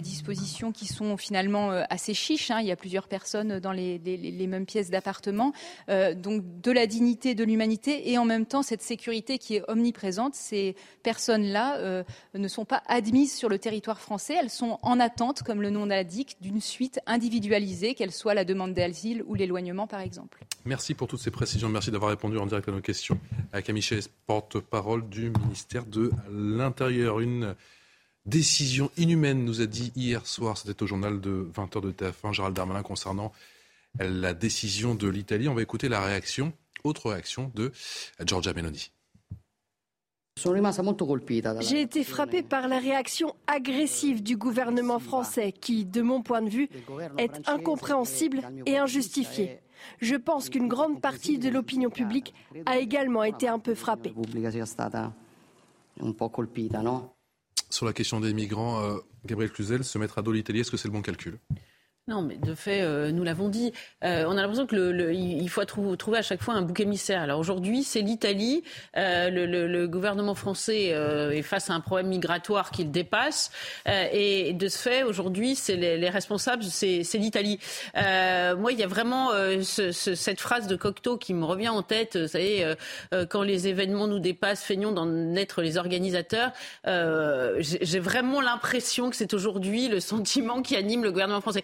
[0.01, 2.51] dispositions qui sont finalement euh, assez chiches.
[2.51, 2.59] Hein.
[2.61, 3.99] Il y a plusieurs personnes dans les,
[4.47, 5.53] mêmes pièces d'appartement.
[5.89, 9.63] Euh, donc de la dignité, de l'humanité et en même temps cette sécurité qui est
[9.67, 10.35] omniprésente.
[10.35, 12.03] Ces personnes-là euh,
[12.33, 14.35] ne sont pas admises sur le territoire français.
[14.39, 18.73] Elles sont en attente, comme le nom l'indique, d'une suite individualisée, qu'elle soit la demande
[18.73, 20.45] d'asile ou l'éloignement par exemple.
[20.65, 21.69] Merci pour toutes ces précisions.
[21.69, 23.19] Merci d'avoir répondu en direct à nos questions.
[23.63, 23.83] Camille
[24.27, 27.19] porte-parole du ministère de l'Intérieur.
[27.19, 27.55] Une
[28.29, 32.55] Décision inhumaine, nous a dit hier soir, c'était au journal de 20h de TF1, Gérald
[32.55, 33.31] Darmanin, concernant
[33.97, 35.49] la décision de l'Italie.
[35.49, 36.53] On va écouter la réaction,
[36.83, 37.71] autre réaction de
[38.23, 38.91] Giorgia Meloni.
[41.61, 46.49] J'ai été frappé par la réaction agressive du gouvernement français qui, de mon point de
[46.49, 46.69] vue,
[47.17, 49.59] est incompréhensible et injustifiée.
[50.01, 52.35] Je pense qu'une grande partie de l'opinion publique
[52.67, 54.13] a également été un peu frappée
[57.69, 60.77] sur la question des migrants, euh, Gabriel Cluzel, se mettre à dos l'Italie, est-ce que
[60.77, 61.39] c'est le bon calcul?
[62.09, 63.71] Non, mais de fait, euh, nous l'avons dit.
[64.03, 67.21] Euh, on a l'impression que le, il faut trouver à chaque fois un bouc émissaire.
[67.21, 68.63] Alors aujourd'hui, c'est l'Italie.
[68.97, 73.51] Euh, le, gouvernement français est face à un problème migratoire qui le dépasse.
[73.85, 77.59] et de ce fait, aujourd'hui, c'est les, les, responsables, c'est l'Italie.
[77.95, 79.29] moi, il y a vraiment
[79.61, 82.17] ce, ce, cette phrase de Cocteau qui me revient en tête.
[82.17, 82.73] Vous savez,
[83.29, 86.51] quand les événements nous dépassent, feignons d'en être les organisateurs.
[86.85, 91.63] J'ai vraiment l'impression que c'est aujourd'hui le sentiment qui anime le gouvernement français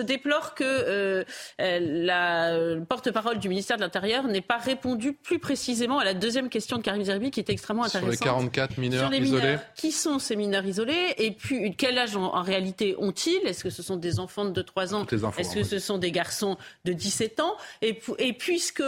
[0.00, 1.24] déplore que euh,
[1.60, 6.48] euh, la porte-parole du ministère de l'Intérieur n'ait pas répondu plus précisément à la deuxième
[6.48, 8.14] question de Karim Zerbi qui est extrêmement intéressante.
[8.14, 9.12] Sur les 44 mineurs.
[9.12, 9.56] isolés.
[9.76, 13.46] Qui sont ces mineurs isolés Et puis, quel âge en, réalité ont-ils?
[13.46, 15.06] Est-ce que ce sont des enfants de 3 ans?
[15.38, 17.56] Est-ce que ce sont des garçons de 17 ans?
[17.80, 18.82] Et, et, puisque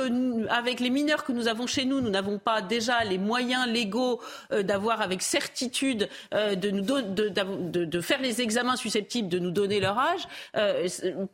[0.49, 4.21] avec les mineurs que nous avons chez nous, nous n'avons pas déjà les moyens légaux
[4.53, 9.51] euh, d'avoir avec certitude de, nous de, de, de, faire les examens susceptibles de nous
[9.51, 10.23] donner leur âge,
[10.57, 10.74] euh,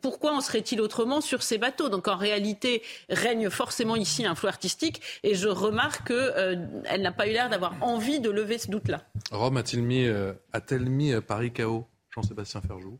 [0.01, 1.89] pourquoi en serait-il autrement sur ces bateaux?
[1.89, 7.11] Donc en réalité, règne forcément ici un flou artistique et je remarque qu'elle euh, n'a
[7.11, 9.03] pas eu l'air d'avoir envie de lever ce doute-là.
[9.31, 12.99] Rome a-t-il mis, euh, a-t-elle mis Paris KO Jean-Sébastien Ferjou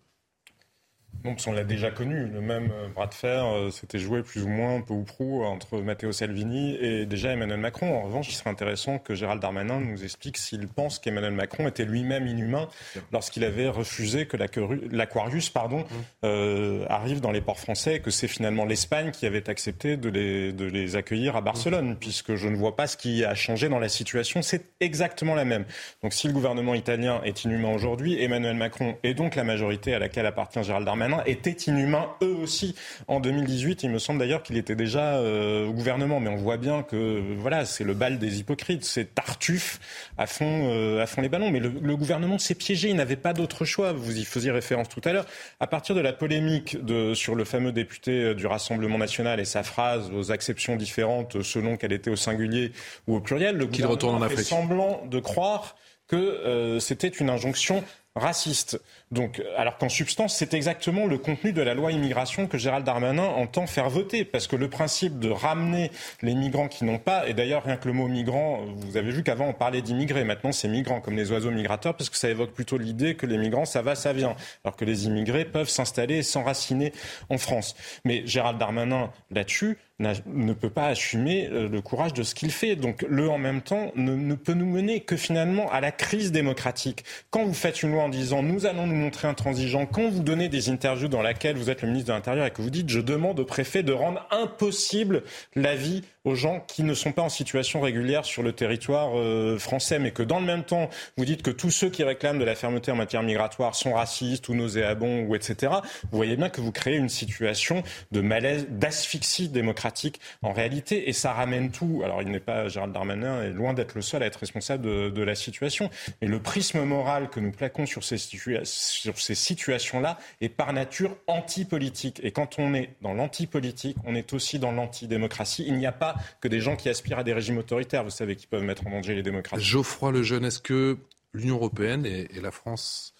[1.24, 2.26] non, parce qu'on l'a déjà connu.
[2.26, 5.44] Le même euh, bras de fer euh, s'était joué plus ou moins, peu ou prou,
[5.44, 7.96] entre Matteo Salvini et déjà Emmanuel Macron.
[7.96, 11.86] En revanche, il serait intéressant que Gérald Darmanin nous explique s'il pense qu'Emmanuel Macron était
[11.86, 12.68] lui-même inhumain
[13.12, 15.86] lorsqu'il avait refusé que l'Aquarius pardon, mmh.
[16.26, 20.10] euh, arrive dans les ports français et que c'est finalement l'Espagne qui avait accepté de
[20.10, 21.96] les, de les accueillir à Barcelone, mmh.
[21.98, 24.42] puisque je ne vois pas ce qui a changé dans la situation.
[24.42, 25.66] C'est exactement la même.
[26.02, 30.00] Donc si le gouvernement italien est inhumain aujourd'hui, Emmanuel Macron et donc la majorité à
[30.00, 32.76] laquelle appartient Gérald Darmanin Darmanin étaient inhumains eux aussi.
[33.08, 36.58] En 2018, il me semble d'ailleurs qu'il était déjà euh, au gouvernement, mais on voit
[36.58, 39.80] bien que voilà, c'est le bal des hypocrites, c'est Tartuffe
[40.18, 41.50] à fond, euh, à fond les ballons.
[41.50, 43.94] Mais le, le gouvernement s'est piégé, il n'avait pas d'autre choix.
[43.94, 45.26] Vous y faisiez référence tout à l'heure.
[45.60, 49.46] À partir de la polémique de, sur le fameux député euh, du Rassemblement national et
[49.46, 52.72] sa phrase aux acceptions différentes selon qu'elle était au singulier
[53.08, 55.76] ou au pluriel, le gouvernement retourne en fait semblant de croire
[56.08, 57.84] que euh, c'était une injonction
[58.16, 58.82] raciste.
[59.12, 63.24] Donc, alors qu'en substance, c'est exactement le contenu de la loi immigration que Gérald Darmanin
[63.24, 67.34] entend faire voter, parce que le principe de ramener les migrants qui n'ont pas, et
[67.34, 70.70] d'ailleurs rien que le mot migrant, vous avez vu qu'avant on parlait d'immigrés, maintenant c'est
[70.70, 73.82] migrants comme les oiseaux migrateurs, parce que ça évoque plutôt l'idée que les migrants ça
[73.82, 76.94] va, ça vient, alors que les immigrés peuvent s'installer et s'enraciner
[77.30, 77.76] en France.
[78.06, 79.78] Mais Gérald Darmanin là-dessus
[80.26, 82.76] ne peut pas assumer euh, le courage de ce qu'il fait.
[82.76, 86.32] Donc le en même temps ne, ne, peut nous mener que finalement à la crise
[86.32, 87.04] démocratique.
[87.30, 90.50] Quand vous faites une loi en disant nous allons nous montrer intransigeants, quand vous donnez
[90.50, 93.00] des interviews dans lesquelles vous êtes le ministre de l'Intérieur et que vous dites je
[93.00, 95.24] demande au préfet de rendre impossible
[95.56, 99.58] la vie aux gens qui ne sont pas en situation régulière sur le territoire euh,
[99.58, 102.46] français, mais que dans le même temps, vous dites que tous ceux qui réclament de
[102.46, 105.74] la fermeté en matière migratoire sont racistes ou nauséabonds ou etc.,
[106.12, 111.14] vous voyez bien que vous créez une situation de malaise, d'asphyxie démocratique en réalité, et
[111.14, 112.02] ça ramène tout.
[112.04, 115.10] Alors il n'est pas, Gérald Darmanin est loin d'être le seul à être responsable de,
[115.10, 115.90] de la situation,
[116.22, 120.74] mais le prisme moral que nous plaquons sur ces, situa sur ces situations-là est par
[120.74, 122.20] nature anti-politique.
[122.24, 125.66] Et quand on est dans l'anti-politique, on est aussi dans l'antidémocratie.
[125.68, 128.36] Il n'y a pas que des gens qui aspirent à des régimes autoritaires, vous savez,
[128.36, 129.64] qui peuvent mettre en danger les démocraties.
[129.64, 130.98] Geoffroy Lejeune, est-ce que
[131.34, 133.14] l'Union européenne et, et, la France,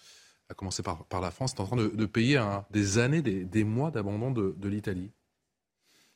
[0.48, 3.44] à commencer par, par la France, est en train de, de payer des années, des,
[3.44, 5.10] des mois d'abandon de, de l'Italie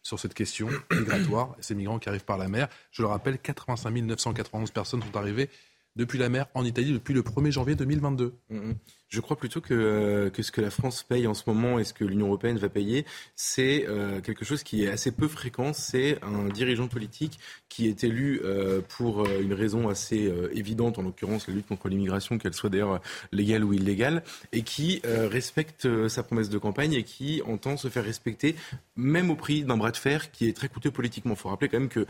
[0.03, 2.69] sur cette question migratoire et ces migrants qui arrivent par la mer?
[2.91, 5.49] Je le rappelle, 85 991 personnes sont arrivées
[5.97, 8.35] depuis la mer en Italie depuis le 1er janvier 2022.
[8.51, 8.73] Mmh.
[9.09, 11.93] Je crois plutôt que, que ce que la France paye en ce moment et ce
[11.93, 13.07] que l'Union européenne va payer,
[13.37, 15.73] c'est euh, quelque chose qui est assez peu fréquent.
[15.73, 17.39] C'est un dirigeant politique
[17.69, 21.89] qui est élu euh, pour une raison assez euh, évidente, en l'occurrence la lutte contre
[21.89, 23.01] l'immigration, qu'elle soit d'ailleurs
[23.31, 28.05] légale ou illégale, et qui respecte sa promesse de campagne et qui entend se faire
[28.05, 28.57] respecter,
[28.97, 31.35] même au prix d'un bras de fer qui est très coûteux politiquement.
[31.35, 32.07] Il faut rappeler quand même que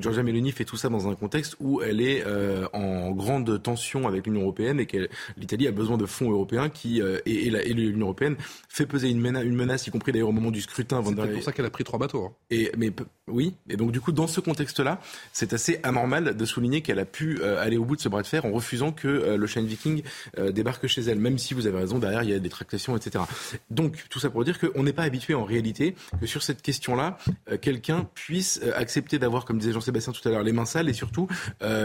[0.00, 2.24] Giorgia Meloni fait tout ça dans un contexte où elle est
[2.72, 7.00] en grande tension avec l'Union européenne et que l'Italie a besoin de fonds européen qui,
[7.02, 8.36] euh, et, l'Union européenne
[8.68, 11.02] fait peser une menace, une menace y compris d'ailleurs au moment du scrutin.
[11.04, 12.24] C'est pour ça qu'elle a pris trois bateaux.
[12.24, 12.32] Hein.
[12.50, 12.90] Et, mais
[13.30, 15.00] oui, et donc du coup, dans ce contexte-là,
[15.32, 18.22] c'est assez anormal de souligner qu'elle a pu euh, aller au bout de ce bras
[18.22, 20.02] de fer en refusant que euh, le Shine Viking
[20.38, 22.96] euh, débarque chez elle, même si vous avez raison, derrière il y a des tractations,
[22.96, 23.24] etc.
[23.70, 27.18] Donc tout ça pour dire qu'on n'est pas habitué en réalité que sur cette question-là,
[27.60, 31.28] quelqu'un puisse accepter d'avoir, comme disait Jean-Sébastien tout à l'heure, les mains sales et surtout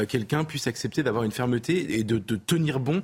[0.08, 3.04] quelqu'un puisse accepter d'avoir une fermeté et de, de tenir bon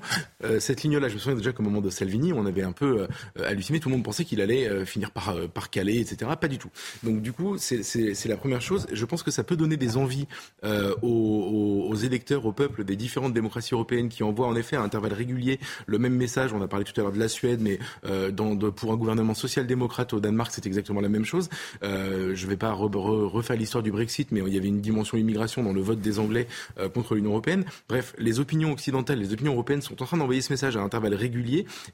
[0.60, 1.10] cette ligne-là.
[1.10, 3.08] Je me souviens déjà qu'au moment de Salvini, on avait un peu
[3.44, 6.32] halluciné, tout le monde pensait qu'il allait finir par, caler, etc.
[6.40, 6.70] Pas du tout.
[7.04, 8.88] Donc du coup, c'est la première chose.
[8.92, 10.28] Je pense que ça peut donner des envies
[10.64, 15.14] euh, aux, électeurs, au peuple des différentes démocraties européennes qui envoient en effet à intervalles
[15.14, 16.54] réguliers le même message.
[16.54, 18.32] On a parlé tout à l'heure de la Suède, mais euh,
[18.72, 21.50] pour un gouvernement social-démocrate au Danemark, c'est exactement la même chose.
[21.84, 24.68] Euh, je ne vais pas re, re, refaire l'histoire du Brexit, mais il y avait
[24.68, 26.48] une dimension immigration dans le vote des Anglais
[26.80, 27.66] euh, contre l'Union européenne.
[27.88, 31.16] Bref, les opinions occidentales, les opinions européennes sont en train d'envoyer ce message à intervalles
[31.16, 31.29] réguliers.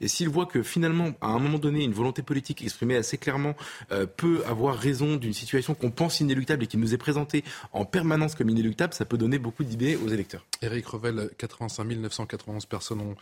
[0.02, 3.56] Et s'ils voient que finalement, à un moment donné, une volonté politique exprimée assez clairement
[3.92, 7.44] euh, peut avoir raison d'une situation qu'on pense inéluctable et qui nous est présentée
[7.74, 10.46] en permanence comme inéluctable, ça peut donner beaucoup d'idées aux électeurs.
[10.62, 13.16] Éric Revel, 85 991 personnes ont,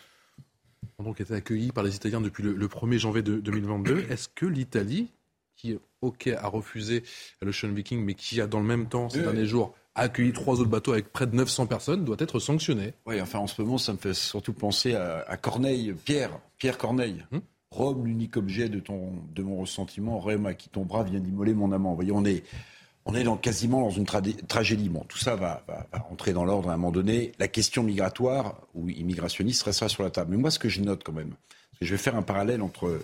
[0.99, 4.05] ont, donc été accueillies par les Italiens depuis le, le 1er janvier de, 2022.
[4.09, 5.09] Est-ce que l'Italie,
[5.55, 7.03] qui ok a refusé
[7.41, 9.23] l'Ocean Viking, mais qui a dans le même temps ces oui.
[9.23, 13.21] derniers jours accueilli trois autres bateaux avec près de 900 personnes, doit être sanctionné Oui,
[13.21, 17.25] enfin en ce moment, ça me fait surtout penser à, à Corneille, Pierre, Pierre Corneille.
[17.31, 17.41] Hum
[17.73, 21.55] Rome, l'unique objet de, ton, de mon ressentiment, Rome à qui ton bras vient d'immoler
[21.55, 21.89] mon amant.
[21.89, 22.43] Vous voyez, on est,
[23.05, 24.89] on est dans, quasiment dans une tra tragédie.
[24.89, 27.31] Bon, tout ça va, va, va entrer dans l'ordre à un moment donné.
[27.39, 30.31] La question migratoire ou immigrationniste restera sur la table.
[30.31, 31.33] Mais moi, ce que je note quand même,
[31.81, 33.01] je vais faire un parallèle entre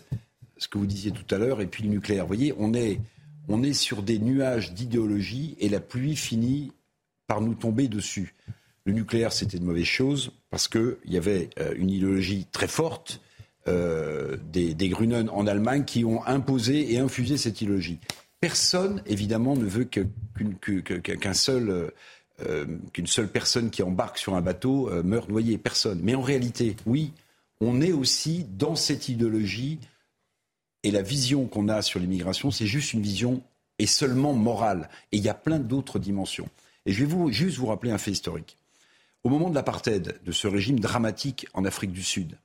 [0.58, 2.26] ce que vous disiez tout à l'heure et puis le nucléaire.
[2.26, 3.00] Vous voyez, on est,
[3.48, 6.72] on est sur des nuages d'idéologie et la pluie finit
[7.30, 8.34] par nous tomber dessus.
[8.84, 13.22] Le nucléaire, c'était de mauvaise chose parce qu'il y avait euh, une idéologie très forte
[13.68, 18.00] euh, des, des Grünen en Allemagne qui ont imposé et infusé cette idéologie.
[18.42, 20.08] Personne, évidemment, ne veut qu'un
[20.60, 21.92] qu qu qu seul,
[22.42, 25.58] euh, qu'une seule personne qui embarque sur un bateau meure noyée.
[25.60, 26.00] Personne.
[26.02, 27.14] Mais en réalité, oui,
[27.62, 29.78] on est aussi dans cette idéologie
[30.84, 33.44] et la vision qu'on a sur l'immigration, c'est juste une vision
[33.78, 34.90] et seulement morale.
[35.12, 36.50] Et il y a plein d'autres dimensions.
[36.86, 38.58] Et je vais vous, juste vous rappeler un fait historique.
[39.24, 42.38] Au moment de l'apartheid, de ce régime dramatique en Afrique du Sud,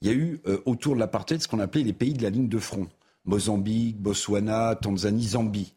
[0.00, 2.30] il y a eu euh, autour de l'apartheid ce qu'on appelait les pays de la
[2.30, 2.88] ligne de front.
[3.24, 5.74] Mozambique, Botswana, Tanzanie, Zambie.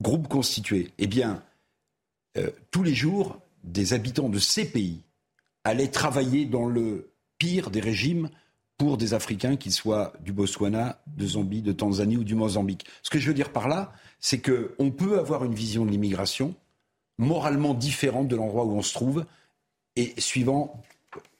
[0.00, 0.92] Groupe constitué.
[0.98, 1.42] Eh bien,
[2.36, 5.02] euh, tous les jours, des habitants de ces pays
[5.64, 8.30] allaient travailler dans le pire des régimes
[8.76, 12.86] pour des Africains, qu'ils soient du Botswana, de Zambie, de Tanzanie ou du Mozambique.
[13.02, 16.54] Ce que je veux dire par là, c'est qu'on peut avoir une vision de l'immigration
[17.18, 19.26] moralement différente de l'endroit où on se trouve
[19.96, 20.82] et suivant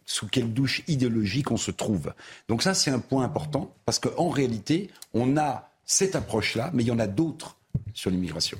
[0.04, 2.12] sous quelle douche idéologique on se trouve.
[2.48, 6.86] Donc ça, c'est un point important parce qu'en réalité, on a cette approche-là, mais il
[6.86, 7.56] y en a d'autres
[7.92, 8.58] sur l'immigration.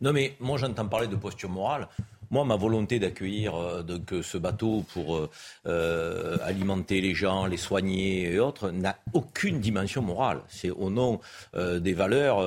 [0.00, 1.88] Non, mais moi, j'entends parler de posture morale.
[2.30, 3.82] Moi, ma volonté d'accueillir euh,
[4.22, 5.30] ce bateau pour euh,
[5.66, 10.40] euh, alimenter les gens, les soigner et autres n'a aucune dimension morale.
[10.48, 11.20] C'est au nom
[11.54, 12.40] des valeurs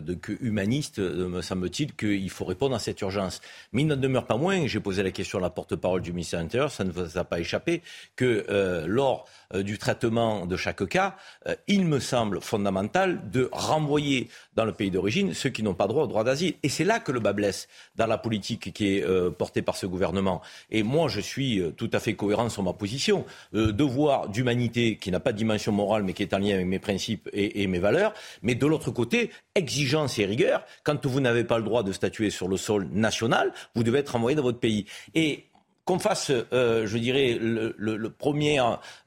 [0.00, 3.40] de, humanistes, me semble-t-il, qu'il faut répondre à cette urgence.
[3.72, 6.40] Mais il n'en demeure pas moins, j'ai posé la question à la porte-parole du ministère
[6.40, 7.82] de l'Intérieur, ça ne vous a pas échappé,
[8.16, 11.16] que lors du traitement de chaque cas,
[11.66, 16.04] il me semble fondamental de renvoyer dans le pays d'origine ceux qui n'ont pas droit
[16.04, 16.54] au droit d'asile.
[16.62, 19.76] Et c'est là que le bas blesse dans la politique qui est euh, portée par
[19.76, 20.40] ce gouvernement.
[20.70, 23.24] Et moi, je suis euh, tout à fait cohérent sur ma position.
[23.54, 26.66] Euh, devoir d'humanité qui n'a pas de dimension morale, mais qui est en lien avec
[26.66, 28.12] mes principes et, et mes valeurs.
[28.42, 30.64] Mais de l'autre côté, exigence et rigueur.
[30.84, 34.10] Quand vous n'avez pas le droit de statuer sur le sol national, vous devez être
[34.10, 34.86] renvoyé dans votre pays.
[35.14, 35.47] Et
[35.88, 38.60] qu'on fasse, euh, je dirais, le, premier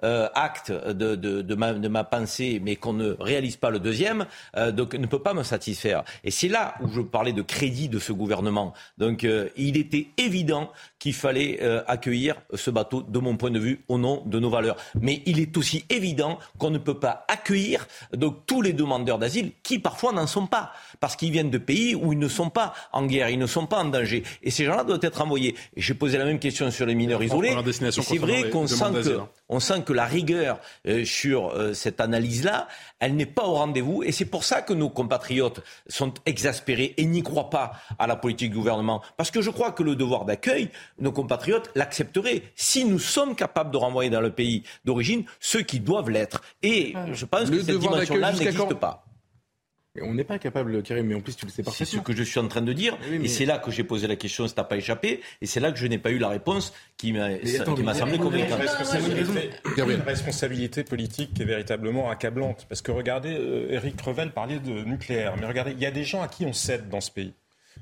[0.03, 4.25] euh, acte de, ma, pensée, mais qu'on ne réalise pas le deuxième,
[4.57, 6.03] euh, donc ne peut pas me satisfaire.
[6.23, 8.73] Et c'est là où je parlais de crédit de ce gouvernement.
[8.97, 10.71] Donc il était évident
[11.01, 14.77] qu'il fallait accueillir ce bateau, de mon point de vue, au nom de nos valeurs.
[14.99, 19.51] Mais il est aussi évident qu'on ne peut pas accueillir donc tous les demandeurs d'asile
[19.63, 22.73] qui parfois n'en sont pas, parce qu'ils viennent de pays où ils ne sont pas
[22.91, 24.23] en guerre, ils ne sont pas en danger.
[24.43, 25.55] Et ces gens-là doivent être envoyés.
[25.75, 27.55] Et j'ai posé la même question sur les mineurs isolés.
[27.89, 29.29] C'est vrai qu'on sent, que, hein.
[29.49, 32.67] on sent que la rigueur euh, sur euh, cette analyse-là,
[33.01, 34.03] elle n'est pas au rendez-vous.
[34.03, 38.15] Et c'est pour ça que nos compatriotes sont exaspérés et n'y croient pas à la
[38.15, 39.01] politique du gouvernement.
[39.17, 40.69] Parce que je crois que le devoir d'accueil,
[40.99, 45.79] nos compatriotes l'accepteraient si nous sommes capables de renvoyer dans le pays d'origine ceux qui
[45.79, 46.41] doivent l'être.
[46.63, 49.03] Et je pense que cette dimension-là n'existe pas
[49.99, 51.71] on n'est pas capable, Karim, mais en plus tu le sais pas.
[51.71, 52.97] C'est ce que je suis en train de dire.
[53.11, 55.21] Et c'est là que j'ai posé la question, ça t'a pas échappé.
[55.41, 58.59] Et c'est là que je n'ai pas eu la réponse qui m'a semblé convaincante.
[59.77, 62.65] Une responsabilité politique qui est véritablement accablante.
[62.69, 63.31] Parce que regardez,
[63.69, 65.35] Eric euh, Revel parlait de nucléaire.
[65.37, 67.33] Mais regardez, il y a des gens à qui on cède dans ce pays.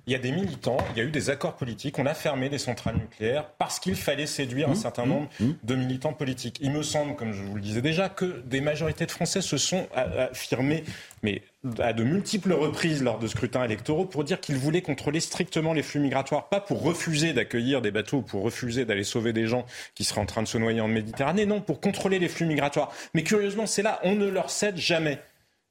[0.07, 2.49] Il y a des militants, il y a eu des accords politiques, on a fermé
[2.49, 5.49] des centrales nucléaires parce qu'il fallait séduire un mmh, certain mmh, nombre mmh.
[5.63, 6.57] de militants politiques.
[6.61, 9.57] Il me semble, comme je vous le disais déjà, que des majorités de Français se
[9.57, 10.83] sont affirmés,
[11.23, 11.41] mais
[11.79, 15.83] à de multiples reprises lors de scrutins électoraux, pour dire qu'ils voulaient contrôler strictement les
[15.83, 19.65] flux migratoires, pas pour refuser d'accueillir des bateaux, pour refuser d'aller sauver des gens
[19.95, 22.91] qui seraient en train de se noyer en Méditerranée, non, pour contrôler les flux migratoires.
[23.13, 25.19] Mais curieusement, c'est là, on ne leur cède jamais.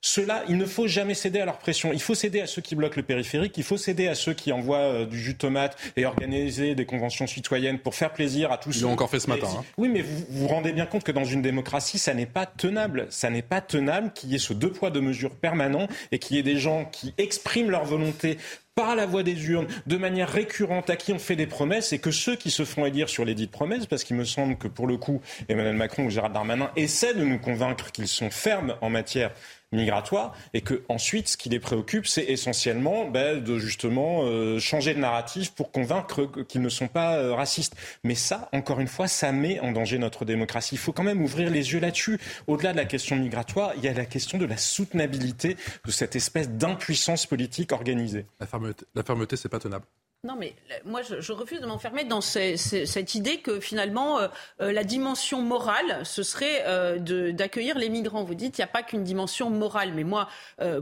[0.01, 1.93] Cela, il ne faut jamais céder à leur pression.
[1.93, 4.53] Il faut céder à ceux qui bloquent le périphérique, il faut céder à ceux qui
[4.53, 8.59] envoient euh, du jus de tomate et organiser des conventions citoyennes pour faire plaisir à
[8.59, 8.77] tous.
[8.77, 9.49] Ils l'ont encore fait ce matin.
[9.59, 9.65] Hein.
[9.77, 13.09] Oui, mais vous vous rendez bien compte que dans une démocratie, ça n'est pas tenable.
[13.11, 16.37] Ça n'est pas tenable qu'il y ait ce deux poids deux mesures permanent et qu'il
[16.37, 18.39] y ait des gens qui expriment leur volonté
[18.79, 21.99] par la voie des urnes, de manière récurrente, à qui on fait des promesses, et
[21.99, 24.69] que ceux qui se font élire sur les dites promesses, parce qu'il me semble que
[24.69, 28.77] pour le coup, Emmanuel Macron ou Gérald Darmanin essaient de nous convaincre qu'ils sont fermes
[28.81, 29.33] en matière
[29.73, 34.95] migratoire et que ensuite ce qui les préoccupe c'est essentiellement ben, de justement euh, changer
[34.95, 37.75] de narratif pour convaincre qu'ils ne sont pas euh, racistes.
[38.05, 40.75] Mais ça encore une fois ça met en danger notre démocratie.
[40.75, 42.19] Il faut quand même ouvrir les yeux là-dessus.
[42.47, 46.17] Au-delà de la question migratoire il y a la question de la soutenabilité de cette
[46.17, 48.27] espèce d'impuissance politique organisée.
[48.41, 49.85] La fermeté, la fermeté c'est pas tenable
[50.25, 54.27] non, mais moi, je, refuse de m'enfermer dans cette idée que finalement, euh,
[54.61, 58.25] euh, la dimension morale, ce serait euh, d'accueillir les migrants.
[58.25, 59.93] Vous dites, il n'y a pas qu'une dimension morale.
[59.95, 60.29] Mais moi,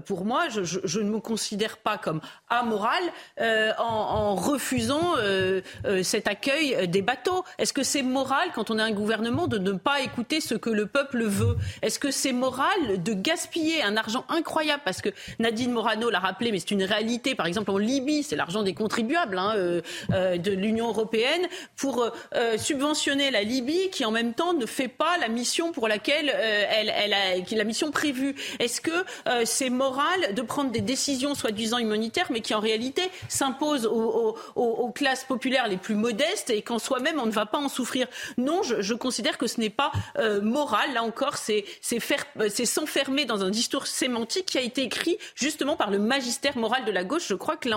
[0.06, 3.02] pour moi, je, ne me considère pas comme amoral
[3.38, 5.16] en, en, refusant
[6.02, 7.44] cet accueil des bateaux.
[7.58, 10.70] Est-ce que c'est moral, quand on a un gouvernement, de ne pas écouter ce que
[10.70, 11.58] le peuple veut?
[11.82, 14.82] Est-ce que c'est moral de gaspiller un argent incroyable?
[14.86, 17.34] Parce que Nadine Morano l'a rappelé, mais c'est une réalité.
[17.34, 19.25] Par exemple, en Libye, c'est l'argent des contribuables.
[19.34, 19.80] Hein, euh,
[20.12, 21.46] euh, de l'Union européenne
[21.76, 22.04] pour
[22.34, 26.28] euh, subventionner la Libye qui en même temps ne fait pas la mission pour laquelle
[26.28, 28.34] elle, a la mission prévue.
[28.58, 29.04] Est-ce que
[29.44, 35.24] c'est moral de prendre des décisions soi-disant humanitaires mais qui en réalité s'imposent aux, classes
[35.24, 38.06] populaires les plus modestes et qu'en soi-même on ne va pas en souffrir?
[38.38, 39.92] Non, je, je considère que ce n'est pas
[40.42, 40.92] moral.
[40.94, 41.64] Là encore, c'est
[42.64, 46.92] s'enfermer dans un discours sémantique qui a été écrit justement par le magistère moral de
[46.92, 47.26] la gauche.
[47.28, 47.68] Je crois que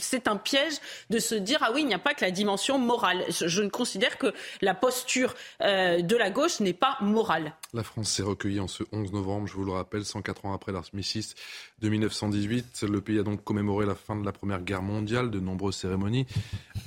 [0.00, 0.78] c'est un piège
[1.10, 3.24] de se dire ah oui, il n'y a pas que la dimension morale.
[3.28, 7.52] Je ne considère que la posture euh, de la gauche n'est pas morale.
[7.72, 10.72] La France s'est recueillie en ce 11 novembre, je vous le rappelle, 104 ans après
[10.72, 11.34] l'armistice
[11.80, 12.82] de 1918.
[12.82, 16.26] Le pays a donc commémoré la fin de la Première Guerre mondiale, de nombreuses cérémonies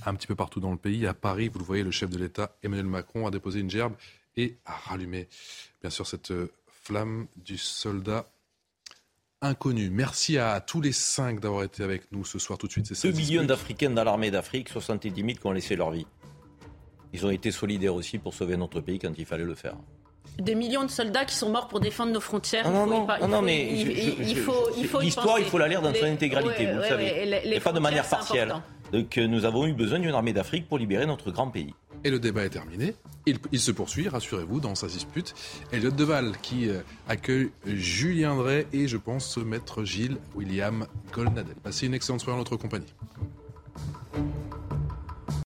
[0.06, 1.06] un petit peu partout dans le pays.
[1.08, 3.94] À Paris, vous le voyez, le chef de l'État, Emmanuel Macron, a déposé une gerbe
[4.38, 5.28] et a rallumé,
[5.82, 6.34] bien sûr, cette
[6.84, 8.28] flamme du soldat
[9.42, 9.90] inconnu.
[9.90, 12.92] Merci à tous les cinq d'avoir été avec nous ce soir tout de suite.
[13.04, 16.06] 2 millions d'Africains dans l'armée d'Afrique, 70 000 qui ont laissé leur vie.
[17.14, 19.76] Ils ont été solidaires aussi pour sauver notre pays quand il fallait le faire.
[20.38, 22.70] Des millions de soldats qui sont morts pour défendre nos frontières.
[22.70, 24.70] Non, non, non, mais il faut,
[25.02, 28.08] l'histoire, il faut la lire dans son intégralité, vous le savez, et pas de manière
[28.08, 28.54] partielle.
[28.92, 31.74] Donc euh, nous avons eu besoin d'une armée d'Afrique pour libérer notre grand pays.
[32.04, 32.96] Et le débat est terminé.
[33.28, 35.36] Il, se poursuit, rassurez-vous, dans sa dispute.
[35.72, 41.56] Elliot Deval qui euh, accueille Julien Drey et je pense maître Gilles William Golnadel.
[41.62, 42.94] Passez une excellente soirée en notre compagnie.